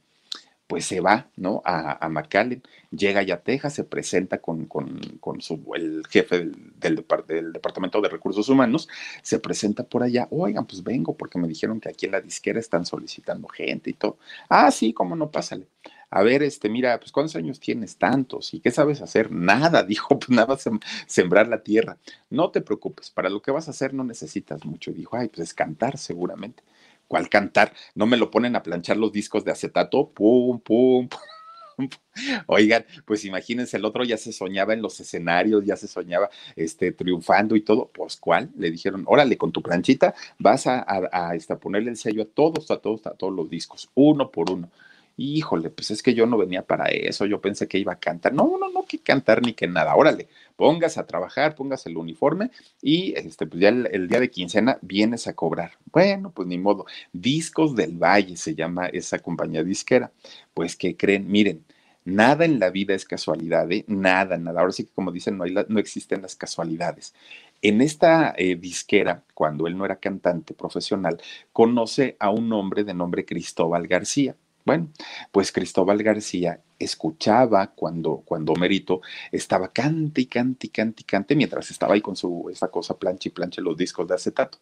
pues 0.68 0.86
se 0.86 1.00
va, 1.00 1.30
¿no? 1.38 1.62
A, 1.64 2.06
a 2.06 2.10
McAllen, 2.10 2.62
llega 2.92 3.24
ya 3.24 3.36
a 3.36 3.42
Texas, 3.42 3.74
se 3.74 3.86
presenta 3.86 4.40
con, 4.40 4.66
con, 4.66 5.00
con 5.22 5.40
su, 5.40 5.64
el 5.74 6.06
jefe 6.10 6.52
del, 6.76 7.06
Departamento 7.54 8.02
de 8.02 8.10
Recursos 8.10 8.50
Humanos, 8.50 8.90
se 9.22 9.40
presenta 9.40 9.84
por 9.84 10.04
allá, 10.04 10.28
oigan, 10.30 10.68
pues 10.68 10.84
vengo 10.84 11.16
porque 11.16 11.40
me 11.40 11.48
dijeron 11.48 11.80
que 11.80 11.88
aquí 11.88 12.06
en 12.06 12.12
la 12.12 12.22
disquera 12.22 12.60
están 12.60 12.86
solicitando 12.86 13.48
gente 13.48 13.92
y 13.92 13.94
todo. 13.94 14.18
Ah, 14.50 14.70
sí, 14.70 14.92
cómo 14.92 15.16
no, 15.16 15.32
pásale. 15.32 15.68
A 16.10 16.24
ver, 16.24 16.42
este, 16.42 16.70
mira, 16.70 17.00
pues 17.00 17.12
¿cuántos 17.12 17.36
años 17.36 17.60
tienes? 17.60 17.98
Tantos. 17.98 18.54
¿Y 18.54 18.62
qué 18.62 18.72
sabes 18.72 19.02
hacer? 19.02 19.32
Nada, 19.32 19.84
dijo, 19.84 20.18
pues 20.20 20.30
nada, 20.30 20.58
sembrar 21.06 21.48
la 21.48 21.64
tierra. 21.64 21.98
No 22.30 22.52
te 22.52 22.62
preocupes, 22.62 23.10
para 23.10 23.30
lo 23.30 23.42
que 23.42 23.52
vas 23.52 23.68
a 23.68 23.72
hacer 23.72 23.94
no 23.94 24.04
necesitas 24.04 24.66
mucho. 24.66 24.92
Dijo, 24.92 25.18
ay, 25.18 25.28
pues 25.28 25.50
es 25.50 25.54
cantar 25.54 25.98
seguramente. 25.98 26.64
¿Cuál 27.08 27.30
cantar? 27.30 27.74
No 27.96 28.06
me 28.06 28.18
lo 28.18 28.32
ponen 28.32 28.56
a 28.56 28.64
planchar 28.64 28.98
los 28.98 29.12
discos 29.12 29.44
de 29.46 29.52
acetato, 29.52 30.10
pum, 30.10 30.60
pum, 30.60 31.08
pum. 31.78 31.90
Oigan, 32.48 32.86
pues 33.06 33.24
imagínense, 33.26 33.78
el 33.78 33.86
otro 33.86 34.04
ya 34.04 34.18
se 34.18 34.34
soñaba 34.34 34.74
en 34.74 34.82
los 34.82 35.00
escenarios, 35.00 35.64
ya 35.66 35.76
se 35.76 35.88
soñaba 35.88 36.30
este, 36.56 36.92
triunfando 36.92 37.56
y 37.56 37.62
todo. 37.62 37.92
Pues, 37.94 38.18
¿cuál? 38.18 38.50
Le 38.58 38.72
dijeron, 38.72 39.04
órale, 39.08 39.38
con 39.38 39.52
tu 39.52 39.62
planchita 39.62 40.16
vas 40.40 40.68
a, 40.68 40.86
a, 41.12 41.36
este, 41.36 41.56
ponerle 41.58 41.92
el 41.92 41.98
sello 41.98 42.24
a 42.24 42.26
todos, 42.26 42.72
a 42.72 42.78
todos, 42.78 43.06
a 43.08 43.12
todos 43.12 43.34
los 43.34 43.50
discos, 43.50 43.90
uno 43.94 44.32
por 44.32 44.52
uno 44.52 44.70
híjole, 45.18 45.72
pues 45.72 45.92
es 45.92 46.04
que 46.04 46.14
yo 46.14 46.26
no 46.28 46.38
venía 46.38 46.66
para 46.66 46.86
eso, 46.86 47.26
yo 47.26 47.42
pensé 47.42 47.68
que 47.68 47.80
iba 47.80 47.94
a 47.94 48.00
cantar. 48.00 48.34
No, 48.34 48.58
no, 48.60 48.70
no, 48.72 48.86
que 48.86 49.00
cantar 49.00 49.42
ni 49.42 49.54
que 49.54 49.68
nada. 49.68 49.96
Órale, 49.96 50.30
póngase 50.56 51.00
a 51.00 51.08
trabajar, 51.08 51.56
póngase 51.56 51.90
el 51.90 51.98
uniforme 51.98 52.52
y 52.82 53.14
este, 53.18 53.48
pues 53.48 53.62
ya 53.62 53.70
el, 53.70 54.08
día 54.08 54.20
de 54.20 54.30
quincena 54.30 54.78
vienes 54.82 55.28
a 55.28 55.34
cobrar. 55.34 55.72
Bueno, 55.92 56.32
pues 56.32 56.48
ni 56.48 56.58
modo. 56.58 56.86
Discos 57.12 57.76
del 57.76 57.98
Valle 57.98 58.38
se 58.38 58.56
llama 58.56 58.88
esa 58.88 59.20
compañía 59.20 59.64
disquera. 59.64 60.12
Pues, 60.54 60.76
¿qué 60.76 60.96
creen? 60.96 61.28
Miren. 61.30 61.66
Nada 62.06 62.46
en 62.46 62.58
la 62.58 62.70
vida 62.70 62.94
es 62.94 63.04
casualidad, 63.04 63.70
¿eh? 63.70 63.84
nada, 63.90 64.38
nada. 64.38 64.62
Ahora 64.62 64.72
sí 64.72 64.86
que 64.86 64.94
como 64.94 65.12
dicen, 65.12 65.38
no, 65.38 65.44
hay 65.44 65.54
no 65.68 65.78
existen 65.78 66.22
las 66.22 66.38
casualidades. 66.38 67.14
En 67.62 67.82
esta 67.82 68.34
eh, 68.38 68.56
disquera, 68.56 69.26
cuando 69.34 69.68
él 69.68 69.78
no 69.78 69.84
era 69.84 69.98
cantante 69.98 70.54
profesional, 70.54 71.20
conoce 71.52 72.16
a 72.20 72.30
un 72.30 72.54
hombre 72.54 72.86
de 72.86 72.94
nombre 72.94 73.26
Cristóbal 73.26 73.88
García. 73.88 74.38
Bueno, 74.68 74.92
pues 75.32 75.54
Cristóbal 75.54 76.04
García 76.04 76.62
escuchaba 76.80 77.68
cuando, 77.68 78.22
cuando 78.26 78.54
Merito 78.56 79.02
estaba 79.32 79.70
cante 79.70 80.22
y 80.22 80.26
cante 80.28 80.68
y 80.68 80.70
cante 80.70 81.02
y 81.02 81.06
cante 81.06 81.36
mientras 81.36 81.72
estaba 81.72 81.94
ahí 81.94 82.02
con 82.02 82.16
su, 82.16 82.50
esa 82.52 82.68
cosa 82.70 82.98
plancha 82.98 83.30
y 83.30 83.32
plancha 83.32 83.62
los 83.62 83.78
discos 83.78 84.08
de 84.08 84.16
acetato. 84.16 84.60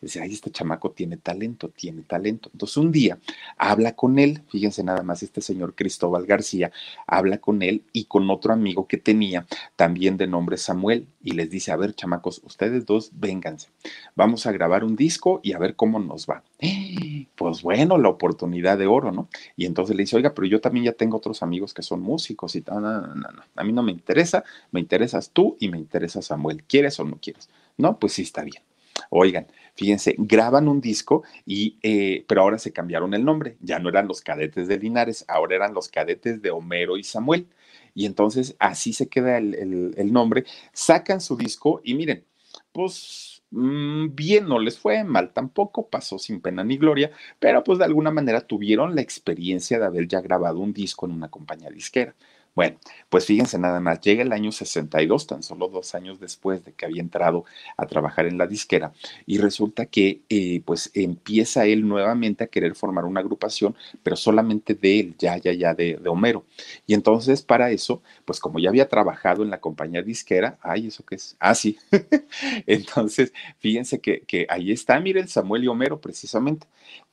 Dice, 0.00 0.20
ay, 0.20 0.32
este 0.32 0.50
chamaco 0.50 0.90
tiene 0.90 1.16
talento, 1.16 1.70
tiene 1.70 2.02
talento. 2.02 2.50
Entonces 2.52 2.76
un 2.76 2.92
día 2.92 3.18
habla 3.56 3.96
con 3.96 4.18
él, 4.18 4.42
fíjense 4.48 4.84
nada 4.84 5.02
más, 5.02 5.22
este 5.22 5.40
señor 5.40 5.74
Cristóbal 5.74 6.26
García 6.26 6.70
habla 7.06 7.38
con 7.38 7.62
él 7.62 7.82
y 7.92 8.04
con 8.04 8.28
otro 8.28 8.52
amigo 8.52 8.86
que 8.86 8.98
tenía, 8.98 9.46
también 9.74 10.18
de 10.18 10.26
nombre 10.26 10.58
Samuel, 10.58 11.06
y 11.22 11.32
les 11.32 11.48
dice, 11.50 11.72
a 11.72 11.76
ver, 11.76 11.94
chamacos, 11.94 12.42
ustedes 12.44 12.84
dos, 12.84 13.10
vénganse, 13.14 13.68
vamos 14.14 14.46
a 14.46 14.52
grabar 14.52 14.84
un 14.84 14.96
disco 14.96 15.40
y 15.42 15.54
a 15.54 15.58
ver 15.58 15.76
cómo 15.76 15.98
nos 15.98 16.26
va. 16.26 16.42
Pues 17.36 17.60
bueno, 17.60 17.98
la 17.98 18.08
oportunidad 18.08 18.78
de 18.78 18.86
oro, 18.86 19.12
¿no? 19.12 19.28
Y 19.56 19.66
entonces 19.66 19.94
le 19.94 20.04
dice, 20.04 20.16
oiga, 20.16 20.32
pero 20.32 20.46
yo 20.46 20.62
también 20.62 20.86
ya 20.86 20.92
tengo 20.92 21.18
otros 21.18 21.42
amigos 21.42 21.55
que 21.74 21.82
son 21.82 22.00
músicos 22.00 22.54
y 22.56 22.62
tal, 22.62 22.82
no, 22.82 23.00
no, 23.00 23.14
no, 23.14 23.42
a 23.54 23.64
mí 23.64 23.72
no 23.72 23.82
me 23.82 23.92
interesa, 23.92 24.44
me 24.70 24.80
interesas 24.80 25.30
tú 25.30 25.56
y 25.60 25.68
me 25.68 25.78
interesa 25.78 26.22
Samuel, 26.22 26.64
¿quieres 26.64 26.98
o 27.00 27.04
no 27.04 27.18
quieres? 27.20 27.48
No, 27.76 27.98
pues 27.98 28.14
sí 28.14 28.22
está 28.22 28.42
bien. 28.42 28.62
Oigan, 29.10 29.46
Fíjense, 29.76 30.14
graban 30.16 30.68
un 30.68 30.80
disco 30.80 31.22
y, 31.44 31.76
eh, 31.82 32.24
pero 32.26 32.40
ahora 32.40 32.58
se 32.58 32.72
cambiaron 32.72 33.12
el 33.12 33.24
nombre. 33.24 33.58
Ya 33.60 33.78
no 33.78 33.90
eran 33.90 34.08
los 34.08 34.22
cadetes 34.22 34.68
de 34.68 34.78
Linares, 34.78 35.26
ahora 35.28 35.54
eran 35.56 35.74
los 35.74 35.88
cadetes 35.88 36.40
de 36.40 36.50
Homero 36.50 36.96
y 36.96 37.04
Samuel. 37.04 37.46
Y 37.94 38.06
entonces 38.06 38.56
así 38.58 38.94
se 38.94 39.08
queda 39.08 39.36
el 39.36 40.12
nombre. 40.12 40.44
Sacan 40.72 41.20
su 41.20 41.36
disco 41.36 41.82
y 41.84 41.94
miren, 41.94 42.24
pues 42.72 43.35
bien 43.50 44.48
no 44.48 44.58
les 44.58 44.78
fue, 44.78 45.04
mal 45.04 45.32
tampoco, 45.32 45.88
pasó 45.88 46.18
sin 46.18 46.40
pena 46.40 46.64
ni 46.64 46.76
gloria, 46.78 47.10
pero 47.38 47.62
pues 47.64 47.78
de 47.78 47.84
alguna 47.84 48.10
manera 48.10 48.40
tuvieron 48.46 48.94
la 48.94 49.00
experiencia 49.02 49.78
de 49.78 49.86
haber 49.86 50.08
ya 50.08 50.20
grabado 50.20 50.58
un 50.60 50.72
disco 50.72 51.06
en 51.06 51.12
una 51.12 51.30
compañía 51.30 51.70
disquera. 51.70 52.14
Bueno, 52.56 52.78
pues 53.10 53.26
fíjense 53.26 53.58
nada 53.58 53.80
más, 53.80 54.00
llega 54.00 54.22
el 54.22 54.32
año 54.32 54.50
62, 54.50 55.26
tan 55.26 55.42
solo 55.42 55.68
dos 55.68 55.94
años 55.94 56.18
después 56.18 56.64
de 56.64 56.72
que 56.72 56.86
había 56.86 57.02
entrado 57.02 57.44
a 57.76 57.84
trabajar 57.86 58.24
en 58.26 58.38
la 58.38 58.46
disquera, 58.46 58.94
y 59.26 59.36
resulta 59.36 59.84
que 59.84 60.22
eh, 60.30 60.62
pues 60.64 60.90
empieza 60.94 61.66
él 61.66 61.86
nuevamente 61.86 62.44
a 62.44 62.46
querer 62.46 62.74
formar 62.74 63.04
una 63.04 63.20
agrupación, 63.20 63.76
pero 64.02 64.16
solamente 64.16 64.74
de 64.74 65.00
él, 65.00 65.14
ya, 65.18 65.36
ya, 65.36 65.52
ya, 65.52 65.74
de, 65.74 66.00
Homero. 66.08 66.46
Y 66.86 66.94
entonces 66.94 67.42
para 67.42 67.70
eso, 67.70 68.02
pues 68.24 68.40
como 68.40 68.58
ya 68.58 68.70
había 68.70 68.88
trabajado 68.88 69.42
en 69.42 69.50
la 69.50 69.60
compañía 69.60 70.00
disquera, 70.02 70.58
ay, 70.62 70.86
¿eso 70.86 71.04
qué 71.04 71.16
es? 71.16 71.36
Ah, 71.38 71.54
sí. 71.54 71.76
entonces, 72.66 73.34
fíjense 73.58 74.00
que, 74.00 74.22
que 74.22 74.46
ahí 74.48 74.72
está, 74.72 74.98
miren, 74.98 75.28
Samuel 75.28 75.64
y 75.64 75.68
Homero 75.68 76.00
precisamente. 76.00 76.66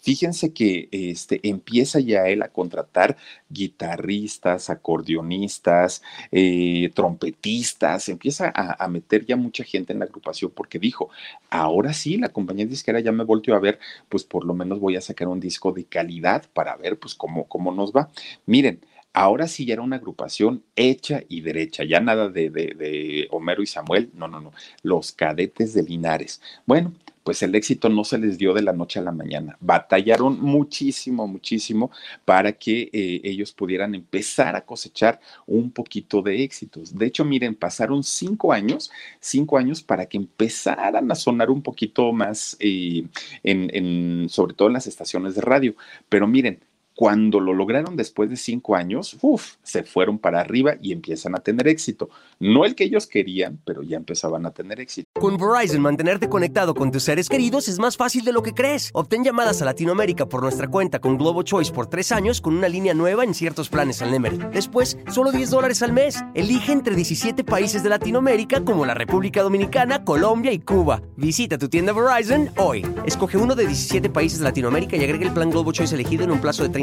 Fíjense 0.03 0.51
que 0.51 0.89
este, 0.91 1.39
empieza 1.47 1.97
ya 2.01 2.27
él 2.27 2.41
a 2.41 2.49
contratar 2.49 3.15
guitarristas, 3.49 4.69
acordeonistas, 4.69 6.01
eh, 6.29 6.91
trompetistas, 6.93 8.09
empieza 8.09 8.51
a, 8.53 8.85
meter 8.89 9.25
ya 9.25 9.37
mucha 9.37 9.63
gente 9.63 9.93
en 9.93 9.99
la 9.99 10.05
agrupación 10.05 10.51
porque 10.51 10.77
dijo, 10.77 11.09
ahora 11.49 11.93
sí, 11.93 12.17
la 12.17 12.27
compañía 12.27 12.65
disquera 12.65 12.99
ya 12.99 13.13
me 13.13 13.23
volteó 13.23 13.55
a 13.55 13.59
ver, 13.59 13.79
pues 14.09 14.25
por 14.25 14.43
lo 14.43 14.53
menos 14.53 14.81
voy 14.81 14.97
a 14.97 15.01
sacar 15.01 15.29
un 15.29 15.39
disco 15.39 15.71
de 15.71 15.85
calidad 15.85 16.43
para 16.53 16.75
ver 16.75 16.99
pues 16.99 17.15
cómo, 17.15 17.47
cómo 17.47 17.71
nos 17.71 17.93
va. 17.93 18.09
Miren, 18.45 18.81
ahora 19.13 19.47
sí 19.47 19.65
ya 19.65 19.73
era 19.73 19.83
una 19.83 19.97
agrupación 19.97 20.63
hecha 20.75 21.21
y 21.29 21.41
derecha, 21.41 21.83
ya 21.83 21.99
nada 21.99 22.29
de, 22.29 22.49
de, 22.49 23.27
Homero 23.31 23.61
y 23.61 23.67
Samuel, 23.67 24.09
no, 24.13 24.27
no, 24.27 24.41
no, 24.41 24.51
los 24.81 25.11
cadetes 25.11 25.73
de 25.73 25.83
Linares. 25.83 26.41
Bueno, 26.65 26.93
pues 27.23 27.41
el 27.41 27.55
éxito 27.55 27.89
no 27.89 28.03
se 28.03 28.17
les 28.17 28.37
dio 28.37 28.53
de 28.53 28.61
la 28.61 28.73
noche 28.73 28.99
a 28.99 29.01
la 29.01 29.11
mañana. 29.11 29.57
Batallaron 29.61 30.41
muchísimo, 30.41 31.27
muchísimo 31.27 31.89
para 32.25 32.51
que 32.51 32.89
eh, 32.91 33.21
ellos 33.23 33.53
pudieran 33.53 33.95
empezar 33.95 34.55
a 34.55 34.65
cosechar 34.65 35.19
un 35.45 35.71
poquito 35.71 36.21
de 36.21 36.43
éxitos. 36.43 36.93
De 36.97 37.05
hecho, 37.05 37.23
miren, 37.23 37.55
pasaron 37.55 38.03
cinco 38.03 38.51
años, 38.51 38.91
cinco 39.19 39.57
años 39.57 39.81
para 39.81 40.05
que 40.05 40.17
empezaran 40.17 41.09
a 41.11 41.15
sonar 41.15 41.49
un 41.49 41.61
poquito 41.61 42.11
más, 42.11 42.57
eh, 42.59 43.05
en, 43.43 44.27
sobre 44.29 44.53
todo 44.53 44.67
en 44.67 44.73
las 44.73 44.87
estaciones 44.87 45.35
de 45.35 45.41
radio. 45.41 45.75
Pero 46.09 46.27
miren, 46.27 46.59
cuando 46.95 47.39
lo 47.39 47.53
lograron 47.53 47.95
después 47.95 48.29
de 48.29 48.35
cinco 48.35 48.75
años, 48.75 49.17
uf, 49.21 49.53
se 49.63 49.83
fueron 49.83 50.19
para 50.19 50.39
arriba 50.39 50.75
y 50.81 50.91
empiezan 50.91 51.35
a 51.35 51.39
tener 51.39 51.67
éxito. 51.67 52.09
No 52.39 52.65
el 52.65 52.75
que 52.75 52.83
ellos 52.83 53.07
querían, 53.07 53.59
pero 53.65 53.81
ya 53.81 53.97
empezaban 53.97 54.45
a 54.45 54.51
tener 54.51 54.79
éxito. 54.79 55.09
Con 55.19 55.37
Verizon, 55.37 55.81
mantenerte 55.81 56.29
conectado 56.29 56.73
con 56.73 56.91
tus 56.91 57.03
seres 57.03 57.29
queridos 57.29 57.67
es 57.67 57.79
más 57.79 57.97
fácil 57.97 58.23
de 58.23 58.31
lo 58.31 58.43
que 58.43 58.53
crees. 58.53 58.91
Obtén 58.93 59.23
llamadas 59.23 59.61
a 59.61 59.65
Latinoamérica 59.65 60.27
por 60.27 60.43
nuestra 60.43 60.67
cuenta 60.67 60.99
con 60.99 61.17
Globo 61.17 61.43
Choice 61.43 61.71
por 61.71 61.87
tres 61.87 62.11
años 62.11 62.41
con 62.41 62.55
una 62.55 62.69
línea 62.69 62.93
nueva 62.93 63.23
en 63.23 63.33
ciertos 63.33 63.69
planes 63.69 64.01
al 64.01 64.11
Nemery. 64.11 64.37
Después, 64.53 64.97
solo 65.09 65.31
10 65.31 65.49
dólares 65.49 65.81
al 65.81 65.93
mes. 65.93 66.23
Elige 66.35 66.71
entre 66.71 66.95
17 66.95 67.43
países 67.43 67.81
de 67.83 67.89
Latinoamérica 67.89 68.63
como 68.63 68.85
la 68.85 68.93
República 68.93 69.41
Dominicana, 69.41 70.03
Colombia 70.03 70.51
y 70.51 70.59
Cuba. 70.59 71.01
Visita 71.17 71.57
tu 71.57 71.69
tienda 71.69 71.93
Verizon 71.93 72.51
hoy. 72.57 72.85
Escoge 73.05 73.37
uno 73.37 73.55
de 73.55 73.65
17 73.65 74.09
países 74.09 74.39
de 74.39 74.45
Latinoamérica 74.45 74.95
y 74.95 75.03
agrega 75.03 75.25
el 75.25 75.33
plan 75.33 75.49
Globo 75.49 75.71
Choice 75.71 75.95
elegido 75.95 76.23
en 76.23 76.31
un 76.31 76.39
plazo 76.39 76.63
de 76.63 76.69
30 76.69 76.82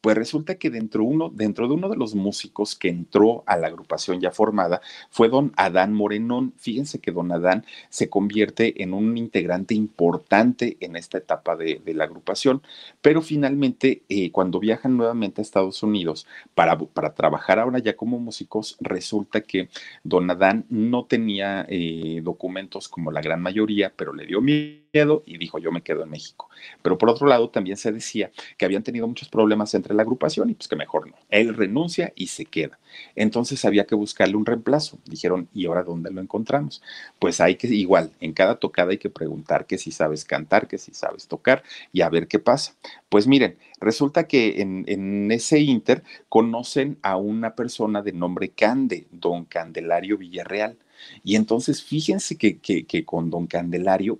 pues 0.00 0.16
resulta 0.16 0.56
que 0.56 0.70
dentro, 0.70 1.04
uno, 1.04 1.30
dentro 1.32 1.66
de 1.68 1.74
uno 1.74 1.88
de 1.88 1.96
los 1.96 2.14
músicos 2.14 2.76
que 2.76 2.88
entró 2.88 3.42
a 3.46 3.56
la 3.56 3.66
agrupación 3.66 4.20
ya 4.20 4.30
formada 4.30 4.80
fue 5.10 5.28
don 5.28 5.52
Adán 5.56 5.94
Morenón. 5.94 6.54
Fíjense 6.56 7.00
que 7.00 7.10
don 7.10 7.32
Adán 7.32 7.64
se 7.88 8.08
convierte 8.08 8.82
en 8.82 8.94
un 8.94 9.16
integrante 9.18 9.74
importante 9.74 10.76
en 10.80 10.96
esta 10.96 11.18
etapa 11.18 11.56
de, 11.56 11.82
la 11.88 12.04
agrupación, 12.04 12.62
pero 13.00 13.22
finalmente 13.22 14.02
eh, 14.08 14.30
cuando 14.30 14.60
viajan 14.60 14.96
nuevamente 14.96 15.40
a 15.40 15.42
Estados 15.42 15.82
Unidos 15.82 16.26
para, 16.54 16.78
para, 16.78 17.14
trabajar 17.14 17.58
ahora 17.58 17.78
ya 17.78 17.96
como 17.96 18.18
músicos, 18.18 18.76
resulta 18.80 19.40
que 19.40 19.68
don 20.04 20.30
Adán 20.30 20.66
no 20.68 21.06
tenía 21.06 21.66
eh, 21.68 22.20
documentos 22.22 22.88
como 22.88 23.10
la 23.10 23.20
gran 23.20 23.40
mayoría, 23.40 23.92
pero 23.96 24.12
le 24.12 24.26
dio 24.26 24.40
miedo 24.40 24.87
y 25.26 25.38
dijo 25.38 25.58
yo 25.58 25.72
me 25.72 25.82
quedo 25.82 26.02
en 26.02 26.10
México. 26.10 26.48
Pero 26.82 26.98
por 26.98 27.10
otro 27.10 27.26
lado 27.26 27.50
también 27.50 27.76
se 27.76 27.92
decía 27.92 28.30
que 28.56 28.64
habían 28.64 28.82
tenido 28.82 29.06
muchos 29.06 29.28
problemas 29.28 29.74
entre 29.74 29.94
la 29.94 30.02
agrupación 30.02 30.50
y 30.50 30.54
pues 30.54 30.68
que 30.68 30.76
mejor 30.76 31.08
no. 31.08 31.14
Él 31.28 31.54
renuncia 31.54 32.12
y 32.16 32.28
se 32.28 32.44
queda. 32.44 32.78
Entonces 33.14 33.64
había 33.64 33.86
que 33.86 33.94
buscarle 33.94 34.36
un 34.36 34.46
reemplazo. 34.46 34.98
Dijeron, 35.04 35.48
¿y 35.54 35.66
ahora 35.66 35.82
dónde 35.82 36.10
lo 36.10 36.20
encontramos? 36.20 36.82
Pues 37.18 37.40
hay 37.40 37.56
que, 37.56 37.68
igual, 37.68 38.12
en 38.20 38.32
cada 38.32 38.56
tocada 38.56 38.90
hay 38.90 38.98
que 38.98 39.10
preguntar 39.10 39.66
que 39.66 39.78
si 39.78 39.90
sabes 39.90 40.24
cantar, 40.24 40.68
que 40.68 40.78
si 40.78 40.92
sabes 40.94 41.28
tocar 41.28 41.62
y 41.92 42.02
a 42.02 42.08
ver 42.08 42.28
qué 42.28 42.38
pasa. 42.38 42.74
Pues 43.08 43.26
miren, 43.26 43.56
resulta 43.80 44.26
que 44.26 44.60
en, 44.60 45.30
ese 45.30 45.60
inter 45.60 46.02
conocen 46.28 46.98
a 47.02 47.16
una 47.16 47.54
persona 47.54 48.02
de 48.02 48.12
nombre 48.12 48.50
Cande, 48.50 49.06
don 49.10 49.44
Candelario 49.44 50.18
Villarreal. 50.18 50.76
Y 51.22 51.36
entonces 51.36 51.82
fíjense 51.82 52.36
que, 52.36 52.58
que, 52.58 52.84
que 52.84 53.04
con 53.04 53.30
don 53.30 53.46
Candelario, 53.46 54.18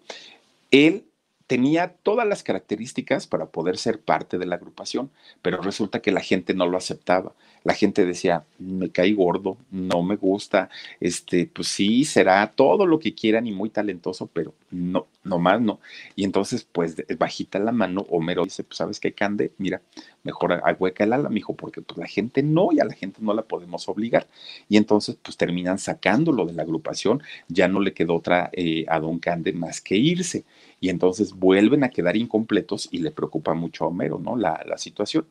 él 0.70 1.08
tenía 1.48 1.94
todas 2.02 2.28
las 2.28 2.42
características 2.42 3.26
para 3.26 3.46
poder 3.46 3.78
ser 3.78 4.02
parte 4.02 4.36
de 4.38 4.46
la 4.46 4.56
agrupación, 4.56 5.10
pero 5.40 5.62
resulta 5.62 6.00
que 6.00 6.12
la 6.12 6.20
gente 6.20 6.52
no 6.52 6.66
lo 6.66 6.76
aceptaba. 6.76 7.34
La 7.64 7.74
gente 7.74 8.06
decía, 8.06 8.44
me 8.58 8.90
cae 8.90 9.12
gordo, 9.12 9.56
no 9.70 10.02
me 10.02 10.16
gusta, 10.16 10.70
este, 11.00 11.46
pues 11.46 11.68
sí, 11.68 12.04
será 12.04 12.52
todo 12.54 12.86
lo 12.86 12.98
que 12.98 13.14
quieran 13.14 13.46
y 13.46 13.52
muy 13.52 13.70
talentoso, 13.70 14.28
pero 14.32 14.54
no, 14.70 15.06
no 15.24 15.38
más 15.38 15.60
no. 15.60 15.80
Y 16.16 16.24
entonces, 16.24 16.66
pues, 16.70 16.96
bajita 17.18 17.58
la 17.58 17.72
mano, 17.72 18.06
Homero 18.10 18.44
dice, 18.44 18.64
pues, 18.64 18.78
¿sabes 18.78 19.00
qué, 19.00 19.12
Cande? 19.12 19.52
Mira, 19.58 19.82
mejor 20.22 20.62
hueca 20.78 21.04
el 21.04 21.12
ala, 21.12 21.28
mijo, 21.28 21.54
porque 21.54 21.82
pues 21.82 21.98
la 21.98 22.06
gente 22.06 22.42
no, 22.42 22.70
y 22.72 22.80
a 22.80 22.84
la 22.84 22.94
gente 22.94 23.20
no 23.22 23.34
la 23.34 23.42
podemos 23.42 23.88
obligar. 23.88 24.28
Y 24.68 24.76
entonces, 24.76 25.16
pues, 25.22 25.36
terminan 25.36 25.78
sacándolo 25.78 26.46
de 26.46 26.52
la 26.54 26.62
agrupación, 26.62 27.22
ya 27.48 27.68
no 27.68 27.80
le 27.80 27.94
quedó 27.94 28.16
otra 28.16 28.50
eh, 28.52 28.84
a 28.88 29.00
Don 29.00 29.18
Cande 29.18 29.52
más 29.52 29.80
que 29.80 29.96
irse 29.96 30.44
y 30.80 30.90
entonces 30.90 31.32
vuelven 31.32 31.84
a 31.84 31.90
quedar 31.90 32.16
incompletos 32.16 32.88
y 32.90 32.98
le 32.98 33.10
preocupa 33.10 33.54
mucho 33.54 33.84
a 33.84 33.88
Homero, 33.88 34.18
¿no? 34.18 34.36
La, 34.36 34.62
la 34.66 34.78
situación. 34.78 35.26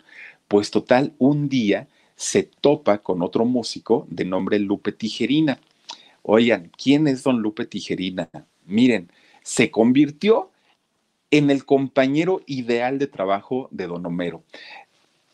Pues 0.47 0.71
total, 0.71 1.13
un 1.17 1.49
día 1.49 1.87
se 2.17 2.43
topa 2.43 2.97
con 2.97 3.21
otro 3.21 3.45
músico 3.45 4.05
de 4.09 4.25
nombre 4.25 4.59
Lupe 4.59 4.91
Tijerina. 4.91 5.61
Oigan, 6.23 6.69
¿quién 6.77 7.07
es 7.07 7.23
don 7.23 7.41
Lupe 7.41 7.65
Tijerina? 7.65 8.29
Miren, 8.65 9.09
se 9.43 9.71
convirtió 9.71 10.51
en 11.31 11.49
el 11.49 11.63
compañero 11.63 12.41
ideal 12.45 12.99
de 12.99 13.07
trabajo 13.07 13.69
de 13.71 13.87
don 13.87 14.05
Homero 14.05 14.43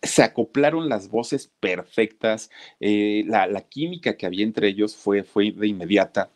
se 0.03 0.21
acoplaron 0.21 0.89
las 0.89 1.09
voces 1.09 1.49
perfectas, 1.61 2.51
eh, 2.81 3.23
la, 3.25 3.61
química 3.61 4.17
que 4.17 4.25
había 4.25 4.43
entre 4.43 4.67
ellos 4.67 4.97
fue, 4.97 5.23
fue 5.23 5.51
de 5.51 5.67
inmediata 5.67 6.29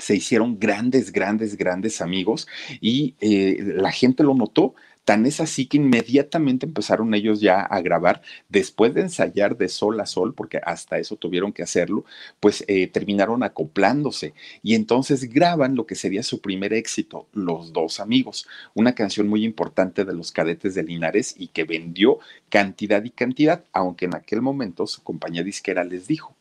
se 0.00 0.16
hicieron 0.16 0.58
grandes, 0.58 1.12
grandes, 1.12 1.56
grandes 1.56 2.00
amigos 2.00 2.46
y 2.80 3.14
eh, 3.20 3.58
la 3.76 3.90
gente 3.90 4.22
lo 4.22 4.34
notó. 4.34 4.74
Tan 5.08 5.24
es 5.24 5.40
así 5.40 5.64
que 5.64 5.78
inmediatamente 5.78 6.66
empezaron 6.66 7.14
ellos 7.14 7.40
ya 7.40 7.62
a 7.62 7.80
grabar, 7.80 8.20
después 8.50 8.92
de 8.92 9.00
ensayar 9.00 9.56
de 9.56 9.70
sol 9.70 9.98
a 10.00 10.04
sol, 10.04 10.34
porque 10.34 10.60
hasta 10.62 10.98
eso 10.98 11.16
tuvieron 11.16 11.54
que 11.54 11.62
hacerlo, 11.62 12.04
pues 12.40 12.62
eh, 12.68 12.88
terminaron 12.88 13.42
acoplándose 13.42 14.34
y 14.62 14.74
entonces 14.74 15.32
graban 15.32 15.76
lo 15.76 15.86
que 15.86 15.94
sería 15.94 16.22
su 16.22 16.42
primer 16.42 16.74
éxito, 16.74 17.26
Los 17.32 17.72
dos 17.72 18.00
amigos, 18.00 18.46
una 18.74 18.94
canción 18.94 19.28
muy 19.28 19.46
importante 19.46 20.04
de 20.04 20.12
los 20.12 20.30
cadetes 20.30 20.74
de 20.74 20.82
Linares 20.82 21.34
y 21.38 21.46
que 21.48 21.64
vendió 21.64 22.18
cantidad 22.50 23.02
y 23.02 23.08
cantidad, 23.08 23.64
aunque 23.72 24.04
en 24.04 24.14
aquel 24.14 24.42
momento 24.42 24.86
su 24.86 25.02
compañía 25.02 25.42
disquera 25.42 25.84
les 25.84 26.06
dijo, 26.06 26.36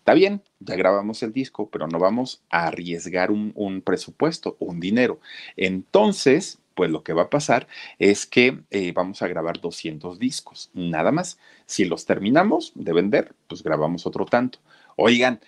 Está 0.00 0.14
bien, 0.14 0.42
ya 0.58 0.74
grabamos 0.74 1.22
el 1.22 1.32
disco, 1.32 1.68
pero 1.70 1.86
no 1.86 2.00
vamos 2.00 2.42
a 2.50 2.66
arriesgar 2.66 3.30
un, 3.30 3.82
presupuesto, 3.82 4.56
un 4.58 4.80
dinero. 4.80 5.20
Entonces, 5.56 6.58
pues 6.80 6.90
lo 6.90 7.02
que 7.02 7.12
va 7.12 7.24
a 7.24 7.28
pasar 7.28 7.68
es 7.98 8.24
que 8.24 8.62
eh, 8.70 8.92
vamos 8.92 9.20
a 9.20 9.28
grabar 9.28 9.60
200 9.60 10.18
discos, 10.18 10.70
nada 10.72 11.12
más. 11.12 11.38
Si 11.66 11.84
los 11.84 12.06
terminamos 12.06 12.72
de 12.74 12.94
vender, 12.94 13.34
pues 13.48 13.62
grabamos 13.62 14.06
otro 14.06 14.24
tanto. 14.24 14.60
Oigan, 14.96 15.40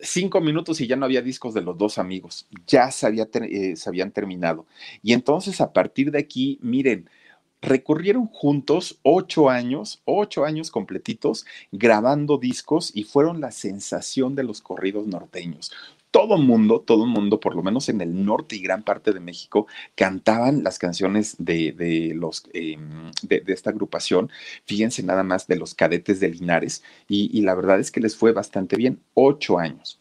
cinco 0.00 0.40
minutos 0.40 0.80
y 0.80 0.88
ya 0.88 0.96
no 0.96 1.04
había 1.04 1.22
discos 1.22 1.54
de 1.54 1.60
los 1.60 1.78
dos 1.78 1.98
amigos, 1.98 2.48
ya 2.66 2.90
se, 2.90 3.06
eh, 3.06 3.76
se 3.76 3.88
habían 3.88 4.10
terminado. 4.10 4.66
Y 5.00 5.12
entonces 5.12 5.60
a 5.60 5.72
partir 5.72 6.10
de 6.10 6.18
aquí, 6.18 6.58
miren, 6.60 7.08
recorrieron 7.62 8.26
juntos 8.26 8.98
ocho 9.04 9.48
años, 9.48 10.02
ocho 10.06 10.44
años 10.44 10.72
completitos, 10.72 11.46
grabando 11.70 12.36
discos 12.36 12.90
y 12.92 13.04
fueron 13.04 13.40
la 13.40 13.52
sensación 13.52 14.34
de 14.34 14.42
los 14.42 14.60
corridos 14.60 15.06
norteños 15.06 15.70
todo 16.10 16.38
mundo, 16.38 16.80
todo 16.80 17.06
mundo, 17.06 17.40
por 17.40 17.54
lo 17.54 17.62
menos 17.62 17.88
en 17.88 18.00
el 18.00 18.24
norte 18.24 18.56
y 18.56 18.60
gran 18.62 18.82
parte 18.82 19.12
de 19.12 19.20
México, 19.20 19.66
cantaban 19.94 20.64
las 20.64 20.78
canciones 20.78 21.36
de, 21.38 22.12
los, 22.14 22.44
em, 22.52 23.10
de, 23.22 23.42
esta 23.48 23.70
agrupación. 23.70 24.30
Fíjense 24.64 25.02
nada 25.02 25.22
más 25.22 25.46
de 25.46 25.56
los 25.56 25.74
cadetes 25.74 26.20
de 26.20 26.30
Linares 26.30 26.82
y 27.08 27.40
la 27.42 27.54
verdad 27.54 27.80
es 27.80 27.90
que 27.90 28.00
les 28.00 28.16
fue 28.16 28.32
bastante 28.32 28.76
bien, 28.76 29.00
ocho 29.14 29.58
años. 29.58 30.00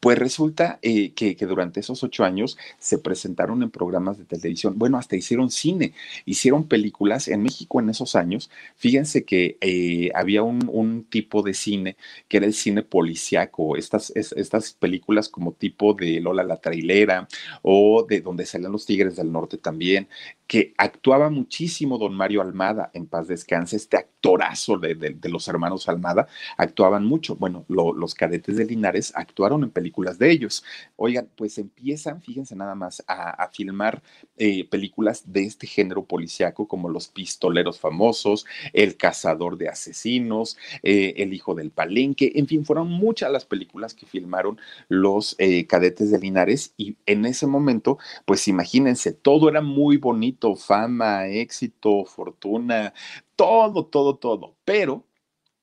Pues 0.00 0.18
resulta 0.18 0.78
eh, 0.82 1.12
que, 1.14 1.34
durante 1.46 1.80
esos 1.80 2.02
ocho 2.04 2.24
años 2.24 2.58
se 2.78 2.98
presentaron 2.98 3.62
en 3.62 3.70
programas 3.70 4.18
de 4.18 4.24
televisión, 4.24 4.74
bueno, 4.78 4.98
hasta 4.98 5.16
hicieron 5.16 5.50
cine, 5.50 5.94
hicieron 6.24 6.68
películas 6.68 7.28
en 7.28 7.42
México 7.42 7.80
en 7.80 7.90
esos 7.90 8.14
años. 8.14 8.50
Fíjense 8.76 9.24
que 9.24 9.56
eh, 9.60 10.10
había 10.14 10.42
un, 10.42 11.06
tipo 11.08 11.42
de 11.42 11.54
cine 11.54 11.96
que 12.28 12.38
era 12.38 12.46
el 12.46 12.54
cine 12.54 12.82
policiaco, 12.82 13.76
estas, 13.76 14.12
estas 14.14 14.72
películas 14.72 15.28
como 15.28 15.52
tipo 15.52 15.94
de 15.94 16.20
Lola 16.20 16.42
la 16.42 16.56
trailera 16.56 17.28
o 17.62 18.04
de 18.08 18.20
donde 18.20 18.46
salen 18.46 18.72
los 18.72 18.86
Tigres 18.86 19.16
del 19.16 19.32
Norte 19.32 19.58
también, 19.58 20.08
que 20.46 20.74
actuaba 20.78 21.28
muchísimo 21.30 21.98
don 21.98 22.14
Mario 22.14 22.40
Almada, 22.42 22.90
en 22.94 23.06
paz 23.06 23.26
descanse, 23.28 23.76
este 23.76 23.96
actorazo 23.96 24.78
de, 24.78 25.16
los 25.24 25.48
hermanos 25.48 25.88
Almada, 25.88 26.28
actuaban 26.56 27.04
mucho. 27.04 27.36
Bueno, 27.36 27.64
los 27.68 28.14
cadetes 28.14 28.56
de 28.56 28.64
Linares 28.64 29.12
actuaron 29.16 29.64
en 29.64 29.70
películas 29.70 29.85
de 30.18 30.30
ellos. 30.30 30.64
Oigan, 30.96 31.28
pues 31.36 31.58
empiezan, 31.58 32.22
fíjense 32.22 32.54
nada 32.56 32.74
más, 32.74 33.02
a, 33.06 33.48
filmar 33.52 34.02
eh, 34.36 34.68
películas 34.68 35.32
de 35.32 35.44
este 35.44 35.66
género 35.66 36.04
policiaco, 36.04 36.66
como 36.68 36.88
Los 36.88 37.08
Pistoleros 37.08 37.78
Famosos, 37.78 38.44
El 38.72 38.96
Cazador 38.96 39.56
de 39.56 39.68
Asesinos, 39.68 40.56
eh, 40.82 41.14
El 41.16 41.32
Hijo 41.32 41.54
del 41.54 41.70
Palenque, 41.70 42.32
en 42.34 42.46
fin, 42.46 42.64
fueron 42.64 42.88
muchas 42.88 43.30
las 43.30 43.44
películas 43.44 43.94
que 43.94 44.06
filmaron 44.06 44.58
los 44.88 45.36
eh, 45.38 45.66
cadetes 45.66 46.10
de 46.10 46.18
Linares 46.18 46.74
y 46.76 46.96
en 47.06 47.24
ese 47.24 47.46
momento, 47.46 47.98
pues 48.24 48.48
imagínense, 48.48 49.12
todo 49.12 49.48
era 49.48 49.62
muy 49.62 49.96
bonito 49.96 50.56
fama, 50.56 51.26
éxito, 51.26 52.04
fortuna, 52.04 52.92
todo, 53.36 53.86
todo, 53.86 54.16
todo. 54.16 54.56
Pero, 54.64 55.04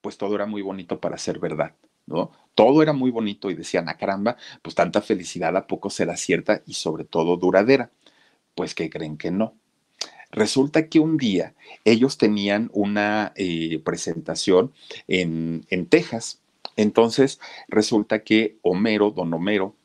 pues 0.01 0.17
todo 0.17 0.35
era 0.35 0.45
muy 0.45 0.61
bonito 0.61 0.99
para 0.99 1.17
ser 1.17 1.39
verdad, 1.39 1.75
¿no? 2.05 2.31
Todo 2.55 2.83
era 2.83 2.93
muy 2.93 3.11
bonito 3.11 3.49
y 3.49 3.55
decían, 3.55 3.87
a 3.87 3.93
ah, 3.93 3.97
caramba, 3.97 4.37
pues 4.61 4.75
tanta 4.75 5.01
felicidad 5.01 5.55
a 5.57 5.67
poco 5.67 5.89
será 5.89 6.17
cierta 6.17 6.61
y 6.65 6.73
sobre 6.73 7.03
todo 7.03 7.37
duradera. 7.37 7.91
Pues 8.55 8.75
que 8.75 8.89
creen 8.89 9.17
que 9.17 9.31
no. 9.31 9.55
Resulta 10.31 10.87
que 10.89 10.99
un 10.99 11.17
día 11.17 11.53
ellos 11.85 12.17
tenían 12.17 12.69
una 12.73 13.33
eh, 13.35 13.79
presentación 13.83 14.73
en, 15.07 15.65
en 15.69 15.85
Texas. 15.87 16.41
Entonces 16.75 17.39
resulta 17.67 18.23
que 18.23 18.57
Homero, 18.61 19.11
don 19.11 19.33
Homero, 19.33 19.75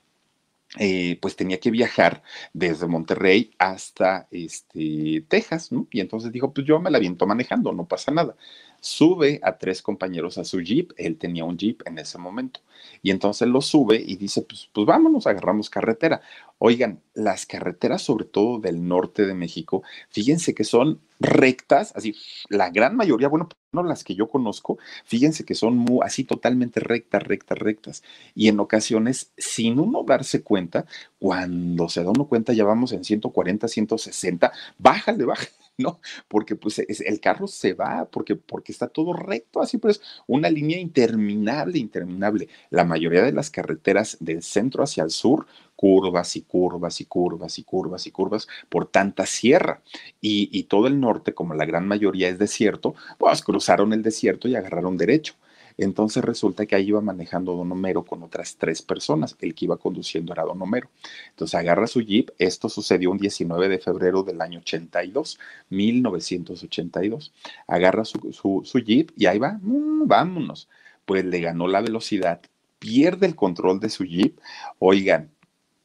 eh, 0.78 1.18
pues 1.22 1.34
tenía 1.36 1.60
que 1.60 1.70
viajar 1.70 2.22
desde 2.52 2.86
Monterrey 2.86 3.52
hasta 3.58 4.28
este, 4.30 5.24
Texas, 5.28 5.72
¿no? 5.72 5.86
Y 5.90 6.00
entonces 6.00 6.30
dijo, 6.30 6.52
pues 6.52 6.66
yo 6.66 6.78
me 6.80 6.90
la 6.90 6.98
viento 6.98 7.26
manejando, 7.26 7.72
no 7.72 7.86
pasa 7.86 8.12
nada 8.12 8.36
sube 8.80 9.40
a 9.42 9.58
tres 9.58 9.82
compañeros 9.82 10.38
a 10.38 10.44
su 10.44 10.60
jeep, 10.60 10.92
él 10.96 11.18
tenía 11.18 11.44
un 11.44 11.56
jeep 11.56 11.82
en 11.86 11.98
ese 11.98 12.18
momento, 12.18 12.60
y 13.02 13.10
entonces 13.10 13.48
lo 13.48 13.60
sube 13.60 13.96
y 14.04 14.16
dice, 14.16 14.42
pues, 14.42 14.68
pues 14.72 14.86
vámonos, 14.86 15.26
agarramos 15.26 15.70
carretera. 15.70 16.20
Oigan, 16.58 17.02
las 17.14 17.46
carreteras, 17.46 18.02
sobre 18.02 18.24
todo 18.24 18.58
del 18.58 18.86
norte 18.86 19.26
de 19.26 19.34
México, 19.34 19.82
fíjense 20.10 20.54
que 20.54 20.64
son 20.64 21.00
rectas, 21.20 21.92
así, 21.94 22.14
la 22.48 22.70
gran 22.70 22.96
mayoría, 22.96 23.28
bueno, 23.28 23.48
no 23.72 23.82
las 23.82 24.02
que 24.04 24.14
yo 24.14 24.28
conozco, 24.28 24.78
fíjense 25.04 25.44
que 25.44 25.54
son 25.54 25.76
muy, 25.76 26.00
así 26.04 26.24
totalmente 26.24 26.80
rectas, 26.80 27.22
rectas, 27.22 27.58
rectas. 27.58 28.02
Y 28.34 28.48
en 28.48 28.60
ocasiones, 28.60 29.32
sin 29.36 29.78
uno 29.78 30.04
darse 30.04 30.42
cuenta, 30.42 30.86
cuando 31.18 31.88
se 31.88 32.02
da 32.04 32.10
uno 32.10 32.26
cuenta, 32.26 32.52
ya 32.52 32.64
vamos 32.64 32.92
en 32.92 33.04
140, 33.04 33.68
160, 33.68 34.52
bájale, 34.78 35.24
bájale 35.24 35.50
¿no? 35.78 36.00
Porque 36.26 36.56
pues 36.56 36.78
el 36.80 37.20
carro 37.20 37.46
se 37.46 37.72
va, 37.72 38.06
porque, 38.10 38.34
porque 38.36 38.72
está 38.72 38.88
todo 38.88 39.12
recto, 39.12 39.60
así 39.60 39.78
pues 39.78 40.00
una 40.26 40.50
línea 40.50 40.78
interminable, 40.78 41.78
interminable. 41.78 42.48
La 42.70 42.84
mayoría 42.84 43.22
de 43.22 43.32
las 43.32 43.50
carreteras 43.50 44.16
del 44.20 44.42
centro 44.42 44.82
hacia 44.82 45.04
el 45.04 45.10
sur, 45.10 45.46
curvas 45.76 46.34
y 46.36 46.42
curvas 46.42 47.00
y 47.00 47.04
curvas 47.04 47.58
y 47.58 47.62
curvas 47.62 48.06
y 48.06 48.10
curvas 48.10 48.48
por 48.68 48.86
tanta 48.86 49.24
sierra. 49.26 49.82
Y, 50.20 50.48
y 50.52 50.64
todo 50.64 50.88
el 50.88 51.00
norte, 51.00 51.32
como 51.34 51.54
la 51.54 51.64
gran 51.64 51.86
mayoría 51.86 52.28
es 52.28 52.38
desierto, 52.38 52.94
pues 53.18 53.42
cruzaron 53.42 53.92
el 53.92 54.02
desierto 54.02 54.48
y 54.48 54.56
agarraron 54.56 54.96
derecho. 54.96 55.34
Entonces 55.78 56.24
resulta 56.24 56.66
que 56.66 56.74
ahí 56.74 56.88
iba 56.88 57.00
manejando 57.00 57.54
Don 57.54 57.70
Homero 57.70 58.04
con 58.04 58.22
otras 58.24 58.56
tres 58.56 58.82
personas. 58.82 59.36
El 59.40 59.54
que 59.54 59.66
iba 59.66 59.76
conduciendo 59.76 60.32
era 60.32 60.42
Don 60.42 60.60
Homero. 60.60 60.90
Entonces 61.30 61.54
agarra 61.54 61.86
su 61.86 62.00
jeep. 62.00 62.30
Esto 62.38 62.68
sucedió 62.68 63.10
un 63.12 63.18
19 63.18 63.68
de 63.68 63.78
febrero 63.78 64.24
del 64.24 64.40
año 64.40 64.58
82, 64.58 65.38
1982. 65.70 67.32
Agarra 67.68 68.04
su, 68.04 68.32
su, 68.64 68.78
jeep 68.80 69.12
y 69.16 69.26
ahí 69.26 69.38
va, 69.38 69.58
mm, 69.62 70.08
vámonos. 70.08 70.68
Pues 71.06 71.24
le 71.24 71.40
ganó 71.40 71.68
la 71.68 71.80
velocidad, 71.80 72.42
pierde 72.78 73.26
el 73.26 73.36
control 73.36 73.80
de 73.80 73.88
su 73.88 74.04
jeep. 74.04 74.38
Oigan, 74.80 75.30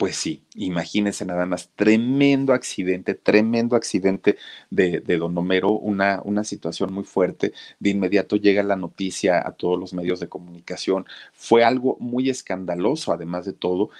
pues 0.03 0.17
sí, 0.17 0.43
imagínense 0.55 1.23
nada 1.23 1.45
más, 1.45 1.69
tremendo 1.77 2.51
accidente, 2.51 3.15
tremendo 3.15 3.77
accidente 3.77 4.35
de, 4.69 4.99
Don 4.99 5.37
Homero, 5.37 5.71
una, 5.71 6.21
una 6.25 6.43
situación 6.43 6.91
muy 6.91 7.05
fuerte. 7.05 7.53
De 7.79 7.91
inmediato 7.91 8.35
llega 8.35 8.63
la 8.63 8.75
noticia 8.75 9.47
a 9.47 9.53
todos 9.53 9.79
los 9.79 9.93
medios 9.93 10.19
de 10.19 10.27
comunicación. 10.27 11.05
Fue 11.31 11.63
algo 11.63 11.95
muy 12.01 12.29
escandaloso, 12.29 13.13
además 13.13 13.45
de 13.45 13.53
todo. 13.53 13.91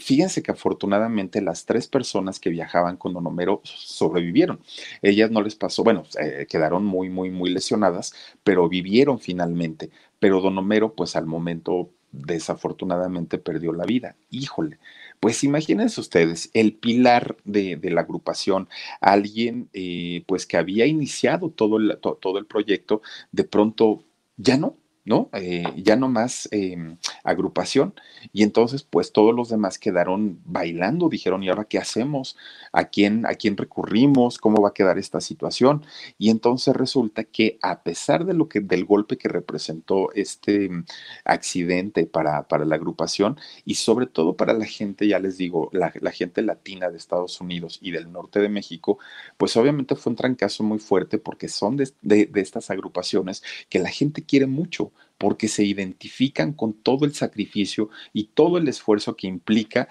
Fíjense 0.00 0.42
que 0.42 0.50
afortunadamente 0.50 1.40
las 1.40 1.66
tres 1.66 1.86
personas 1.86 2.40
que 2.40 2.50
viajaban 2.50 2.96
con 2.96 3.12
Don 3.14 3.24
Homero 3.24 3.60
sobrevivieron. 3.62 4.58
Ellas 5.02 5.30
no 5.30 5.40
les 5.40 5.54
pasó, 5.54 5.84
bueno, 5.84 6.02
eh, 6.20 6.48
quedaron 6.50 6.84
muy, 6.84 7.10
muy, 7.10 7.30
muy 7.30 7.50
lesionadas, 7.50 8.12
pero 8.42 8.68
vivieron 8.68 9.20
finalmente. 9.20 9.90
Pero 10.18 10.40
Don 10.40 10.58
Homero, 10.58 10.94
pues 10.96 11.14
al 11.14 11.26
momento 11.26 11.90
desafortunadamente 12.14 13.38
perdió 13.38 13.72
la 13.72 13.84
vida. 13.84 14.16
Híjole, 14.30 14.78
pues 15.20 15.44
imagínense 15.44 16.00
ustedes, 16.00 16.50
el 16.54 16.74
pilar 16.74 17.36
de, 17.44 17.78
la 17.82 18.02
agrupación, 18.02 18.68
alguien 19.00 19.68
eh, 19.72 20.22
pues 20.26 20.46
que 20.46 20.56
había 20.56 20.86
iniciado 20.86 21.50
todo 21.50 21.78
todo 21.98 22.38
el 22.38 22.46
proyecto, 22.46 23.02
de 23.32 23.44
pronto 23.44 24.04
ya 24.36 24.56
no, 24.56 24.76
¿no? 25.04 25.28
Eh, 25.34 25.64
ya 25.76 25.96
no 25.96 26.08
más 26.08 26.48
em, 26.50 26.96
agrupación. 27.24 27.94
Y 28.32 28.42
entonces, 28.42 28.82
pues 28.84 29.12
todos 29.12 29.34
los 29.34 29.50
demás 29.50 29.78
quedaron 29.78 30.40
bailando, 30.44 31.08
dijeron, 31.10 31.42
¿y 31.42 31.50
ahora 31.50 31.64
qué 31.64 31.78
hacemos? 31.78 32.36
¿A 32.72 32.84
quién, 32.84 33.26
a 33.26 33.34
quién 33.34 33.56
recurrimos? 33.56 34.38
¿Cómo 34.38 34.62
va 34.62 34.70
a 34.70 34.74
quedar 34.74 34.98
esta 34.98 35.20
situación? 35.20 35.84
Y 36.18 36.30
entonces 36.30 36.74
resulta 36.74 37.24
que 37.24 37.58
a 37.62 37.82
pesar 37.82 38.24
de 38.24 38.34
lo 38.34 38.48
que, 38.48 38.60
del 38.60 38.86
golpe 38.86 39.18
que 39.18 39.28
representó 39.28 40.10
este 40.14 40.66
em, 40.66 40.84
accidente 41.24 42.06
para, 42.06 42.48
para 42.48 42.64
la 42.64 42.76
agrupación 42.76 43.38
y 43.64 43.74
sobre 43.74 44.06
todo 44.06 44.36
para 44.36 44.54
la 44.54 44.64
gente, 44.64 45.06
ya 45.06 45.18
les 45.18 45.36
digo, 45.36 45.70
la, 45.72 45.92
gente 46.12 46.42
latina 46.42 46.90
de 46.90 46.96
Estados 46.96 47.40
Unidos 47.40 47.78
y 47.82 47.90
del 47.90 48.10
norte 48.12 48.40
de 48.40 48.48
México, 48.48 48.98
pues 49.36 49.56
obviamente 49.56 49.96
fue 49.96 50.10
un 50.12 50.16
trancazo 50.16 50.62
muy 50.62 50.78
fuerte 50.78 51.18
porque 51.18 51.48
son 51.48 51.76
de, 51.76 51.92
de 52.02 52.40
estas 52.40 52.70
agrupaciones 52.70 53.42
que 53.68 53.80
la 53.80 53.90
gente 53.90 54.24
quiere 54.24 54.46
mucho 54.46 54.93
porque 55.18 55.48
se 55.48 55.64
identifican 55.64 56.52
con 56.52 56.72
todo 56.72 57.04
el 57.04 57.14
sacrificio 57.14 57.90
y 58.12 58.28
todo 58.34 58.58
el 58.58 58.68
esfuerzo 58.68 59.16
que 59.16 59.26
implica 59.26 59.88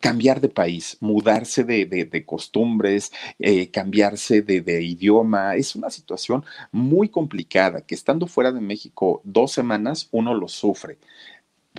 cambiar 0.00 0.40
de 0.40 0.48
país, 0.48 0.96
mudarse 1.00 1.64
de, 1.64 2.24
costumbres, 2.24 3.10
eh, 3.38 3.70
cambiarse 3.70 4.42
de, 4.42 4.82
idioma. 4.82 5.56
Es 5.56 5.74
una 5.74 5.90
situación 5.90 6.44
muy 6.70 7.08
complicada 7.08 7.80
que 7.80 7.94
estando 7.94 8.26
fuera 8.26 8.52
de 8.52 8.60
México 8.60 9.20
dos 9.24 9.52
semanas 9.52 10.08
uno 10.12 10.34
lo 10.34 10.48
sufre 10.48 10.98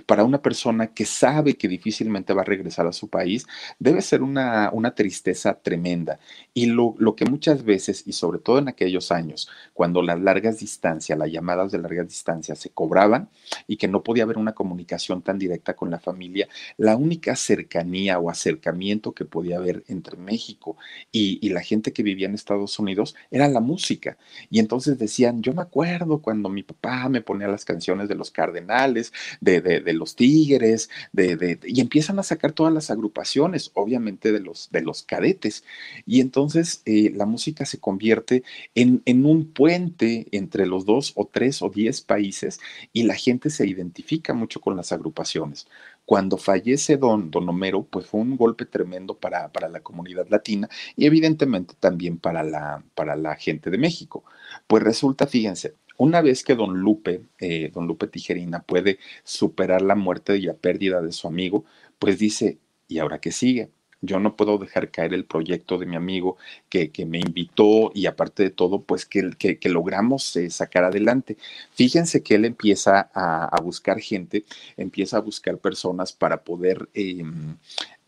para 0.06 0.24
una 0.24 0.40
persona 0.40 0.88
que 0.88 1.04
sabe 1.04 1.54
que 1.54 1.68
difícilmente 1.68 2.32
va 2.32 2.42
a 2.42 2.44
regresar 2.46 2.86
a 2.86 2.92
su 2.92 3.08
país, 3.08 3.46
debe 3.78 4.00
ser 4.02 4.22
una, 4.22 4.70
una 4.72 4.94
tristeza 4.94 5.54
tremenda. 5.54 6.18
Y 6.54 6.66
lo, 6.66 6.94
lo, 6.98 7.14
que 7.14 7.24
muchas 7.24 7.64
veces, 7.64 8.04
y 8.06 8.12
sobre 8.12 8.38
todo 8.38 8.58
en 8.58 8.68
aquellos 8.68 9.12
años, 9.12 9.48
cuando 9.74 10.02
las 10.02 10.20
largas 10.20 10.58
distancias, 10.60 11.18
las 11.18 11.30
llamadas 11.30 11.72
de 11.72 11.78
largas 11.78 12.08
distancias 12.08 12.58
se 12.58 12.70
cobraban 12.70 13.28
y 13.66 13.76
que 13.76 13.88
no 13.88 14.02
podía 14.02 14.24
haber 14.24 14.38
una 14.38 14.54
comunicación 14.54 15.22
tan 15.22 15.38
directa 15.38 15.74
con 15.74 15.90
la 15.90 16.00
familia, 16.00 16.48
la 16.78 16.96
única 16.96 17.36
cercanía 17.36 18.18
o 18.18 18.30
acercamiento 18.30 19.12
que 19.12 19.24
podía 19.24 19.58
haber 19.58 19.84
entre 19.88 20.16
México 20.16 20.76
y, 21.10 21.38
y 21.46 21.50
la 21.50 21.60
gente 21.60 21.92
que 21.92 22.02
vivía 22.02 22.26
en 22.26 22.34
Estados 22.34 22.78
Unidos 22.78 23.14
era 23.30 23.46
la 23.48 23.60
música. 23.60 24.16
Y 24.50 24.58
entonces 24.58 24.98
decían, 24.98 25.42
yo 25.42 25.52
me 25.52 25.62
acuerdo 25.62 26.20
cuando 26.22 26.48
mi 26.48 26.62
papá 26.62 27.08
me 27.08 27.20
ponía 27.20 27.48
las 27.48 27.64
canciones 27.64 28.08
de 28.08 28.14
los 28.14 28.30
cardenales, 28.30 29.12
de 29.40 29.60
de, 29.60 29.80
los 29.92 30.16
Tigres, 30.16 30.88
de, 31.12 31.58
y 31.64 31.80
empiezan 31.80 32.18
a 32.18 32.22
sacar 32.22 32.52
todas 32.52 32.72
las 32.72 32.90
agrupaciones, 32.90 33.70
obviamente 33.74 34.32
de 34.32 34.40
los, 34.40 34.70
de 34.70 34.82
los 34.82 35.02
cadetes. 35.02 35.64
Y 36.06 36.20
entonces 36.20 36.82
eh, 36.84 37.12
la 37.14 37.26
música 37.26 37.66
se 37.66 37.78
convierte 37.78 38.44
en, 38.74 39.02
en 39.04 39.26
un 39.26 39.52
puente 39.52 40.26
entre 40.32 40.66
los 40.66 40.84
dos 40.84 41.12
o 41.16 41.26
tres 41.26 41.62
o 41.62 41.68
diez 41.68 42.00
países 42.00 42.60
y 42.92 43.02
la 43.04 43.14
gente 43.14 43.50
se 43.50 43.66
identifica 43.66 44.34
mucho 44.34 44.60
con 44.60 44.76
las 44.76 44.92
agrupaciones. 44.92 45.66
Cuando 46.04 46.36
fallece 46.36 46.96
don, 46.96 47.30
don 47.30 47.48
Homero, 47.48 47.84
pues 47.84 48.06
fue 48.06 48.20
un 48.20 48.36
golpe 48.36 48.66
tremendo 48.66 49.16
para, 49.18 49.52
para 49.52 49.68
la 49.68 49.80
comunidad 49.80 50.26
latina 50.28 50.68
y 50.96 51.06
evidentemente 51.06 51.74
también 51.78 52.18
para 52.18 52.42
la, 52.42 52.84
para 52.94 53.14
la 53.16 53.36
gente 53.36 53.70
de 53.70 53.78
México. 53.78 54.24
Pues 54.66 54.82
resulta, 54.82 55.26
fíjense, 55.26 55.76
una 55.96 56.20
vez 56.20 56.42
que 56.44 56.54
don 56.54 56.80
Lupe, 56.80 57.22
eh, 57.38 57.70
don 57.72 57.86
Lupe 57.86 58.06
Tijerina, 58.06 58.62
puede 58.62 58.98
superar 59.24 59.82
la 59.82 59.94
muerte 59.94 60.36
y 60.36 60.42
la 60.42 60.54
pérdida 60.54 61.00
de 61.02 61.12
su 61.12 61.28
amigo, 61.28 61.64
pues 61.98 62.18
dice, 62.18 62.58
¿y 62.88 62.98
ahora 62.98 63.20
qué 63.20 63.32
sigue? 63.32 63.70
Yo 64.04 64.18
no 64.18 64.34
puedo 64.34 64.58
dejar 64.58 64.90
caer 64.90 65.14
el 65.14 65.24
proyecto 65.24 65.78
de 65.78 65.86
mi 65.86 65.94
amigo 65.94 66.36
que, 66.68 66.90
que 66.90 67.06
me 67.06 67.18
invitó 67.20 67.92
y 67.94 68.06
aparte 68.06 68.42
de 68.42 68.50
todo, 68.50 68.82
pues 68.82 69.06
que, 69.06 69.30
que, 69.38 69.68
logramos 69.68 70.34
eh, 70.34 70.50
sacar 70.50 70.82
adelante. 70.82 71.36
Fíjense 71.70 72.22
que 72.24 72.34
él 72.34 72.44
empieza 72.44 73.10
a, 73.14 73.60
buscar 73.62 74.00
gente, 74.00 74.44
empieza 74.76 75.18
a 75.18 75.20
buscar 75.20 75.58
personas 75.58 76.12
para 76.12 76.42
poder 76.42 76.88
eh, 76.94 77.22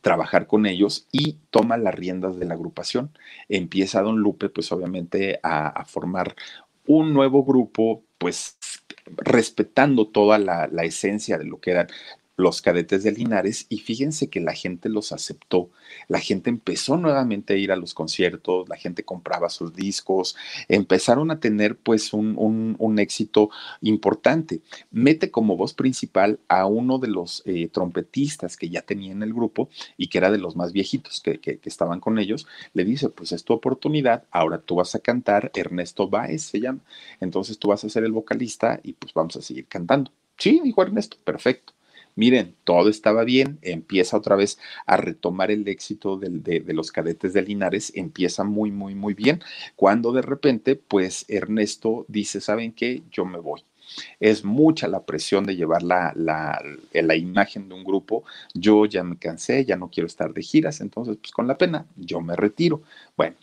trabajar 0.00 0.48
con 0.48 0.66
ellos 0.66 1.06
y 1.12 1.38
toma 1.50 1.76
las 1.76 1.94
riendas 1.94 2.40
de 2.40 2.46
la 2.46 2.54
agrupación. 2.54 3.16
Empieza 3.48 4.02
don 4.02 4.18
Lupe, 4.18 4.48
pues 4.48 4.72
obviamente, 4.72 5.38
a 5.44 5.84
formar 5.86 6.34
un 6.86 7.12
nuevo 7.12 7.44
grupo, 7.44 8.02
pues 8.18 8.58
respetando 9.06 10.08
toda 10.08 10.38
la, 10.38 10.68
la, 10.70 10.84
esencia 10.84 11.38
de 11.38 11.44
lo 11.44 11.60
que 11.60 11.72
eran 11.72 11.88
los 12.36 12.62
cadetes 12.62 13.02
de 13.04 13.12
Linares 13.12 13.66
y 13.68 13.78
fíjense 13.78 14.28
que 14.28 14.40
la 14.40 14.54
gente 14.54 14.88
los 14.88 15.12
aceptó, 15.12 15.70
la 16.08 16.18
gente 16.18 16.50
empezó 16.50 16.96
nuevamente 16.96 17.54
a 17.54 17.56
ir 17.56 17.70
a 17.70 17.76
los 17.76 17.94
conciertos, 17.94 18.68
la 18.68 18.76
gente 18.76 19.04
compraba 19.04 19.50
sus 19.50 19.72
discos, 19.74 20.36
empezaron 20.68 21.30
a 21.30 21.40
tener 21.40 21.76
pues 21.76 22.12
un, 22.12 22.34
un, 22.36 22.76
un 22.78 22.98
éxito 22.98 23.50
importante. 23.80 24.62
Mete 24.90 25.30
como 25.30 25.56
voz 25.56 25.74
principal 25.74 26.40
a 26.48 26.66
uno 26.66 26.98
de 26.98 27.08
los 27.08 27.42
eh, 27.46 27.68
trompetistas 27.68 28.56
que 28.56 28.68
ya 28.68 28.82
tenía 28.82 29.12
en 29.12 29.22
el 29.22 29.32
grupo 29.32 29.68
y 29.96 30.08
que 30.08 30.18
era 30.18 30.30
de 30.30 30.38
los 30.38 30.56
más 30.56 30.72
viejitos 30.72 31.20
que, 31.20 31.40
que, 31.40 31.58
que, 31.58 31.68
estaban 31.68 32.00
con 32.00 32.18
ellos, 32.18 32.46
le 32.72 32.84
dice 32.84 33.08
pues 33.08 33.32
es 33.32 33.44
tu 33.44 33.52
oportunidad, 33.52 34.24
ahora 34.30 34.60
tú 34.60 34.76
vas 34.76 34.94
a 34.94 35.00
cantar, 35.00 35.50
Ernesto 35.54 36.08
Baez 36.08 36.42
se 36.42 36.60
llama, 36.60 36.80
entonces 37.20 37.58
tú 37.58 37.68
vas 37.68 37.84
a 37.84 37.88
ser 37.88 38.04
el 38.04 38.12
vocalista 38.12 38.80
y 38.82 38.94
pues 38.94 39.12
vamos 39.14 39.36
a 39.36 39.42
seguir 39.42 39.66
cantando. 39.66 40.10
Sí, 40.38 40.60
dijo 40.64 40.82
Ernesto, 40.82 41.16
perfecto. 41.24 41.73
Miren, 42.16 42.54
todo 42.64 42.90
estaba 42.90 43.24
bien, 43.24 43.58
empieza 43.62 44.16
otra 44.16 44.36
vez 44.36 44.58
a 44.86 44.96
retomar 44.96 45.50
el 45.50 45.66
éxito 45.66 46.16
de, 46.16 46.62
los 46.72 46.92
cadetes 46.92 47.32
de 47.32 47.42
Linares, 47.42 47.92
empieza 47.94 48.44
muy, 48.44 48.70
muy, 48.70 48.94
muy 48.94 49.14
bien, 49.14 49.40
cuando 49.74 50.12
de 50.12 50.22
repente, 50.22 50.76
pues 50.76 51.24
Ernesto 51.28 52.04
dice, 52.08 52.40
¿saben 52.40 52.72
qué? 52.72 53.02
Yo 53.10 53.24
me 53.24 53.38
voy. 53.38 53.64
Es 54.20 54.44
mucha 54.44 54.88
la 54.88 55.04
presión 55.04 55.44
de 55.44 55.56
llevar 55.56 55.82
la, 55.82 56.12
la, 56.16 56.60
la, 56.92 57.16
imagen 57.16 57.68
de 57.68 57.74
un 57.74 57.84
grupo. 57.84 58.24
Yo 58.54 58.86
ya 58.86 59.04
me 59.04 59.18
cansé, 59.18 59.64
ya 59.64 59.76
no 59.76 59.90
quiero 59.90 60.06
estar 60.06 60.32
de 60.32 60.42
giras, 60.42 60.80
entonces, 60.80 61.16
pues 61.20 61.32
con 61.32 61.46
la 61.46 61.58
pena, 61.58 61.86
yo 61.96 62.20
me 62.20 62.34
retiro. 62.34 62.82
Bueno, 63.16 63.36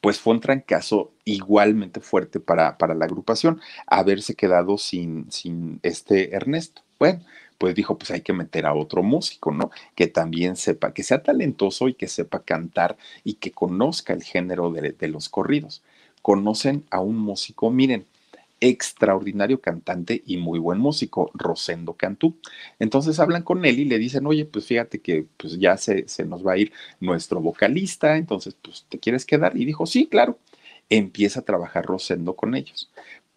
pues 0.00 0.18
fue 0.18 0.34
un 0.34 0.40
trancazo 0.40 1.12
igualmente 1.24 2.00
fuerte 2.00 2.40
para, 2.40 2.78
para 2.78 2.94
la 2.94 3.04
agrupación, 3.04 3.60
haberse 3.86 4.34
quedado 4.34 4.78
sin, 4.78 5.30
sin 5.30 5.80
este 5.82 6.34
Ernesto. 6.34 6.82
Bueno, 6.98 7.24
pues 7.60 7.74
dijo, 7.74 7.98
pues 7.98 8.10
hay 8.10 8.22
que 8.22 8.32
meter 8.32 8.64
a 8.64 8.72
otro 8.72 9.02
músico, 9.02 9.52
¿no? 9.52 9.70
Que 9.94 10.06
también 10.06 10.56
sepa, 10.56 10.94
que 10.94 11.02
sea 11.02 11.22
talentoso 11.22 11.88
y 11.88 11.94
que 11.94 12.08
sepa 12.08 12.42
cantar 12.42 12.96
y 13.22 13.34
que 13.34 13.52
conozca 13.52 14.14
el 14.14 14.22
género 14.22 14.70
de, 14.72 15.08
los 15.08 15.28
corridos. 15.28 15.82
Conocen 16.22 16.84
a 16.90 17.00
un 17.00 17.18
músico, 17.18 17.70
miren, 17.70 18.06
extraordinario 18.60 19.60
cantante 19.60 20.22
y 20.24 20.38
muy 20.38 20.58
buen 20.58 20.78
músico, 20.78 21.30
Rosendo 21.34 21.92
Cantú. 21.92 22.38
Entonces 22.78 23.20
hablan 23.20 23.42
con 23.42 23.62
él 23.66 23.78
y 23.78 23.84
le 23.84 23.98
dicen, 23.98 24.26
oye, 24.26 24.46
pues 24.46 24.64
fíjate 24.64 25.00
que 25.00 25.26
pues 25.36 25.58
ya 25.58 25.76
se, 25.76 26.08
se 26.08 26.24
nos 26.24 26.46
va 26.46 26.52
a 26.52 26.58
ir 26.58 26.72
nuestro 26.98 27.40
vocalista, 27.42 28.16
entonces 28.16 28.56
pues 28.62 28.86
te 28.88 28.98
quieres 28.98 29.26
quedar. 29.26 29.54
Y 29.54 29.66
dijo, 29.66 29.84
sí, 29.84 30.06
claro. 30.06 30.38
Empieza 30.88 31.40
a 31.40 31.44
trabajar 31.44 31.84
Rosendo 31.84 32.34
con 32.36 32.54
ellos 32.54 32.90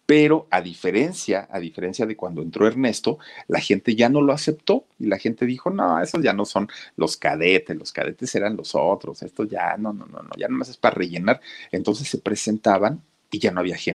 pero 0.06 0.46
a 0.50 0.60
diferencia, 0.60 1.48
a 1.50 1.58
diferencia 1.58 2.06
de 2.06 2.16
cuando 2.16 2.42
entró 2.42 2.66
Ernesto, 2.66 3.18
la 3.48 3.60
gente 3.60 3.94
ya 3.94 4.08
no 4.08 4.20
lo 4.20 4.32
aceptó 4.32 4.84
y 4.98 5.06
la 5.06 5.18
gente 5.18 5.46
dijo, 5.46 5.70
no, 5.70 6.00
esos 6.00 6.22
ya 6.22 6.32
no 6.32 6.44
son 6.44 6.68
los 6.96 7.16
cadetes, 7.16 7.76
los 7.76 7.92
cadetes 7.92 8.34
eran 8.34 8.56
los 8.56 8.74
otros, 8.74 9.22
esto 9.22 9.44
ya 9.44 9.76
no, 9.78 9.92
no, 9.92 10.06
no, 10.06 10.22
no, 10.22 10.30
ya 10.36 10.48
más 10.48 10.68
es 10.68 10.76
para 10.76 10.94
rellenar. 10.96 11.40
Entonces 11.72 12.08
se 12.08 12.18
presentaban 12.18 13.02
y 13.30 13.38
ya 13.38 13.50
no 13.50 13.60
había 13.60 13.76
gente. 13.76 13.98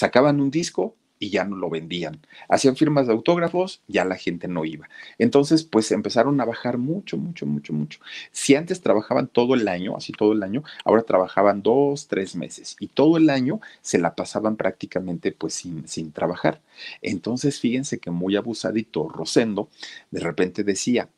Sacaban 0.00 0.40
un 0.40 0.50
disco 0.50 0.96
y 1.18 1.28
ya 1.28 1.44
no 1.44 1.56
lo 1.56 1.68
vendían. 1.68 2.22
Hacían 2.48 2.74
firmas 2.74 3.06
de 3.06 3.12
autógrafos, 3.12 3.82
ya 3.86 4.06
la 4.06 4.16
gente 4.16 4.48
no 4.48 4.64
iba. 4.64 4.88
Entonces, 5.18 5.62
pues 5.62 5.92
empezaron 5.92 6.40
a 6.40 6.46
bajar 6.46 6.78
mucho, 6.78 7.18
mucho, 7.18 7.44
mucho, 7.44 7.74
mucho. 7.74 8.00
Si 8.32 8.54
antes 8.54 8.80
trabajaban 8.80 9.28
todo 9.28 9.52
el 9.54 9.68
año, 9.68 9.94
así 9.94 10.14
todo 10.14 10.32
el 10.32 10.42
año, 10.42 10.64
ahora 10.86 11.02
trabajaban 11.02 11.60
dos, 11.62 12.08
tres 12.08 12.34
meses 12.34 12.76
y 12.80 12.86
todo 12.86 13.18
el 13.18 13.28
año 13.28 13.60
se 13.82 13.98
la 13.98 14.14
pasaban 14.14 14.56
prácticamente 14.56 15.32
pues 15.32 15.52
sin, 15.52 15.86
sin 15.86 16.12
trabajar. 16.12 16.62
Entonces, 17.02 17.60
fíjense 17.60 17.98
que 17.98 18.10
muy 18.10 18.36
abusadito 18.36 19.06
Rosendo 19.06 19.68
de 20.10 20.20
repente 20.20 20.64
decía, 20.64 21.10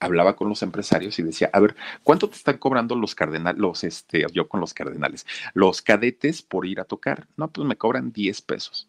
hablaba 0.00 0.34
con 0.34 0.48
los 0.48 0.62
empresarios 0.62 1.18
y 1.18 1.22
decía, 1.22 1.50
a 1.52 1.60
ver, 1.60 1.76
¿cuánto 2.02 2.28
te 2.28 2.36
están 2.36 2.58
cobrando 2.58 2.96
los 2.96 3.14
cardenales, 3.14 3.60
los, 3.60 3.84
este, 3.84 4.24
yo 4.32 4.48
con 4.48 4.60
los 4.60 4.74
cardenales, 4.74 5.26
los 5.54 5.82
cadetes 5.82 6.42
por 6.42 6.66
ir 6.66 6.80
a 6.80 6.84
tocar? 6.84 7.28
No, 7.36 7.48
pues 7.48 7.68
me 7.68 7.76
cobran 7.76 8.10
10 8.10 8.42
pesos. 8.42 8.88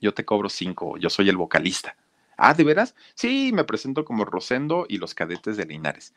Yo 0.00 0.12
te 0.12 0.24
cobro 0.24 0.48
5, 0.48 0.98
yo 0.98 1.10
soy 1.10 1.28
el 1.28 1.36
vocalista. 1.36 1.96
Ah, 2.36 2.54
¿de 2.54 2.64
veras? 2.64 2.94
Sí, 3.14 3.52
me 3.54 3.64
presento 3.64 4.04
como 4.04 4.24
Rosendo 4.24 4.86
y 4.88 4.98
los 4.98 5.14
cadetes 5.14 5.56
de 5.56 5.66
Linares. 5.66 6.14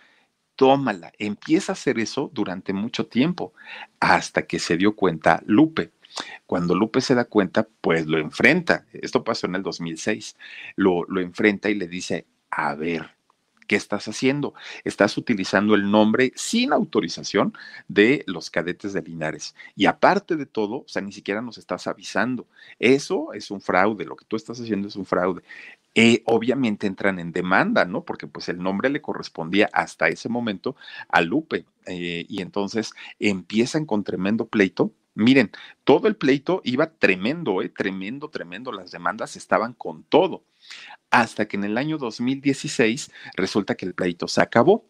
Tómala, 0.55 1.13
empieza 1.17 1.71
a 1.71 1.73
hacer 1.73 1.99
eso 1.99 2.29
durante 2.33 2.73
mucho 2.73 3.07
tiempo, 3.07 3.53
hasta 3.99 4.45
que 4.45 4.59
se 4.59 4.75
dio 4.75 4.95
cuenta 4.95 5.41
Lupe. 5.45 5.91
Cuando 6.45 6.75
Lupe 6.75 6.99
se 7.01 7.15
da 7.15 7.25
cuenta, 7.25 7.67
pues 7.81 8.07
lo 8.07 8.17
enfrenta. 8.17 8.85
Esto 8.91 9.23
pasó 9.23 9.47
en 9.47 9.55
el 9.55 9.63
2006. 9.63 10.35
Lo, 10.75 11.05
lo 11.05 11.21
enfrenta 11.21 11.69
y 11.69 11.75
le 11.75 11.87
dice, 11.87 12.25
a 12.51 12.75
ver, 12.75 13.18
¿Qué 13.69 13.75
estás 13.75 14.07
haciendo? 14.07 14.55
Estás 14.83 15.15
utilizando 15.15 15.75
el 15.75 15.91
nombre 15.91 16.33
sin 16.35 16.73
autorización 16.73 17.53
de 17.87 18.23
los 18.25 18.49
cadetes 18.49 18.93
de 18.93 19.03
Linares. 19.03 19.55
Y 19.75 19.85
aparte 19.85 20.35
de 20.37 20.47
todo, 20.47 20.77
o 20.77 20.85
sea, 20.87 21.03
ni 21.03 21.11
siquiera 21.11 21.43
nos 21.43 21.59
estás 21.59 21.85
avisando. 21.85 22.47
Eso 22.79 23.31
es 23.31 23.51
un 23.51 23.61
fraude, 23.61 24.05
lo 24.05 24.15
que 24.15 24.25
tú 24.25 24.37
estás 24.37 24.59
haciendo 24.59 24.87
es 24.87 24.95
un 24.95 25.05
fraude. 25.05 25.43
Eh, 25.93 26.23
obviamente 26.25 26.87
entran 26.87 27.19
en 27.19 27.31
demanda, 27.31 27.85
¿no? 27.85 28.03
Porque 28.05 28.25
pues 28.25 28.49
el 28.49 28.57
nombre 28.57 28.89
le 28.89 29.03
correspondía 29.03 29.69
hasta 29.71 30.07
ese 30.07 30.29
momento 30.29 30.75
a 31.07 31.21
Lupe. 31.21 31.65
Eh, 31.85 32.25
y 32.27 32.41
entonces 32.41 32.93
empiezan 33.19 33.85
con 33.85 34.03
tremendo 34.03 34.47
pleito 34.47 34.91
Miren, 35.15 35.51
todo 35.83 36.07
el 36.07 36.15
pleito 36.15 36.61
iba 36.63 36.91
tremendo, 36.91 37.61
¿eh? 37.61 37.69
tremendo, 37.69 38.29
tremendo. 38.29 38.71
Las 38.71 38.91
demandas 38.91 39.35
estaban 39.35 39.73
con 39.73 40.03
todo. 40.03 40.43
Hasta 41.11 41.47
que 41.47 41.57
en 41.57 41.63
el 41.63 41.77
año 41.77 41.97
2016 41.97 43.11
resulta 43.35 43.75
que 43.75 43.85
el 43.85 43.93
pleito 43.93 44.27
se 44.27 44.41
acabó. 44.41 44.85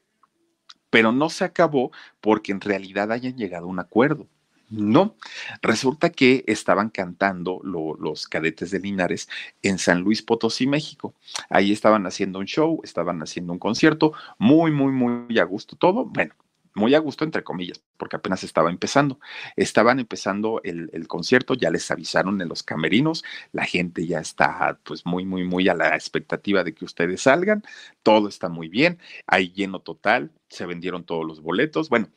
Pero 0.89 1.11
no 1.11 1.29
se 1.29 1.43
acabó 1.43 1.91
porque 2.19 2.51
en 2.51 2.61
realidad 2.61 3.11
hayan 3.11 3.37
llegado 3.37 3.65
a 3.65 3.69
un 3.69 3.79
acuerdo. 3.79 4.27
No, 4.69 5.15
resulta 5.63 6.11
que 6.11 6.43
estaban 6.45 6.89
cantando 6.89 7.59
lo, 7.63 7.95
los 7.95 8.27
cadetes 8.27 8.69
de 8.69 8.79
Linares 8.79 9.27
en 9.63 9.79
San 9.79 10.01
Luis 10.01 10.21
Potosí, 10.21 10.67
México. 10.67 11.15
Ahí 11.49 11.71
estaban 11.71 12.05
haciendo 12.05 12.37
un 12.37 12.45
show, 12.45 12.79
estaban 12.83 13.21
haciendo 13.23 13.51
un 13.51 13.59
concierto, 13.59 14.13
muy, 14.37 14.71
muy, 14.71 14.91
muy 14.91 15.39
a 15.39 15.43
gusto 15.43 15.75
todo. 15.75 16.05
Bueno, 16.05 16.35
muy 16.75 16.95
a 16.95 16.99
gusto, 16.99 17.23
entre 17.23 17.43
comillas, 17.43 17.81
porque 17.97 18.15
apenas 18.15 18.43
estaba 18.43 18.69
empezando. 18.69 19.19
Estaban 19.55 19.99
empezando 19.99 20.61
el, 20.63 21.07
concierto, 21.07 21.53
ya 21.53 21.69
les 21.69 21.89
avisaron 21.91 22.41
en 22.41 22.49
los 22.49 22.63
camerinos, 22.63 23.23
la 23.51 23.65
gente 23.65 24.05
ya 24.05 24.19
está 24.19 24.79
pues 24.83 25.05
muy, 25.05 25.25
muy, 25.25 25.43
muy 25.43 25.67
a 25.69 25.73
la 25.73 25.95
expectativa 25.95 26.63
de 26.63 26.73
que 26.73 26.85
ustedes 26.85 27.21
salgan, 27.23 27.63
todo 28.03 28.27
está 28.27 28.49
muy 28.49 28.69
bien, 28.69 28.99
hay 29.27 29.51
lleno 29.51 29.79
total, 29.79 30.31
se 30.49 30.65
vendieron 30.65 31.03
todos 31.03 31.25
los 31.25 31.41
boletos, 31.41 31.89
bueno, 31.89 32.09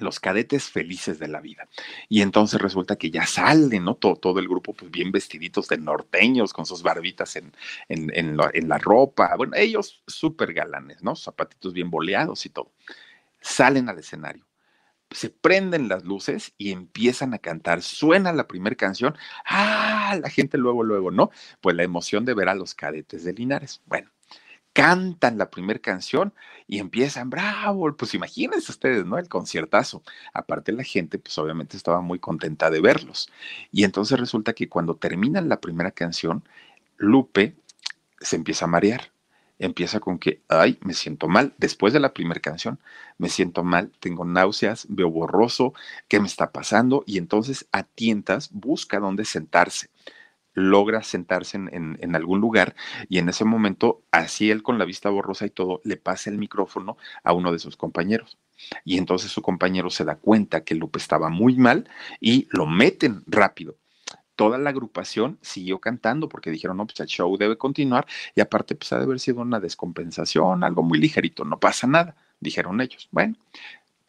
los 0.00 0.20
cadetes 0.20 0.70
felices 0.70 1.18
de 1.18 1.28
la 1.28 1.40
vida. 1.40 1.68
Y 2.08 2.22
entonces 2.22 2.60
resulta 2.60 2.96
que 2.96 3.10
ya 3.10 3.26
salen, 3.26 3.84
¿no? 3.84 3.96
Todo, 3.96 4.16
todo 4.16 4.38
el 4.40 4.48
grupo, 4.48 4.72
pues 4.74 4.90
bien 4.90 5.12
vestiditos 5.12 5.68
de 5.68 5.78
norteños, 5.78 6.52
con 6.52 6.66
sus 6.66 6.82
barbitas 6.82 7.36
en, 7.36 7.52
en, 7.88 8.10
en, 8.14 8.36
la, 8.36 8.50
en 8.52 8.68
la, 8.68 8.78
ropa. 8.78 9.34
Bueno, 9.36 9.54
ellos 9.56 10.02
súper 10.06 10.52
galanes, 10.52 11.02
¿no? 11.02 11.16
Zapatitos 11.16 11.72
bien 11.72 11.90
boleados 11.90 12.46
y 12.46 12.50
todo. 12.50 12.72
Salen 13.40 13.88
al 13.88 13.98
escenario. 13.98 14.46
Se 15.10 15.30
prenden 15.30 15.88
las 15.88 16.04
luces 16.04 16.52
y 16.58 16.72
empiezan 16.72 17.32
a 17.34 17.38
cantar. 17.38 17.82
Suena 17.82 18.32
la 18.32 18.46
primera 18.46 18.76
canción. 18.76 19.16
¡Ah! 19.46 20.18
La 20.20 20.30
gente 20.30 20.58
luego, 20.58 20.82
luego, 20.82 21.10
¿no? 21.10 21.30
Pues 21.60 21.76
la 21.76 21.82
emoción 21.82 22.24
de 22.24 22.34
ver 22.34 22.48
a 22.48 22.54
los 22.54 22.74
cadetes 22.74 23.24
de 23.24 23.32
Linares. 23.32 23.80
Bueno, 23.86 24.10
cantan 24.78 25.38
la 25.38 25.50
primera 25.50 25.80
canción 25.80 26.32
y 26.68 26.78
empiezan, 26.78 27.30
bravo, 27.30 27.96
pues 27.96 28.14
imagínense 28.14 28.70
ustedes, 28.70 29.04
¿no? 29.04 29.18
El 29.18 29.28
conciertazo. 29.28 30.02
Aparte 30.32 30.72
la 30.72 30.84
gente, 30.84 31.18
pues 31.18 31.36
obviamente 31.38 31.76
estaba 31.76 32.00
muy 32.00 32.18
contenta 32.20 32.70
de 32.70 32.80
verlos. 32.80 33.28
Y 33.72 33.84
entonces 33.84 34.20
resulta 34.20 34.52
que 34.52 34.68
cuando 34.68 34.94
terminan 34.96 35.48
la 35.48 35.60
primera 35.60 35.90
canción, 35.90 36.44
Lupe 36.96 37.56
se 38.20 38.36
empieza 38.36 38.66
a 38.66 38.68
marear. 38.68 39.10
Empieza 39.58 40.00
con 40.00 40.18
que, 40.18 40.42
ay, 40.48 40.78
me 40.82 40.94
siento 40.94 41.28
mal. 41.28 41.54
Después 41.58 41.92
de 41.92 42.00
la 42.00 42.12
primera 42.12 42.40
canción, 42.40 42.78
me 43.18 43.28
siento 43.28 43.64
mal, 43.64 43.92
tengo 44.00 44.24
náuseas, 44.24 44.86
veo 44.88 45.10
borroso, 45.10 45.74
¿qué 46.08 46.20
me 46.20 46.26
está 46.26 46.52
pasando? 46.52 47.02
Y 47.06 47.18
entonces 47.18 47.68
a 47.72 47.82
tientas 47.82 48.50
busca 48.52 49.00
dónde 49.00 49.24
sentarse 49.24 49.90
logra 50.58 51.02
sentarse 51.02 51.56
en, 51.56 51.98
en, 52.00 52.16
algún 52.16 52.40
lugar 52.40 52.74
y 53.08 53.18
en 53.18 53.28
ese 53.28 53.44
momento, 53.44 54.02
así 54.10 54.50
él 54.50 54.62
con 54.62 54.78
la 54.78 54.84
vista 54.84 55.08
borrosa 55.08 55.46
y 55.46 55.50
todo, 55.50 55.80
le 55.84 55.96
pasa 55.96 56.30
el 56.30 56.38
micrófono 56.38 56.96
a 57.22 57.32
uno 57.32 57.52
de 57.52 57.58
sus 57.58 57.76
compañeros. 57.76 58.38
Y 58.84 58.98
entonces 58.98 59.30
su 59.30 59.40
compañero 59.40 59.88
se 59.90 60.04
da 60.04 60.16
cuenta 60.16 60.64
que 60.64 60.74
Lupe 60.74 60.98
estaba 60.98 61.28
muy 61.28 61.56
mal 61.56 61.88
y 62.20 62.48
lo 62.50 62.66
meten 62.66 63.22
rápido. 63.26 63.76
Toda 64.38 64.56
la 64.56 64.70
agrupación 64.70 65.36
siguió 65.42 65.80
cantando 65.80 66.28
porque 66.28 66.52
dijeron, 66.52 66.76
no, 66.76 66.86
pues 66.86 67.00
el 67.00 67.08
show 67.08 67.36
debe 67.36 67.58
continuar 67.58 68.06
y 68.36 68.40
aparte 68.40 68.76
pues 68.76 68.92
ha 68.92 68.98
de 68.98 69.02
haber 69.02 69.18
sido 69.18 69.40
una 69.40 69.58
descompensación, 69.58 70.62
algo 70.62 70.84
muy 70.84 71.00
ligerito, 71.00 71.44
no 71.44 71.58
pasa 71.58 71.88
nada, 71.88 72.14
dijeron 72.38 72.80
ellos. 72.80 73.08
Bueno, 73.10 73.34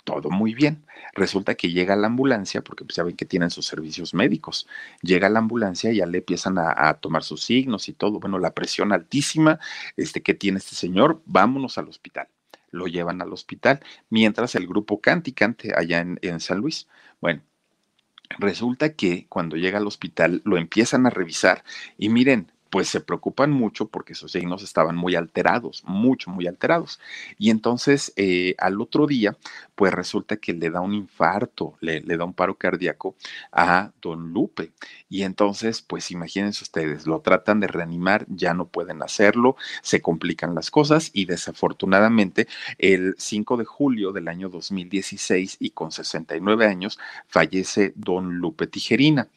todo 0.03 0.29
muy 0.29 0.53
bien. 0.53 0.85
Resulta 1.15 1.55
que 1.55 1.71
llega 1.71 1.95
la 1.95 2.05
ambulancia, 2.05 2.61
porque 2.61 2.85
pues, 2.85 2.93
saben 2.93 3.15
que 3.15 3.25
tienen 3.25 3.49
sus 3.49 3.65
servicios 3.65 4.13
médicos. 4.13 4.67
Llega 5.01 5.29
la 5.29 5.39
ambulancia 5.39 5.91
y 5.91 5.95
ya 5.95 6.05
le 6.05 6.19
empiezan 6.19 6.59
a, 6.59 6.75
a, 6.77 6.93
tomar 6.99 7.23
sus 7.23 7.41
signos 7.41 7.89
y 7.89 7.93
todo. 7.93 8.19
Bueno, 8.19 8.37
la 8.37 8.53
presión 8.53 8.93
altísima 8.93 9.59
este, 9.97 10.21
que 10.21 10.35
tiene 10.35 10.59
este 10.59 10.75
señor, 10.75 11.23
vámonos 11.25 11.79
al 11.79 11.87
hospital. 11.89 12.27
Lo 12.69 12.85
llevan 12.85 13.19
al 13.23 13.33
hospital, 13.33 13.79
mientras 14.11 14.53
el 14.53 14.67
grupo 14.67 15.01
cante 15.01 15.31
y 15.31 15.33
cante 15.33 15.73
allá 15.75 16.01
en, 16.01 16.19
en 16.21 16.39
San 16.39 16.59
Luis. 16.59 16.87
Bueno, 17.19 17.41
resulta 18.37 18.93
que 18.93 19.25
cuando 19.29 19.55
llega 19.55 19.79
al 19.79 19.87
hospital 19.87 20.41
lo 20.45 20.57
empiezan 20.57 21.05
a 21.05 21.09
revisar 21.09 21.63
y 21.97 22.09
miren, 22.09 22.51
pues 22.69 22.87
se 22.87 23.01
preocupan 23.01 23.51
mucho 23.51 23.87
porque 23.87 24.15
sus 24.15 24.31
signos 24.31 24.63
estaban 24.63 24.95
muy 24.95 25.15
alterados, 25.15 25.83
mucho, 25.85 26.29
muy 26.31 26.47
alterados. 26.47 26.99
Y 27.37 27.49
entonces 27.49 28.13
eh, 28.15 28.55
al 28.57 28.79
otro 28.81 29.07
día, 29.07 29.35
pues 29.75 29.93
resulta 29.93 30.37
que 30.37 30.53
le 30.53 30.69
da 30.69 30.81
un 30.81 30.93
infarto, 30.93 31.75
le, 31.79 32.01
le, 32.01 32.17
da 32.17 32.25
un 32.25 32.33
paro 32.33 32.55
cardíaco 32.55 33.15
a 33.51 33.91
don 34.01 34.31
Lupe. 34.33 34.71
Y 35.09 35.23
entonces, 35.23 35.81
pues 35.81 36.11
imagínense 36.11 36.63
ustedes, 36.63 37.07
lo 37.07 37.21
tratan 37.21 37.59
de 37.59 37.67
reanimar, 37.67 38.25
ya 38.27 38.53
no 38.53 38.67
pueden 38.67 39.01
hacerlo, 39.01 39.55
se 39.81 40.01
complican 40.01 40.55
las 40.55 40.69
cosas 40.69 41.11
y 41.13 41.25
desafortunadamente 41.25 42.47
el 42.77 43.15
5 43.17 43.57
de 43.57 43.65
julio 43.65 44.11
del 44.11 44.27
año 44.27 44.49
2016 44.49 45.57
y 45.59 45.71
con 45.71 45.91
69 45.91 46.65
años 46.65 46.99
fallece 47.27 47.93
don 47.95 48.37
Lupe 48.37 48.67
Tijerina. 48.67 49.27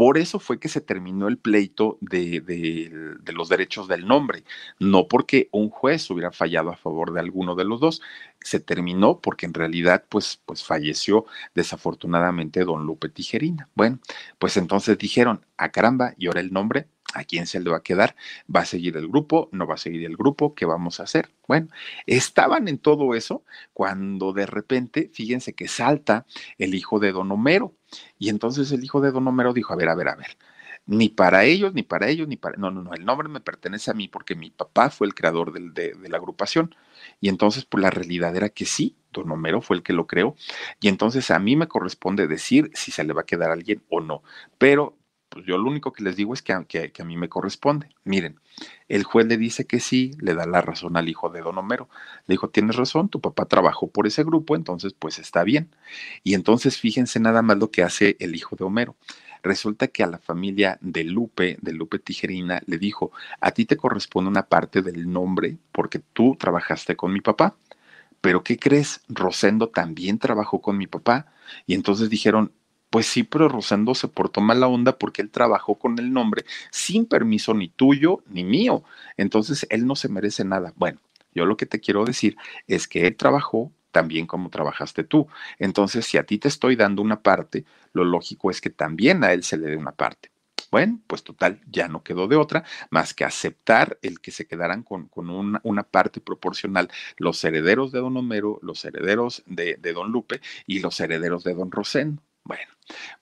Por 0.00 0.16
eso 0.16 0.38
fue 0.38 0.58
que 0.58 0.70
se 0.70 0.80
terminó 0.80 1.28
el 1.28 1.36
pleito 1.36 1.98
de, 2.00 2.40
de, 2.40 3.32
los 3.34 3.50
derechos 3.50 3.86
del 3.86 4.06
nombre, 4.06 4.44
no 4.78 5.06
porque 5.08 5.50
un 5.52 5.68
juez 5.68 6.08
hubiera 6.10 6.32
fallado 6.32 6.70
a 6.70 6.76
favor 6.76 7.12
de 7.12 7.20
alguno 7.20 7.54
de 7.54 7.64
los 7.66 7.80
dos, 7.80 8.00
se 8.40 8.60
terminó 8.60 9.20
porque 9.20 9.44
en 9.44 9.52
realidad 9.52 10.06
pues, 10.08 10.40
pues 10.46 10.64
falleció 10.64 11.26
desafortunadamente 11.54 12.64
don 12.64 12.86
Lupe 12.86 13.10
Tijerina. 13.10 13.68
Bueno, 13.74 13.98
pues 14.38 14.56
entonces 14.56 14.96
dijeron, 14.96 15.44
a 15.58 15.64
ah, 15.64 15.70
caramba, 15.70 16.14
y 16.16 16.28
ahora 16.28 16.40
el 16.40 16.50
nombre, 16.50 16.88
¿a 17.14 17.24
quién 17.24 17.46
se 17.46 17.60
le 17.60 17.70
va 17.70 17.78
a 17.78 17.82
quedar? 17.82 18.16
¿Va 18.54 18.60
a 18.60 18.64
seguir 18.64 18.96
el 18.96 19.08
grupo? 19.08 19.48
¿No 19.52 19.66
va 19.66 19.74
a 19.74 19.78
seguir 19.78 20.04
el 20.04 20.16
grupo? 20.16 20.54
¿Qué 20.54 20.66
vamos 20.66 21.00
a 21.00 21.04
hacer? 21.04 21.30
Bueno, 21.46 21.68
estaban 22.06 22.68
en 22.68 22.78
todo 22.78 23.14
eso 23.14 23.44
cuando 23.72 24.32
de 24.32 24.46
repente, 24.46 25.10
fíjense 25.12 25.54
que 25.54 25.68
salta 25.68 26.26
el 26.58 26.74
hijo 26.74 26.98
de 26.98 27.12
don 27.12 27.30
Homero. 27.32 27.74
Y 28.18 28.28
entonces 28.28 28.70
el 28.72 28.84
hijo 28.84 29.00
de 29.00 29.10
don 29.10 29.26
Homero 29.26 29.52
dijo, 29.52 29.72
a 29.72 29.76
ver, 29.76 29.88
a 29.88 29.94
ver, 29.94 30.08
a 30.08 30.16
ver, 30.16 30.36
ni 30.86 31.08
para 31.08 31.44
ellos, 31.44 31.72
ni 31.74 31.82
para 31.82 32.08
ellos, 32.08 32.26
ni 32.28 32.36
para... 32.36 32.56
No, 32.56 32.70
no, 32.70 32.82
no, 32.82 32.94
el 32.94 33.04
nombre 33.04 33.28
me 33.28 33.40
pertenece 33.40 33.90
a 33.90 33.94
mí 33.94 34.08
porque 34.08 34.34
mi 34.34 34.50
papá 34.50 34.90
fue 34.90 35.06
el 35.06 35.14
creador 35.14 35.52
de, 35.52 35.94
la 36.08 36.16
agrupación. 36.16 36.74
Y 37.20 37.28
entonces, 37.28 37.64
pues 37.64 37.82
la 37.82 37.90
realidad 37.90 38.34
era 38.36 38.48
que 38.48 38.64
sí, 38.64 38.96
don 39.12 39.30
Homero 39.30 39.60
fue 39.62 39.76
el 39.76 39.82
que 39.82 39.92
lo 39.92 40.06
creó. 40.06 40.34
Y 40.80 40.88
entonces 40.88 41.30
a 41.30 41.38
mí 41.38 41.56
me 41.56 41.68
corresponde 41.68 42.26
decir 42.26 42.70
si 42.74 42.90
se 42.92 43.04
le 43.04 43.12
va 43.12 43.22
a 43.22 43.26
quedar 43.26 43.50
alguien 43.50 43.82
o 43.88 44.00
no. 44.00 44.22
Pero 44.58 44.96
pues 45.30 45.46
yo 45.46 45.56
lo 45.56 45.70
único 45.70 45.92
que 45.92 46.02
les 46.02 46.16
digo 46.16 46.34
es 46.34 46.42
que, 46.42 46.54
que, 46.68 46.90
que, 46.90 47.02
a 47.02 47.04
mí 47.04 47.16
me 47.16 47.28
corresponde. 47.28 47.88
Miren, 48.04 48.40
el 48.88 49.04
juez 49.04 49.26
le 49.26 49.36
dice 49.36 49.64
que 49.64 49.78
sí, 49.78 50.10
le 50.18 50.34
da 50.34 50.44
la 50.44 50.60
razón 50.60 50.96
al 50.96 51.08
hijo 51.08 51.30
de 51.30 51.40
don 51.40 51.56
Homero. 51.56 51.88
Le 52.26 52.34
dijo, 52.34 52.50
tienes 52.50 52.76
razón, 52.76 53.08
tu 53.08 53.20
papá 53.20 53.46
trabajó 53.46 53.86
por 53.88 54.08
ese 54.08 54.24
grupo, 54.24 54.56
entonces 54.56 54.92
pues 54.92 55.18
está 55.20 55.44
bien. 55.44 55.70
Y 56.24 56.34
entonces 56.34 56.78
fíjense 56.78 57.20
nada 57.20 57.42
más 57.42 57.58
lo 57.58 57.70
que 57.70 57.84
hace 57.84 58.16
el 58.18 58.34
hijo 58.34 58.56
de 58.56 58.64
Homero. 58.64 58.96
Resulta 59.42 59.86
que 59.88 60.02
a 60.02 60.08
la 60.08 60.18
familia 60.18 60.78
de 60.82 61.04
Lupe, 61.04 61.56
de 61.62 61.72
Lupe 61.72 62.00
Tijerina, 62.00 62.60
le 62.66 62.78
dijo, 62.78 63.12
a 63.40 63.52
ti 63.52 63.64
te 63.64 63.76
corresponde 63.76 64.28
una 64.28 64.46
parte 64.46 64.82
del 64.82 65.10
nombre 65.10 65.58
porque 65.72 66.00
tú 66.00 66.36
trabajaste 66.38 66.96
con 66.96 67.12
mi 67.12 67.20
papá. 67.20 67.56
Pero 68.20 68.42
¿qué 68.42 68.58
crees? 68.58 69.00
Rosendo 69.08 69.68
también 69.68 70.18
trabajó 70.18 70.60
con 70.60 70.76
mi 70.76 70.86
papá. 70.86 71.32
Y 71.66 71.74
entonces 71.74 72.10
dijeron, 72.10 72.52
pues 72.90 73.06
sí, 73.06 73.22
pero 73.22 73.48
Rosendo 73.48 73.94
se 73.94 74.08
portó 74.08 74.40
mala 74.40 74.66
onda 74.66 74.98
porque 74.98 75.22
él 75.22 75.30
trabajó 75.30 75.76
con 75.76 75.98
el 75.98 76.12
nombre 76.12 76.44
sin 76.70 77.06
permiso 77.06 77.54
ni 77.54 77.68
tuyo 77.68 78.22
ni 78.28 78.44
mío. 78.44 78.82
Entonces 79.16 79.66
él 79.70 79.86
no 79.86 79.96
se 79.96 80.08
merece 80.08 80.44
nada. 80.44 80.72
Bueno, 80.76 80.98
yo 81.34 81.46
lo 81.46 81.56
que 81.56 81.66
te 81.66 81.80
quiero 81.80 82.04
decir 82.04 82.36
es 82.66 82.88
que 82.88 83.06
él 83.06 83.16
trabajó 83.16 83.72
también 83.92 84.26
como 84.26 84.50
trabajaste 84.50 85.04
tú. 85.04 85.28
Entonces, 85.58 86.06
si 86.06 86.18
a 86.18 86.24
ti 86.24 86.38
te 86.38 86.48
estoy 86.48 86.76
dando 86.76 87.02
una 87.02 87.22
parte, 87.22 87.64
lo 87.92 88.04
lógico 88.04 88.50
es 88.50 88.60
que 88.60 88.70
también 88.70 89.24
a 89.24 89.32
él 89.32 89.42
se 89.44 89.56
le 89.56 89.68
dé 89.68 89.76
una 89.76 89.92
parte. 89.92 90.30
Bueno, 90.70 91.00
pues 91.08 91.24
total, 91.24 91.60
ya 91.68 91.88
no 91.88 92.04
quedó 92.04 92.28
de 92.28 92.36
otra 92.36 92.64
más 92.90 93.12
que 93.12 93.24
aceptar 93.24 93.98
el 94.02 94.20
que 94.20 94.30
se 94.30 94.46
quedaran 94.46 94.84
con, 94.84 95.08
con 95.08 95.28
una, 95.30 95.82
parte 95.82 96.20
proporcional 96.20 96.88
los 97.16 97.42
herederos 97.42 97.90
de 97.90 97.98
don 97.98 98.16
Homero, 98.16 98.60
los 98.62 98.84
herederos 98.84 99.42
de, 99.46 99.76
de 99.80 99.92
don 99.92 100.12
Lupe 100.12 100.40
y 100.66 100.78
los 100.78 101.00
herederos 101.00 101.42
de 101.42 101.54
don 101.54 101.72
Rosén. 101.72 102.20
Bueno, 102.50 102.72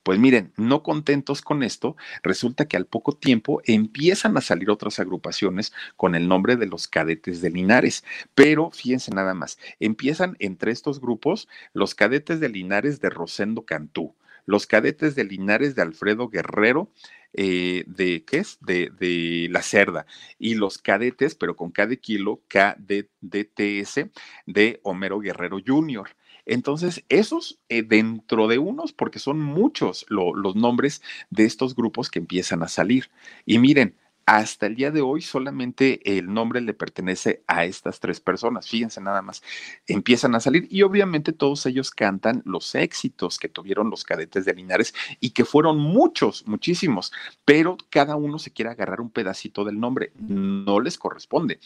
pues 0.05 0.19
miren, 0.19 0.55
no 0.57 0.83
contentos 0.83 1.43
con 1.43 1.63
esto, 1.63 1.99
resulta 2.23 2.67
que 2.67 2.79
al 2.79 2.87
poco 2.87 3.13
tiempo 3.13 3.61
empiezan 3.67 4.35
a 4.39 4.41
salir 4.41 4.71
otras 4.71 5.01
agrupaciones 5.01 5.75
con 5.97 6.15
el 6.15 6.29
nombre 6.29 6.57
de 6.57 6.65
los 6.65 6.89
cadetes 6.89 7.43
de 7.43 7.51
Linares, 7.51 8.05
pero 8.35 8.71
fíjense 8.71 9.11
nada 9.11 9.35
más, 9.35 9.59
empiezan 9.81 10.35
entre 10.39 10.73
estos 10.73 10.99
grupos 10.99 11.47
los 11.75 11.95
cadetes 11.95 12.41
de 12.41 12.49
Linares 12.49 13.03
de 13.03 13.11
Rosendo 13.11 13.67
Cantú, 13.67 14.15
los 14.47 14.67
cadetes 14.67 15.15
de 15.15 15.25
Linares 15.25 15.75
de 15.75 15.83
Alfredo 15.83 16.31
Guerrero, 16.31 16.91
eh, 17.35 17.85
de, 17.87 18.25
¿qué 18.25 18.39
es? 18.39 18.57
De, 18.63 18.91
de, 18.99 19.49
la 19.51 19.61
cerda. 19.61 20.07
Y 20.39 20.55
los 20.55 20.79
cadetes, 20.79 21.35
pero 21.35 21.55
con 21.55 21.71
cada 21.71 21.95
kilo, 21.97 22.41
KDTS 22.49 24.09
de 24.47 24.81
Homero 24.85 25.21
Guerrero 25.21 25.59
Jr. 25.65 26.09
Entonces, 26.49 27.05
esos 27.09 27.61
eh, 27.69 27.83
dentro 27.83 28.49
de 28.49 28.59
unos, 28.59 28.93
porque 28.93 29.19
son 29.19 29.39
muchos 29.39 30.07
lo, 30.09 30.35
los 30.35 30.57
nombres 30.57 31.03
de 31.31 31.45
estos 31.45 31.77
grupos 31.77 32.11
que 32.11 32.19
empiezan 32.19 32.63
a 32.63 32.69
salir. 32.69 33.11
Y 33.47 33.59
miren, 33.59 33.95
hasta 34.29 34.67
el 34.67 34.75
día 34.75 34.91
de 34.91 35.01
hoy 35.01 35.23
solamente 35.23 36.19
el 36.19 36.31
nombre 36.31 36.61
le 36.61 36.75
pertenece 36.75 37.43
a 37.47 37.65
estas 37.65 37.99
tres 37.99 38.21
personas. 38.21 38.69
Fíjense 38.69 39.01
nada 39.01 39.23
más, 39.23 39.43
empiezan 39.87 40.35
a 40.35 40.41
salir 40.41 40.69
y 40.71 40.83
obviamente 40.83 41.33
todos 41.33 41.65
ellos 41.65 41.91
cantan 41.91 42.43
los 42.45 42.75
éxitos 42.75 43.39
que 43.39 43.49
tuvieron 43.49 43.89
los 43.89 44.05
cadetes 44.05 44.45
de 44.45 44.53
Linares 44.53 44.93
y 45.19 45.31
que 45.31 45.47
fueron 45.47 45.79
muchos, 45.79 46.47
muchísimos, 46.47 47.11
pero 47.47 47.79
cada 47.89 48.17
uno 48.17 48.39
se 48.39 48.53
quiere 48.53 48.71
agarrar 48.71 49.01
un 49.01 49.09
pedacito 49.09 49.65
del 49.65 49.81
nombre, 49.81 50.13
no 50.19 50.79
les 50.79 50.99
corresponde. 50.99 51.59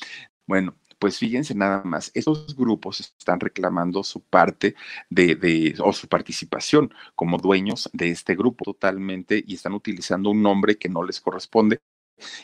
Bueno, 0.46 0.76
pues 1.02 1.18
fíjense 1.18 1.52
nada 1.56 1.82
más, 1.82 2.12
estos 2.14 2.54
grupos 2.54 3.00
están 3.00 3.40
reclamando 3.40 4.04
su 4.04 4.20
parte 4.22 4.76
de, 5.10 5.34
de, 5.34 5.74
o 5.80 5.92
su 5.92 6.06
participación 6.06 6.94
como 7.16 7.38
dueños 7.38 7.90
de 7.92 8.10
este 8.10 8.36
grupo 8.36 8.64
totalmente 8.64 9.42
y 9.44 9.54
están 9.54 9.72
utilizando 9.72 10.30
un 10.30 10.40
nombre 10.42 10.78
que 10.78 10.88
no 10.88 11.02
les 11.02 11.20
corresponde 11.20 11.80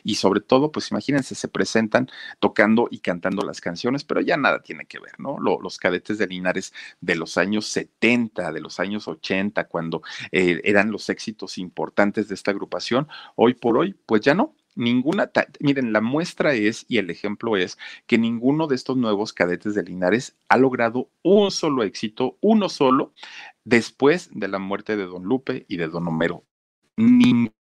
y 0.02 0.16
sobre 0.16 0.40
todo, 0.40 0.72
pues 0.72 0.90
imagínense, 0.90 1.36
se 1.36 1.46
presentan 1.46 2.08
tocando 2.40 2.88
y 2.90 2.98
cantando 2.98 3.46
las 3.46 3.60
canciones, 3.60 4.02
pero 4.02 4.20
ya 4.22 4.36
nada 4.36 4.60
tiene 4.60 4.86
que 4.86 4.98
ver, 4.98 5.20
¿no? 5.20 5.38
los 5.38 5.78
cadetes 5.78 6.18
de 6.18 6.26
Linares 6.26 6.72
de 7.00 7.14
los 7.14 7.38
años 7.38 7.68
70, 7.68 8.50
de 8.50 8.60
los 8.60 8.80
años 8.80 9.06
80, 9.06 9.68
cuando 9.68 10.02
eh, 10.32 10.60
eran 10.64 10.90
los 10.90 11.08
éxitos 11.10 11.58
importantes 11.58 12.26
de 12.26 12.34
esta 12.34 12.50
agrupación, 12.50 13.06
hoy 13.36 13.54
por 13.54 13.78
hoy, 13.78 13.94
pues 14.04 14.22
ya 14.22 14.34
no, 14.34 14.56
ninguna, 14.78 15.30
miren, 15.60 15.92
la 15.92 16.00
muestra 16.00 16.54
es 16.54 16.86
y 16.88 16.98
el 16.98 17.10
ejemplo 17.10 17.56
es 17.56 17.76
que 18.06 18.16
ninguno 18.16 18.66
de 18.66 18.76
estos 18.76 18.96
nuevos 18.96 19.32
cadetes 19.32 19.74
de 19.74 19.82
Linares 19.82 20.36
ha 20.48 20.56
logrado 20.56 21.10
un 21.22 21.50
solo 21.50 21.82
éxito, 21.82 22.38
uno 22.40 22.68
solo, 22.68 23.12
después 23.64 24.30
de 24.32 24.48
la 24.48 24.58
muerte 24.58 24.96
de 24.96 25.06
Don 25.06 25.24
Lupe 25.24 25.66
y 25.68 25.76
de 25.76 25.88
Don 25.88 26.06
Homero. 26.08 26.44
Ninguno 26.96 27.57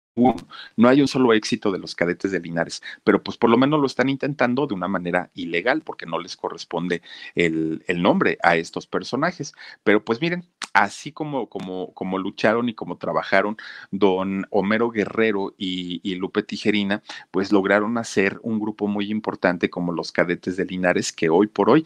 no 0.76 0.88
hay 0.88 1.02
un 1.02 1.08
solo 1.08 1.34
éxito 1.34 1.72
de 1.72 1.80
los 1.80 1.96
cadetes 1.96 2.32
de 2.32 2.40
Linares, 2.40 2.82
pero 3.04 3.24
pues 3.24 3.38
por 3.38 3.50
lo 3.50 3.58
menos 3.58 3.80
lo 3.80 3.86
están 3.86 4.10
intentando 4.10 4.68
de 4.68 4.74
una 4.74 4.88
manera 4.88 5.30
ilegal 5.36 5.82
porque 5.82 6.06
no 6.06 6.20
les 6.20 6.36
corresponde 6.36 7.02
el, 7.36 7.84
nombre 7.98 8.38
a 8.44 8.56
estos 8.56 8.88
personajes. 8.88 9.54
Pero 9.84 10.04
pues 10.04 10.22
miren, 10.22 10.46
así 10.74 11.12
como, 11.12 11.48
como, 11.48 11.94
como 11.94 12.18
lucharon 12.18 12.70
y 12.70 12.74
como 12.74 12.98
trabajaron 12.98 13.58
don 13.92 14.46
Homero 14.50 14.90
Guerrero 14.90 15.54
y, 15.58 16.02
y 16.04 16.16
Lupe 16.16 16.44
Tijerina, 16.44 17.04
pues 17.32 17.52
lograron 17.52 17.98
hacer 17.98 18.40
un 18.44 18.60
grupo 18.60 18.88
muy 18.88 19.10
importante 19.12 19.70
como 19.70 19.92
los 19.92 20.12
cadetes 20.12 20.58
de 20.58 20.66
Linares 20.66 21.12
que 21.12 21.30
hoy 21.30 21.48
por 21.48 21.70
hoy 21.70 21.86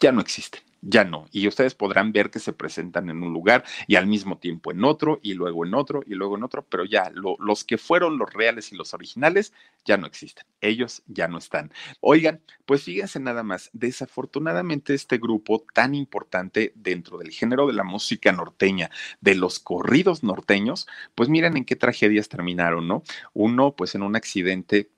ya 0.00 0.12
no 0.12 0.20
existen 0.20 0.66
ya 0.88 1.04
no. 1.04 1.26
Y 1.32 1.48
ustedes 1.48 1.74
podrán 1.74 2.12
ver 2.12 2.30
que 2.30 2.38
se 2.38 2.52
presentan 2.52 3.10
en 3.10 3.22
un 3.22 3.32
lugar 3.32 3.64
y 3.88 3.96
al 3.96 4.06
mismo 4.06 4.38
tiempo 4.38 4.70
en 4.70 4.84
otro 4.84 5.18
y 5.22 5.34
luego 5.34 5.66
en 5.66 5.74
otro 5.74 6.02
y 6.06 6.14
luego 6.14 6.36
en 6.36 6.44
otro, 6.44 6.64
pero 6.68 6.84
ya 6.84 7.10
los 7.12 7.64
que 7.64 7.76
fueron 7.76 8.18
los 8.18 8.32
reales 8.32 8.72
y 8.72 8.76
los 8.76 8.94
originales 8.94 9.52
ya 9.84 9.96
no 9.96 10.06
existen. 10.06 10.44
Ellos 10.60 11.02
ya 11.06 11.26
no 11.26 11.38
están. 11.38 11.72
Oigan, 12.00 12.40
pues 12.64 12.84
fíjense 12.84 13.18
nada 13.18 13.42
más, 13.42 13.68
desafortunadamente 13.72 14.94
este 14.94 15.18
grupo 15.18 15.64
tan 15.74 15.94
importante 15.94 16.72
dentro 16.76 17.18
del 17.18 17.30
género 17.30 17.66
de 17.66 17.72
la 17.72 17.84
música 17.84 18.30
norteña, 18.30 18.90
de 19.20 19.34
los 19.34 19.58
corridos 19.58 20.22
norteños, 20.22 20.86
pues 21.16 21.28
miren 21.28 21.56
en 21.56 21.64
qué 21.64 21.74
tragedias 21.74 22.28
terminaron, 22.28 22.86
¿no? 22.86 23.02
Uno, 23.34 23.74
pues 23.74 23.94
en 23.96 24.02
un 24.02 24.14
accidente 24.14 24.90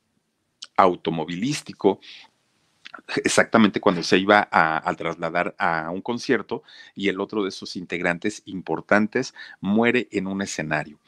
automovilístico 0.76 2.00
exactamente 3.24 3.80
cuando 3.80 4.02
se 4.02 4.18
iba 4.18 4.48
a, 4.50 4.94
trasladar 4.94 5.54
a 5.58 5.90
un 5.90 6.00
concierto 6.00 6.62
y 6.94 7.08
el 7.08 7.20
otro 7.20 7.44
de 7.44 7.50
sus 7.50 7.76
integrantes 7.76 8.42
importantes 8.46 9.34
muere 9.60 10.08
en 10.10 10.26
un 10.26 10.42
escenario. 10.42 10.98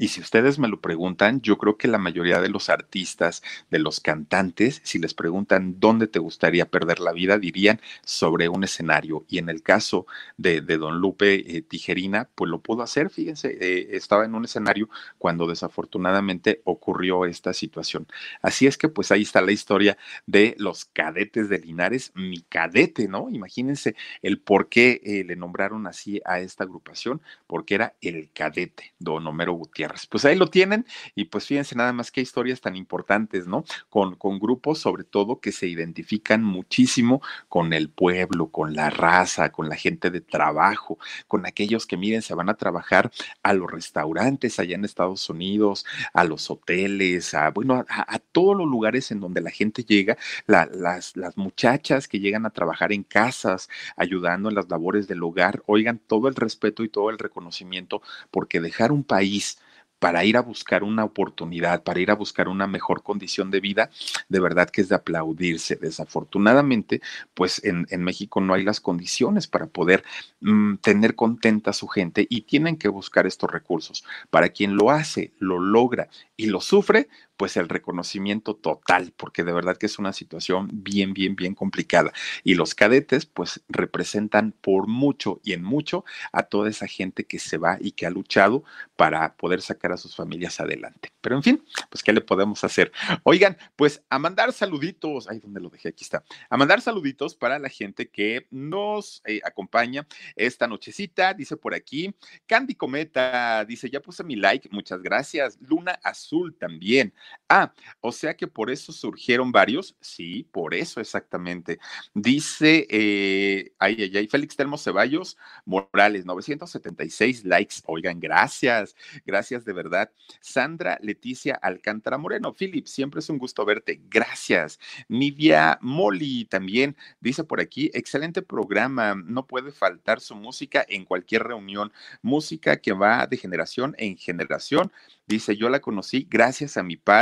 Y 0.00 0.08
si 0.08 0.22
ustedes 0.22 0.58
me 0.58 0.66
lo 0.66 0.80
preguntan, 0.80 1.42
yo 1.42 1.58
creo 1.58 1.76
que 1.76 1.86
la 1.86 1.98
mayoría 1.98 2.40
de 2.40 2.48
los 2.48 2.70
artistas, 2.70 3.42
de 3.70 3.78
los 3.78 4.00
cantantes, 4.00 4.80
si 4.82 4.98
les 4.98 5.12
preguntan 5.12 5.78
dónde 5.78 6.06
te 6.06 6.18
gustaría 6.18 6.70
perder 6.70 7.00
la 7.00 7.12
vida, 7.12 7.38
dirían 7.38 7.82
sobre 8.02 8.48
un 8.48 8.64
escenario. 8.64 9.26
Y 9.28 9.36
en 9.36 9.50
el 9.50 9.62
caso 9.62 10.06
de, 10.38 10.62
don 10.62 11.00
Lupe 11.00 11.34
eh, 11.34 11.60
Tijerina, 11.60 12.30
pues 12.34 12.50
lo 12.50 12.62
pudo 12.62 12.82
hacer, 12.82 13.10
fíjense, 13.10 13.58
eh, 13.60 13.88
estaba 13.94 14.24
en 14.24 14.34
un 14.34 14.46
escenario 14.46 14.88
cuando 15.18 15.46
desafortunadamente 15.46 16.62
ocurrió 16.64 17.26
esta 17.26 17.52
situación. 17.52 18.06
Así 18.40 18.66
es 18.66 18.78
que 18.78 18.88
pues 18.88 19.12
ahí 19.12 19.20
está 19.20 19.42
la 19.42 19.52
historia 19.52 19.98
de 20.24 20.54
los 20.56 20.86
cadetes 20.86 21.50
de 21.50 21.58
Linares, 21.58 22.12
mi 22.14 22.40
cadete, 22.40 23.06
¿no? 23.06 23.28
Imagínense 23.28 23.94
el 24.22 24.40
por 24.40 24.70
qué 24.70 25.02
eh, 25.04 25.24
le 25.24 25.36
nombraron 25.36 25.86
así 25.86 26.22
a 26.24 26.40
esta 26.40 26.64
agrupación, 26.64 27.20
porque 27.46 27.74
era 27.74 27.96
el 28.00 28.30
cadete, 28.32 28.94
don 28.98 29.26
Homero 29.26 29.52
Gutiérrez. 29.52 29.89
Pues 30.08 30.24
ahí 30.24 30.36
lo 30.36 30.48
tienen 30.48 30.86
y 31.14 31.24
pues 31.24 31.46
fíjense 31.46 31.74
nada 31.74 31.92
más 31.92 32.10
qué 32.10 32.20
historias 32.20 32.60
tan 32.60 32.76
importantes, 32.76 33.46
¿no? 33.46 33.64
Con, 33.88 34.16
con 34.16 34.38
grupos 34.38 34.78
sobre 34.78 35.04
todo 35.04 35.40
que 35.40 35.52
se 35.52 35.66
identifican 35.66 36.42
muchísimo 36.44 37.22
con 37.48 37.72
el 37.72 37.90
pueblo, 37.90 38.48
con 38.48 38.74
la 38.74 38.90
raza, 38.90 39.50
con 39.50 39.68
la 39.68 39.76
gente 39.76 40.10
de 40.10 40.20
trabajo, 40.20 40.98
con 41.26 41.46
aquellos 41.46 41.86
que 41.86 41.96
miren, 41.96 42.22
se 42.22 42.34
van 42.34 42.48
a 42.48 42.54
trabajar 42.54 43.10
a 43.42 43.52
los 43.52 43.70
restaurantes 43.70 44.58
allá 44.58 44.74
en 44.74 44.84
Estados 44.84 45.28
Unidos, 45.28 45.84
a 46.12 46.24
los 46.24 46.50
hoteles, 46.50 47.34
a, 47.34 47.50
bueno, 47.50 47.84
a, 47.88 48.18
todos 48.32 48.56
los 48.56 48.66
lugares 48.66 49.10
en 49.10 49.20
donde 49.20 49.40
la 49.40 49.50
gente 49.50 49.82
llega, 49.84 50.16
las, 50.46 51.16
las 51.16 51.36
muchachas 51.36 52.08
que 52.08 52.20
llegan 52.20 52.46
a 52.46 52.50
trabajar 52.50 52.92
en 52.92 53.02
casas, 53.02 53.68
ayudando 53.96 54.48
en 54.48 54.54
las 54.54 54.68
labores 54.68 55.08
del 55.08 55.22
hogar, 55.22 55.62
oigan, 55.66 55.98
todo 55.98 56.28
el 56.28 56.34
respeto 56.34 56.84
y 56.84 56.88
todo 56.88 57.10
el 57.10 57.18
reconocimiento, 57.18 58.02
porque 58.30 58.60
dejar 58.60 58.92
un 58.92 59.04
país 59.04 59.58
para 60.00 60.24
ir 60.24 60.36
a 60.36 60.40
buscar 60.40 60.82
una 60.82 61.04
oportunidad, 61.04 61.84
para 61.84 62.00
ir 62.00 62.10
a 62.10 62.14
buscar 62.14 62.48
una 62.48 62.66
mejor 62.66 63.02
condición 63.02 63.50
de 63.50 63.60
vida, 63.60 63.90
de 64.28 64.40
verdad 64.40 64.68
que 64.68 64.80
es 64.80 64.88
de 64.88 64.96
aplaudirse. 64.96 65.76
Desafortunadamente, 65.76 67.02
pues 67.34 67.62
en, 67.64 67.86
México 68.02 68.40
no 68.40 68.54
hay 68.54 68.64
las 68.64 68.80
condiciones 68.80 69.46
para 69.46 69.66
poder 69.66 70.02
mm, 70.40 70.76
tener 70.76 71.14
contenta 71.14 71.70
a 71.70 71.74
su 71.74 71.86
gente 71.86 72.26
y 72.28 72.40
tienen 72.42 72.78
que 72.78 72.88
buscar 72.88 73.26
estos 73.26 73.50
recursos. 73.50 74.04
Para 74.30 74.48
quien 74.48 74.74
lo 74.74 74.90
hace, 74.90 75.32
lo 75.38 75.60
logra 75.60 76.08
y 76.36 76.46
lo 76.46 76.62
sufre, 76.62 77.08
pues 77.40 77.56
el 77.56 77.70
reconocimiento 77.70 78.54
total, 78.54 79.14
porque 79.16 79.44
de 79.44 79.54
verdad 79.54 79.78
que 79.78 79.86
es 79.86 79.98
una 79.98 80.12
situación 80.12 80.68
bien, 80.70 81.14
bien, 81.14 81.36
bien 81.36 81.54
complicada. 81.54 82.12
Y 82.44 82.52
los 82.52 82.74
cadetes, 82.74 83.24
pues 83.24 83.62
representan 83.66 84.52
por 84.60 84.88
mucho 84.88 85.40
y 85.42 85.54
en 85.54 85.62
mucho 85.62 86.04
a 86.32 86.42
toda 86.42 86.68
esa 86.68 86.86
gente 86.86 87.24
que 87.24 87.38
se 87.38 87.56
va 87.56 87.78
y 87.80 87.92
que 87.92 88.04
ha 88.04 88.10
luchado 88.10 88.62
para 88.94 89.36
poder 89.36 89.62
sacar 89.62 89.90
a 89.90 89.96
sus 89.96 90.14
familias 90.14 90.60
adelante. 90.60 91.14
Pero 91.22 91.34
en 91.36 91.42
fin, 91.42 91.64
pues 91.88 92.02
¿qué 92.02 92.12
le 92.12 92.20
podemos 92.20 92.62
hacer? 92.62 92.92
Oigan, 93.22 93.56
pues 93.74 94.02
a 94.10 94.18
mandar 94.18 94.52
saluditos, 94.52 95.26
ay, 95.26 95.38
¿dónde 95.38 95.60
lo 95.60 95.70
dejé? 95.70 95.88
Aquí 95.88 96.04
está. 96.04 96.22
A 96.50 96.58
mandar 96.58 96.82
saluditos 96.82 97.34
para 97.34 97.58
la 97.58 97.70
gente 97.70 98.10
que 98.10 98.48
nos 98.50 99.22
eh, 99.24 99.40
acompaña 99.44 100.06
esta 100.36 100.66
nochecita, 100.66 101.32
dice 101.32 101.56
por 101.56 101.72
aquí, 101.72 102.14
Candy 102.46 102.74
Cometa, 102.74 103.64
dice, 103.64 103.88
ya 103.88 104.00
puse 104.00 104.24
mi 104.24 104.36
like, 104.36 104.68
muchas 104.70 105.00
gracias. 105.00 105.56
Luna 105.62 105.98
Azul 106.02 106.54
también. 106.58 107.14
Ah, 107.48 107.72
o 108.00 108.12
sea 108.12 108.36
que 108.36 108.46
por 108.46 108.70
eso 108.70 108.92
surgieron 108.92 109.50
varios. 109.52 109.96
Sí, 110.00 110.48
por 110.52 110.72
eso 110.74 111.00
exactamente. 111.00 111.80
Dice, 112.14 112.86
eh, 112.88 113.72
ay, 113.78 113.96
ay, 114.02 114.16
ay, 114.16 114.28
Félix 114.28 114.56
Telmo 114.56 114.78
Ceballos 114.78 115.36
Morales, 115.64 116.24
976 116.24 117.44
likes. 117.44 117.76
Oigan, 117.86 118.20
gracias, 118.20 118.94
gracias 119.26 119.64
de 119.64 119.72
verdad. 119.72 120.12
Sandra 120.40 120.98
Leticia 121.02 121.54
Alcántara 121.56 122.18
Moreno, 122.18 122.54
Philip, 122.54 122.86
siempre 122.86 123.20
es 123.20 123.28
un 123.28 123.38
gusto 123.38 123.64
verte. 123.64 124.00
Gracias. 124.08 124.78
Nidia 125.08 125.78
Molly 125.82 126.44
también 126.44 126.96
dice 127.20 127.44
por 127.44 127.60
aquí, 127.60 127.90
excelente 127.94 128.42
programa. 128.42 129.14
No 129.14 129.46
puede 129.46 129.72
faltar 129.72 130.20
su 130.20 130.36
música 130.36 130.84
en 130.88 131.04
cualquier 131.04 131.42
reunión. 131.44 131.92
Música 132.22 132.76
que 132.76 132.92
va 132.92 133.26
de 133.26 133.36
generación 133.36 133.94
en 133.98 134.16
generación 134.16 134.92
Dice, 135.30 135.56
yo 135.56 135.68
la 135.68 135.78
conocí 135.78 136.26
gracias 136.28 136.76
a 136.76 136.82
mi 136.82 136.96
padre 136.96 137.19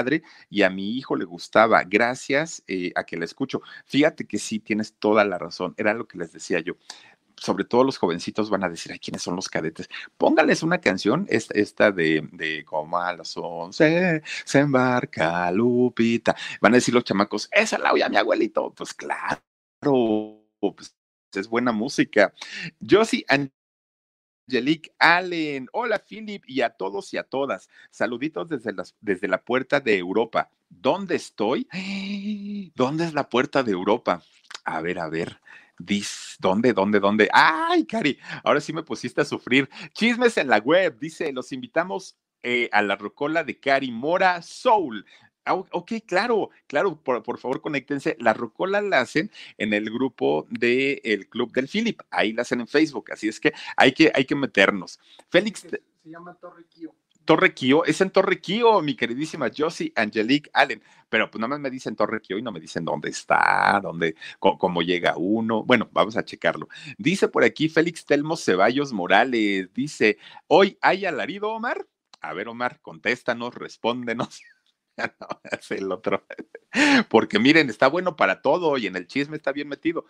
y 0.51 0.63
a 0.63 0.71
mi 0.71 0.97
hijo 0.97 1.17
le 1.17 1.25
gustaba, 1.25 1.83
gracias 1.85 2.63
eh, 2.67 2.93
a 2.95 3.05
que 3.05 3.17
la 3.17 3.25
escucho. 3.25 3.63
Fíjate 3.87 4.27
que 4.27 4.39
sí, 4.39 4.59
tienes 4.59 4.95
toda 4.95 5.25
la 5.25 5.39
razón, 5.39 5.75
era 5.77 5.95
lo 5.95 6.07
que 6.07 6.19
les 6.19 6.33
decía 6.33 6.61
yo 6.61 6.77
sobre 7.41 7.65
todo 7.65 7.85
los 7.85 7.99
jovencitos 7.99 8.51
van 8.51 8.65
a 8.65 8.69
decir, 8.69 8.93
ay, 8.93 8.99
¿quiénes 8.99 9.23
son 9.23 9.37
los 9.37 9.49
cadetes? 9.49 9.89
Póngales 10.17 10.63
una 10.63 10.81
canción, 10.81 11.27
esta, 11.29 11.55
esta 11.55 11.91
de, 11.93 12.29
de 12.33 12.65
como 12.65 12.99
a 12.99 13.13
las 13.15 13.37
once 13.37 14.23
se 14.45 14.59
embarca 14.59 15.51
Lupita. 15.53 16.37
Van 16.61 16.73
a 16.73 16.77
decir 16.77 16.95
los 16.95 17.05
chamacos, 17.05 17.49
esa 17.53 17.79
la 17.79 17.93
oye 17.93 18.05
a 18.05 18.09
mi 18.09 18.17
abuelito. 18.17 18.73
Pues 18.77 18.93
claro, 18.93 19.41
pues 19.81 20.97
es 21.35 21.49
buena 21.49 21.73
música. 21.73 22.33
Yo 22.81 23.05
sí, 23.05 23.25
Angelique 24.49 24.95
Allen. 24.99 25.69
Hola, 25.73 25.99
Philip, 25.99 26.43
y 26.47 26.63
a 26.63 26.71
todos 26.71 27.13
y 27.13 27.19
a 27.19 27.23
todas. 27.23 27.69
Saluditos 27.91 28.49
desde, 28.49 28.73
desde 29.03 29.29
la 29.29 29.43
puerta 29.43 29.79
de 29.79 29.99
Europa. 29.99 30.51
¿Dónde 30.71 31.17
estoy? 31.17 31.69
¿Dónde 32.75 33.05
es 33.05 33.13
la 33.13 33.29
puerta 33.29 33.63
de 33.63 33.73
Europa? 33.73 34.23
A 34.65 34.81
ver, 34.81 35.01
a 35.01 35.09
ver. 35.11 35.39
¿dónde, 36.41 36.73
dónde, 36.73 36.99
dónde? 36.99 37.29
Ay, 37.33 37.85
Cari, 37.85 38.19
ahora 38.43 38.61
sí 38.61 38.73
me 38.73 38.83
pusiste 38.83 39.21
a 39.21 39.27
sufrir. 39.27 39.69
Chismes 39.93 40.39
en 40.39 40.49
la 40.49 40.59
web, 40.59 40.99
dice, 40.99 41.31
los 41.33 41.53
invitamos 41.53 42.17
eh, 42.43 42.71
a 42.73 42.81
la 42.83 42.97
rocola 42.97 43.45
de 43.45 43.61
Cari 43.61 43.91
Mora 43.91 44.41
Soul. 44.41 45.05
Ah, 45.49 45.55
ok, 45.55 45.93
claro, 46.07 46.51
claro, 46.67 47.03
por, 47.03 47.39
favor 47.39 47.63
conéctense. 47.63 48.17
La 48.21 48.35
rocola 48.35 48.83
la 48.83 49.01
hacen 49.01 49.31
en 49.57 49.73
el 49.73 49.87
grupo 49.91 50.47
del 50.51 51.01
el 51.05 51.27
Club 51.27 51.53
del 51.53 51.69
Philip, 51.69 52.03
ahí 52.11 52.35
la 52.35 52.43
hacen 52.43 52.61
en 52.61 52.69
Facebook, 52.69 53.11
así 53.13 53.29
es 53.29 53.41
que 53.41 53.55
hay 53.75 53.93
que, 53.93 54.13
hay 54.15 54.27
que 54.27 54.35
meternos. 54.35 55.01
Félix. 55.31 55.61
Se 55.61 55.81
llama 56.05 56.35
Torre 56.35 56.67
Kio. 56.69 56.95
Torre 57.25 57.55
Kio, 57.55 57.85
es 57.87 58.01
en 58.03 58.11
Torre 58.11 58.43
Kio, 58.43 58.83
mi 58.83 58.95
queridísima 58.95 59.51
Josie 59.55 59.91
Angelique 59.97 60.51
Allen, 60.53 60.83
pero 61.09 61.31
pues 61.31 61.41
nada 61.41 61.49
más 61.49 61.61
me 61.61 61.71
dicen 61.71 61.97
Torre 61.97 62.21
Kio 62.21 62.37
y 62.37 62.43
no 62.43 62.53
me 62.53 62.61
dicen 62.61 62.85
dónde 62.85 63.09
está, 63.09 63.81
dónde, 63.83 64.17
cómo, 64.39 64.83
llega 64.83 65.15
uno. 65.17 65.63
Bueno, 65.63 65.89
vamos 65.93 66.17
a 66.19 66.25
checarlo. 66.25 66.69
Dice 66.99 67.29
por 67.29 67.45
aquí 67.45 67.71
Félix 67.71 68.05
Telmo 68.05 68.37
Ceballos 68.37 68.93
Morales, 68.93 69.73
dice, 69.73 70.19
hoy 70.47 70.77
hay 70.83 71.07
alarido, 71.07 71.51
Omar. 71.51 71.87
A 72.21 72.35
ver, 72.35 72.49
Omar, 72.49 72.81
contéstanos, 72.83 73.55
respóndenos. 73.55 74.43
no, 75.21 75.41
es 75.51 75.71
el 75.71 75.91
otro. 75.93 76.25
Porque 77.09 77.39
miren, 77.39 77.71
está 77.71 77.89
bueno 77.89 78.17
para 78.17 78.43
todo 78.43 78.77
y 78.79 78.87
en 78.87 78.97
el 78.97 79.07
chisme 79.07 79.37
está 79.37 79.53
bien 79.53 79.69
metido. 79.69 80.05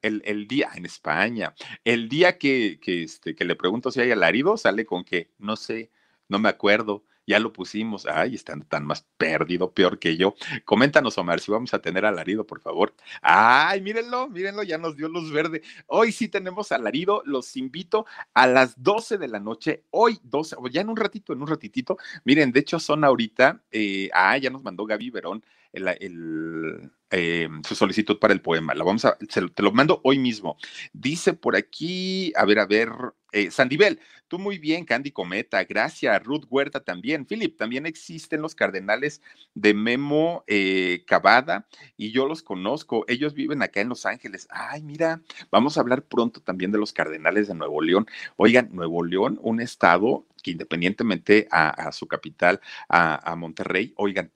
El, 0.00 0.22
el, 0.24 0.48
día 0.48 0.70
en 0.74 0.84
España, 0.84 1.54
el 1.84 2.08
día 2.08 2.38
que, 2.38 2.78
que, 2.80 3.02
este, 3.02 3.34
que 3.34 3.44
le 3.44 3.56
pregunto 3.56 3.90
si 3.90 4.00
hay 4.00 4.10
alarido, 4.10 4.56
sale 4.56 4.84
con 4.84 5.04
que 5.04 5.30
no 5.38 5.56
sé, 5.56 5.90
no 6.28 6.38
me 6.38 6.48
acuerdo, 6.48 7.04
ya 7.26 7.38
lo 7.38 7.52
pusimos, 7.52 8.06
ay, 8.06 8.34
están 8.34 8.62
tan 8.62 8.84
más 8.84 9.06
perdido, 9.16 9.72
peor 9.72 9.98
que 9.98 10.16
yo. 10.16 10.34
Coméntanos, 10.64 11.18
Omar, 11.18 11.40
si 11.40 11.50
vamos 11.52 11.72
a 11.74 11.80
tener 11.80 12.04
alarido, 12.04 12.46
por 12.46 12.60
favor. 12.60 12.94
Ay, 13.20 13.80
mírenlo, 13.80 14.28
mírenlo, 14.28 14.62
ya 14.62 14.78
nos 14.78 14.96
dio 14.96 15.08
luz 15.08 15.30
verde. 15.32 15.62
Hoy 15.86 16.12
sí 16.12 16.28
tenemos 16.28 16.72
alarido, 16.72 17.22
los 17.24 17.56
invito 17.56 18.06
a 18.34 18.46
las 18.46 18.82
12 18.82 19.18
de 19.18 19.28
la 19.28 19.40
noche, 19.40 19.84
hoy 19.90 20.18
12, 20.22 20.56
ya 20.70 20.80
en 20.80 20.88
un 20.88 20.96
ratito, 20.96 21.32
en 21.32 21.42
un 21.42 21.48
ratitito. 21.48 21.96
Miren, 22.24 22.52
de 22.52 22.60
hecho 22.60 22.78
son 22.78 23.04
ahorita, 23.04 23.62
eh, 23.70 24.10
ah, 24.14 24.36
ya 24.38 24.50
nos 24.50 24.62
mandó 24.62 24.84
Gaby 24.86 25.10
Verón 25.10 25.44
eh, 25.74 27.48
su 27.66 27.74
solicitud 27.74 28.18
para 28.18 28.32
el 28.32 28.40
poema. 28.40 28.74
La 28.74 28.84
vamos 28.84 29.04
a, 29.04 29.16
te 29.16 29.62
lo 29.62 29.72
mando 29.72 30.00
hoy 30.04 30.18
mismo. 30.18 30.56
Dice 30.92 31.32
por 31.34 31.56
aquí, 31.56 32.32
a 32.36 32.44
ver, 32.44 32.58
a 32.58 32.66
ver, 32.66 32.90
eh, 33.32 33.50
Sandibel, 33.50 33.98
tú 34.28 34.38
muy 34.38 34.58
bien, 34.58 34.84
Candy 34.84 35.10
Cometa, 35.10 35.64
gracias. 35.64 36.22
Ruth 36.22 36.44
Huerta 36.50 36.80
también. 36.80 37.26
Philip, 37.26 37.56
también 37.56 37.86
existen 37.86 38.42
los 38.42 38.54
cardenales 38.54 39.22
de 39.54 39.74
Memo 39.74 40.44
eh, 40.46 41.04
Cavada 41.06 41.66
y 41.96 42.12
yo 42.12 42.26
los 42.26 42.42
conozco. 42.42 43.04
Ellos 43.08 43.34
viven 43.34 43.62
acá 43.62 43.80
en 43.80 43.88
Los 43.88 44.06
Ángeles. 44.06 44.46
Ay, 44.50 44.82
mira, 44.82 45.22
vamos 45.50 45.76
a 45.76 45.80
hablar 45.80 46.04
pronto 46.04 46.40
también 46.40 46.72
de 46.72 46.78
los 46.78 46.92
cardenales 46.92 47.48
de 47.48 47.54
Nuevo 47.54 47.80
León. 47.80 48.06
Oigan, 48.36 48.68
Nuevo 48.72 49.04
León, 49.04 49.38
un 49.42 49.60
estado 49.60 50.26
que 50.42 50.50
independientemente 50.50 51.46
a, 51.50 51.92
su 51.92 52.08
capital, 52.08 52.60
a 52.88 53.36
Monterrey, 53.36 53.94
oigan, 53.96 54.32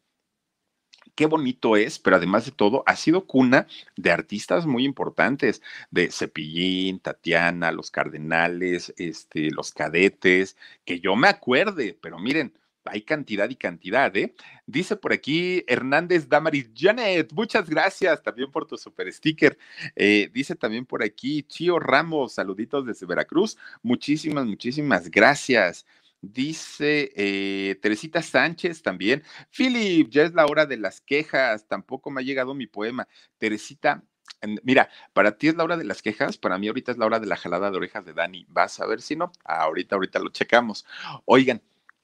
qué 1.16 1.26
bonito 1.26 1.76
es, 1.76 1.98
pero 1.98 2.16
además 2.16 2.44
de 2.44 2.52
todo, 2.52 2.84
ha 2.86 2.94
sido 2.94 3.26
cuna 3.26 3.66
de 3.96 4.12
artistas 4.12 4.66
muy 4.66 4.84
importantes, 4.84 5.62
de 5.90 6.10
Cepillín, 6.12 7.00
Tatiana, 7.00 7.72
los 7.72 7.90
Cardenales, 7.90 8.94
este, 8.98 9.50
los 9.50 9.72
Cadetes, 9.72 10.56
que 10.84 11.00
yo 11.00 11.16
me 11.16 11.28
acuerde, 11.28 11.98
pero 12.00 12.18
miren, 12.18 12.52
hay 12.84 13.02
cantidad 13.02 13.50
y 13.50 13.56
cantidad, 13.56 14.16
¿eh? 14.16 14.34
Dice 14.66 14.96
por 14.96 15.12
aquí 15.12 15.64
Hernández 15.66 16.28
Damaris 16.28 16.70
Janet, 16.74 17.32
muchas 17.32 17.68
gracias 17.68 18.22
también 18.22 18.50
por 18.50 18.66
tu 18.66 18.76
super 18.76 19.12
sticker. 19.12 19.58
Eh, 19.96 20.30
dice 20.32 20.54
también 20.54 20.86
por 20.86 21.02
aquí 21.02 21.42
Chío 21.42 21.78
Ramos, 21.78 22.34
saluditos 22.34 22.86
desde 22.86 23.06
Veracruz, 23.06 23.56
muchísimas, 23.82 24.46
muchísimas 24.46 25.10
gracias. 25.10 25.86
Dice 26.20 27.12
eh, 27.14 27.76
Teresita 27.80 28.22
Sánchez 28.22 28.82
también. 28.82 29.22
Philip, 29.50 30.08
ya 30.10 30.22
es 30.24 30.34
la 30.34 30.46
hora 30.46 30.66
de 30.66 30.76
las 30.76 31.00
quejas. 31.00 31.66
Tampoco 31.68 32.10
me 32.10 32.20
ha 32.20 32.24
llegado 32.24 32.54
mi 32.54 32.66
poema. 32.66 33.06
Teresita, 33.38 34.02
Mira, 34.62 34.90
para 35.12 35.38
ti 35.38 35.48
es 35.48 35.56
la 35.56 35.64
hora 35.64 35.76
de 35.76 35.84
las 35.84 36.02
quejas, 36.02 36.36
para 36.36 36.58
mí 36.58 36.68
ahorita 36.68 36.92
es 36.92 36.98
la 36.98 37.06
hora 37.06 37.20
de 37.20 37.26
la 37.26 37.36
jalada 37.36 37.70
de 37.70 37.76
orejas 37.76 38.04
de 38.04 38.12
Dani. 38.12 38.44
Vas 38.48 38.80
a 38.80 38.86
ver 38.86 39.00
si 39.00 39.16
no. 39.16 39.32
ahorita, 39.44 39.96
ahorita 39.96 40.18
lo 40.18 40.30
checamos. 40.30 40.84
Oigan, 41.24 41.62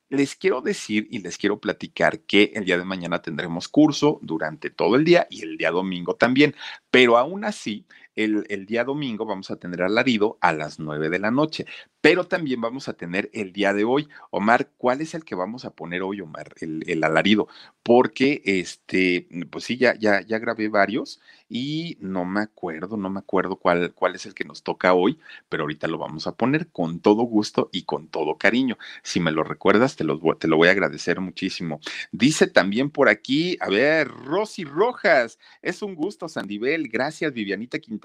les 0.08 0.36
quiero 0.36 0.60
decir 0.60 1.06
y 1.10 1.20
les 1.20 1.38
quiero 1.38 1.58
platicar 1.58 2.20
que 2.20 2.52
el 2.54 2.64
día 2.64 2.76
de 2.78 2.84
mañana 2.84 3.22
tendremos 3.22 3.68
curso 3.68 4.18
durante 4.22 4.70
todo 4.70 4.96
el 4.96 5.04
día 5.04 5.26
y 5.30 5.42
el 5.42 5.56
día 5.56 5.70
domingo 5.70 6.14
también, 6.14 6.54
pero 6.90 7.16
aún 7.16 7.44
así 7.44 7.86
el, 8.14 8.66
día 8.66 8.84
domingo 8.84 9.24
vamos 9.24 9.50
a 9.50 9.56
tener 9.56 9.82
alarido 9.82 10.38
a 10.40 10.52
las 10.52 10.78
9 10.78 11.08
de 11.08 11.18
la 11.18 11.30
noche, 11.30 11.66
pero 12.00 12.24
también 12.24 12.60
vamos 12.60 12.88
a 12.88 12.94
tener 12.94 13.30
el 13.32 13.52
día 13.52 13.72
de 13.72 13.84
hoy. 13.84 14.08
Omar, 14.30 14.70
¿cuál 14.76 15.00
es 15.00 15.14
el 15.14 15.24
que 15.24 15.34
vamos 15.34 15.64
a 15.64 15.70
poner 15.70 16.02
hoy, 16.02 16.20
Omar? 16.20 16.54
El, 16.60 17.02
alarido, 17.02 17.48
porque 17.82 18.42
este, 18.44 19.26
pues 19.50 19.64
sí, 19.64 19.76
ya, 19.76 19.94
ya, 19.98 20.20
ya 20.20 20.38
grabé 20.38 20.68
varios 20.68 21.20
y 21.48 21.96
no 22.00 22.24
me 22.24 22.40
acuerdo, 22.40 22.96
no 22.96 23.10
me 23.10 23.18
acuerdo 23.18 23.56
cuál, 23.56 23.92
cuál 23.94 24.14
es 24.14 24.26
el 24.26 24.34
que 24.34 24.44
nos 24.44 24.62
toca 24.62 24.94
hoy, 24.94 25.18
pero 25.48 25.64
ahorita 25.64 25.88
lo 25.88 25.98
vamos 25.98 26.26
a 26.26 26.36
poner 26.36 26.68
con 26.68 27.00
todo 27.00 27.22
gusto 27.22 27.70
y 27.72 27.84
con 27.84 28.08
todo 28.08 28.36
cariño. 28.36 28.78
Si 29.02 29.20
me 29.20 29.32
lo 29.32 29.42
recuerdas, 29.42 29.96
te 29.96 30.04
lo, 30.04 30.18
te 30.36 30.48
lo 30.48 30.56
voy 30.56 30.68
a 30.68 30.72
agradecer 30.72 31.20
muchísimo. 31.20 31.80
Dice 32.12 32.46
también 32.46 32.90
por 32.90 33.08
aquí, 33.08 33.56
a 33.60 33.68
ver, 33.68 34.08
Rosy 34.08 34.64
Rojas, 34.64 35.38
es 35.62 35.82
un 35.82 35.94
gusto, 35.94 36.28
Sandivel, 36.28 36.88
gracias, 36.88 37.32
Vivianita 37.32 37.78
Quintana 37.78 38.01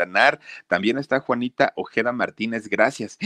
también 0.68 0.98
está 0.98 1.20
Juanita 1.20 1.74
Ojeda 1.76 2.12
Martínez, 2.12 2.68
gracias. 2.68 3.18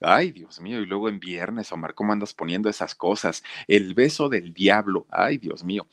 Ay, 0.00 0.30
Dios 0.32 0.60
mío, 0.60 0.80
y 0.80 0.86
luego 0.86 1.08
en 1.08 1.18
viernes, 1.18 1.72
Omar, 1.72 1.94
¿cómo 1.94 2.12
andas 2.12 2.32
poniendo 2.32 2.68
esas 2.68 2.94
cosas? 2.94 3.42
El 3.66 3.94
beso 3.94 4.28
del 4.28 4.54
diablo, 4.54 5.06
ay, 5.10 5.38
Dios 5.38 5.64
mío. 5.64 5.86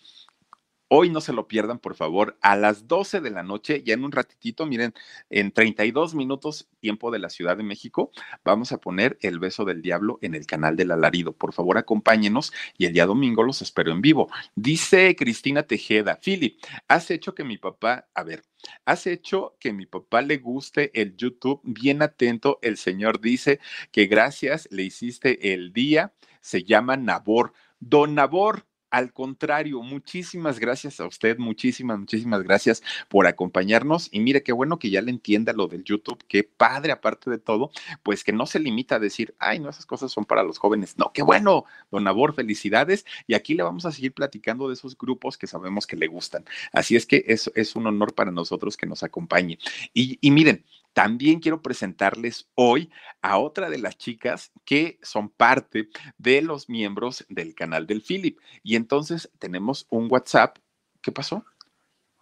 Hoy 0.87 1.09
no 1.09 1.19
se 1.19 1.33
lo 1.33 1.47
pierdan, 1.47 1.79
por 1.79 1.95
favor, 1.95 2.37
a 2.41 2.55
las 2.55 2.87
12 2.87 3.19
de 3.19 3.31
la 3.31 3.41
noche, 3.41 3.81
ya 3.83 3.95
en 3.95 4.03
un 4.03 4.11
ratitito, 4.11 4.67
miren, 4.67 4.93
en 5.31 5.51
32 5.51 6.13
minutos, 6.13 6.69
tiempo 6.79 7.09
de 7.09 7.17
la 7.17 7.31
Ciudad 7.31 7.57
de 7.57 7.63
México, 7.63 8.11
vamos 8.43 8.71
a 8.71 8.77
poner 8.77 9.17
El 9.21 9.39
beso 9.39 9.65
del 9.65 9.81
diablo 9.81 10.19
en 10.21 10.35
el 10.35 10.45
canal 10.45 10.75
del 10.75 10.91
alarido. 10.91 11.33
Por 11.33 11.53
favor, 11.53 11.79
acompáñenos 11.79 12.53
y 12.77 12.85
el 12.85 12.93
día 12.93 13.07
domingo 13.07 13.41
los 13.41 13.63
espero 13.63 13.91
en 13.91 14.01
vivo. 14.01 14.29
Dice 14.53 15.15
Cristina 15.15 15.63
Tejeda, 15.63 16.19
Philip, 16.23 16.59
has 16.87 17.09
hecho 17.09 17.33
que 17.33 17.43
mi 17.43 17.57
papá, 17.57 18.07
a 18.13 18.23
ver, 18.23 18.43
has 18.85 19.07
hecho 19.07 19.55
que 19.59 19.73
mi 19.73 19.87
papá 19.87 20.21
le 20.21 20.37
guste 20.37 20.91
el 20.93 21.17
YouTube. 21.17 21.61
Bien 21.63 22.03
atento, 22.03 22.59
el 22.61 22.77
Señor 22.77 23.21
dice 23.21 23.59
que 23.91 24.05
gracias 24.05 24.67
le 24.69 24.83
hiciste 24.83 25.51
el 25.53 25.73
día, 25.73 26.13
se 26.41 26.63
llama 26.63 26.95
Nabor. 26.95 27.53
Don 27.79 28.13
Nabor, 28.13 28.67
al 28.95 29.11
contrario, 29.11 29.81
muchísimas 29.81 30.57
gracias 30.57 31.01
a 31.01 31.05
usted, 31.05 31.37
muchísimas, 31.37 31.99
muchísimas 31.99 32.41
gracias 32.43 32.81
por 33.09 33.27
acompañarnos. 33.27 34.07
Y 34.09 34.21
mire 34.21 34.41
qué 34.41 34.53
bueno 34.53 34.79
que 34.79 34.89
ya 34.89 35.01
le 35.01 35.11
entienda 35.11 35.51
lo 35.51 35.67
del 35.67 35.83
YouTube, 35.83 36.23
qué 36.29 36.45
padre, 36.45 36.93
aparte 36.93 37.29
de 37.29 37.37
todo, 37.37 37.71
pues 38.03 38.23
que 38.23 38.31
no 38.31 38.45
se 38.45 38.57
limita 38.57 38.95
a 38.95 38.99
decir, 38.99 39.35
ay, 39.37 39.59
no, 39.59 39.69
esas 39.69 39.85
cosas 39.85 40.13
son 40.13 40.23
para 40.23 40.43
los 40.43 40.59
jóvenes. 40.59 40.97
No, 40.97 41.11
qué 41.13 41.23
bueno, 41.23 41.65
don 41.91 42.07
Abor, 42.07 42.35
felicidades. 42.35 43.05
Y 43.27 43.33
aquí 43.33 43.53
le 43.53 43.63
vamos 43.63 43.85
a 43.85 43.91
seguir 43.91 44.13
platicando 44.13 44.69
de 44.69 44.75
esos 44.75 44.97
grupos 44.97 45.37
que 45.37 45.47
sabemos 45.47 45.85
que 45.87 45.97
le 45.97 46.07
gustan. 46.07 46.45
Así 46.71 46.95
es 46.95 47.05
que 47.05 47.25
es, 47.27 47.51
es 47.53 47.75
un 47.75 47.87
honor 47.87 48.15
para 48.15 48.31
nosotros 48.31 48.77
que 48.77 48.85
nos 48.85 49.03
acompañe. 49.03 49.59
Y, 49.93 50.19
y 50.21 50.31
miren, 50.31 50.63
también 50.95 51.41
quiero 51.41 51.61
presentarles 51.61 52.49
hoy 52.55 52.89
a 53.21 53.37
otra 53.37 53.69
de 53.69 53.77
las 53.77 53.97
chicas 53.97 54.53
que 54.63 54.97
son 55.01 55.27
parte 55.27 55.89
de 56.17 56.41
los 56.41 56.69
miembros 56.69 57.25
del 57.27 57.53
canal 57.53 57.85
del 57.85 58.01
Philip. 58.01 58.39
Y 58.63 58.77
entonces 58.77 59.29
tenemos 59.37 59.87
un 59.89 60.07
WhatsApp. 60.09 60.57
¿Qué 61.01 61.11
pasó? 61.11 61.43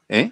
¿Eh? 0.09 0.32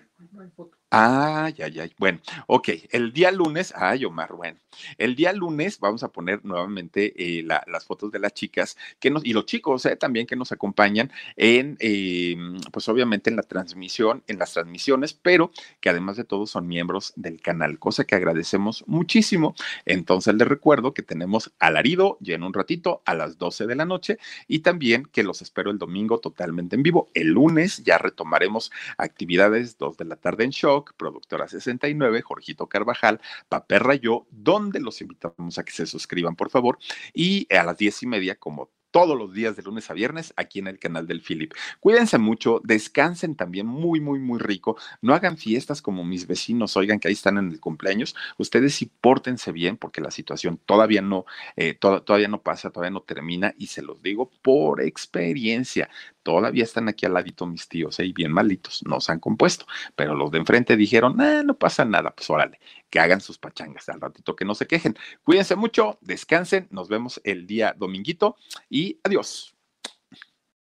Ah, 0.94 1.50
ya, 1.56 1.70
ya. 1.70 1.88
Bueno, 1.98 2.20
ok. 2.48 2.70
El 2.92 3.14
día 3.14 3.32
lunes, 3.32 3.74
ay, 3.78 4.04
Omar, 4.04 4.34
bueno. 4.34 4.58
El 4.98 5.16
día 5.16 5.32
lunes 5.32 5.80
vamos 5.80 6.04
a 6.04 6.10
poner 6.12 6.44
nuevamente 6.44 7.14
eh, 7.40 7.44
las 7.44 7.86
fotos 7.86 8.12
de 8.12 8.20
las 8.20 8.34
chicas 8.34 8.78
que 9.00 9.10
nos, 9.10 9.24
y 9.26 9.32
los 9.32 9.46
chicos 9.46 9.86
eh, 9.86 9.96
también 9.96 10.28
que 10.28 10.36
nos 10.36 10.52
acompañan 10.52 11.10
en, 11.38 11.78
eh, 11.80 12.36
pues 12.74 12.90
obviamente 12.90 13.30
en 13.30 13.38
la 13.38 13.44
transmisión, 13.44 14.22
en 14.28 14.38
las 14.38 14.52
transmisiones, 14.54 15.14
pero 15.14 15.52
que 15.80 15.90
además 15.90 16.18
de 16.18 16.26
todo 16.26 16.46
son 16.46 16.68
miembros 16.68 17.14
del 17.16 17.40
canal, 17.42 17.80
cosa 17.80 18.04
que 18.04 18.16
agradecemos 18.16 18.84
muchísimo. 18.88 19.56
Entonces 19.86 20.36
les 20.36 20.48
recuerdo 20.48 20.94
que 20.94 21.04
tenemos 21.04 21.54
alarido 21.60 22.18
ya 22.20 22.36
en 22.36 22.44
un 22.44 22.54
ratito 22.54 23.02
a 23.06 23.14
las 23.14 23.38
12 23.38 23.66
de 23.66 23.76
la 23.76 23.86
noche 23.86 24.18
y 24.48 24.60
también 24.60 25.06
que 25.06 25.24
los 25.24 25.42
espero 25.42 25.72
el 25.72 25.78
domingo 25.78 26.20
totalmente 26.20 26.76
en 26.76 26.84
vivo. 26.84 27.10
El 27.14 27.30
lunes 27.30 27.82
ya 27.86 27.98
retomaremos 27.98 28.72
actividades 28.98 29.78
2 29.78 29.96
de 29.98 30.06
la 30.06 30.16
tarde 30.18 30.44
en 30.44 30.52
show 30.52 30.81
Productora 30.98 31.48
69, 31.48 32.22
Jorgito 32.22 32.68
Carvajal, 32.68 33.22
Paperra 33.50 33.96
Yo, 33.96 34.28
donde 34.32 34.80
los 34.80 35.02
invitamos 35.02 35.58
a 35.58 35.64
que 35.64 35.72
se 35.72 35.86
suscriban, 35.86 36.36
por 36.36 36.50
favor. 36.50 36.78
Y 37.14 37.48
a 37.54 37.64
las 37.64 37.78
diez 37.78 38.02
y 38.04 38.08
media, 38.08 38.36
como 38.36 38.70
todos 38.92 39.18
los 39.18 39.34
días 39.34 39.56
de 39.56 39.64
lunes 39.64 39.90
a 39.90 39.94
viernes 39.94 40.34
aquí 40.36 40.60
en 40.60 40.68
el 40.68 40.78
canal 40.78 41.08
del 41.08 41.22
Philip. 41.22 41.54
Cuídense 41.80 42.18
mucho, 42.18 42.62
descansen 42.64 43.36
también 43.36 43.66
muy, 43.66 44.00
muy, 44.00 44.20
muy 44.20 44.38
rico. 44.38 44.78
No 45.02 45.14
hagan 45.14 45.38
fiestas 45.38 45.82
como 45.82 46.04
mis 46.04 46.28
vecinos, 46.28 46.78
oigan 46.78 47.00
que 47.00 47.08
ahí 47.08 47.14
están 47.14 47.38
en 47.38 47.50
el 47.52 47.60
cumpleaños. 47.60 48.16
Ustedes 48.38 48.76
sí 48.76 48.92
pórtense 49.02 49.52
bien 49.52 49.78
porque 49.78 50.02
la 50.02 50.12
situación 50.12 50.60
todavía 50.66 51.02
no, 51.02 51.26
eh, 51.56 51.74
todavía 51.74 52.28
no 52.28 52.42
pasa, 52.42 52.70
todavía 52.70 52.92
no 52.92 53.02
termina 53.02 53.54
y 53.58 53.68
se 53.68 53.82
los 53.82 54.02
digo 54.02 54.30
por 54.42 54.82
experiencia. 54.82 55.90
Todavía 56.24 56.64
están 56.64 56.88
aquí 56.88 57.06
al 57.06 57.14
ladito 57.14 57.46
mis 57.46 57.68
tíos, 57.68 58.00
¿eh? 58.00 58.12
bien 58.14 58.32
malitos, 58.32 58.84
no 58.86 59.00
se 59.02 59.12
han 59.12 59.20
compuesto. 59.20 59.66
Pero 59.96 60.16
los 60.16 60.32
de 60.32 60.40
enfrente 60.40 60.76
dijeron, 60.76 61.20
eh, 61.22 61.44
no 61.44 61.58
pasa 61.58 61.86
nada, 61.86 62.12
pues 62.12 62.30
órale, 62.30 62.60
que 62.90 63.00
hagan 63.00 63.22
sus 63.22 63.38
pachangas 63.38 63.90
al 63.90 64.02
ratito, 64.02 64.36
que 64.36 64.46
no 64.46 64.56
se 64.56 64.68
quejen. 64.68 64.98
Cuídense 65.24 65.56
mucho, 65.56 65.98
descansen, 66.02 66.68
nos 66.72 66.90
vemos 66.90 67.22
el 67.24 67.48
día 67.48 67.76
dominguito 67.78 68.36
y 68.70 69.00
adiós. 69.04 69.56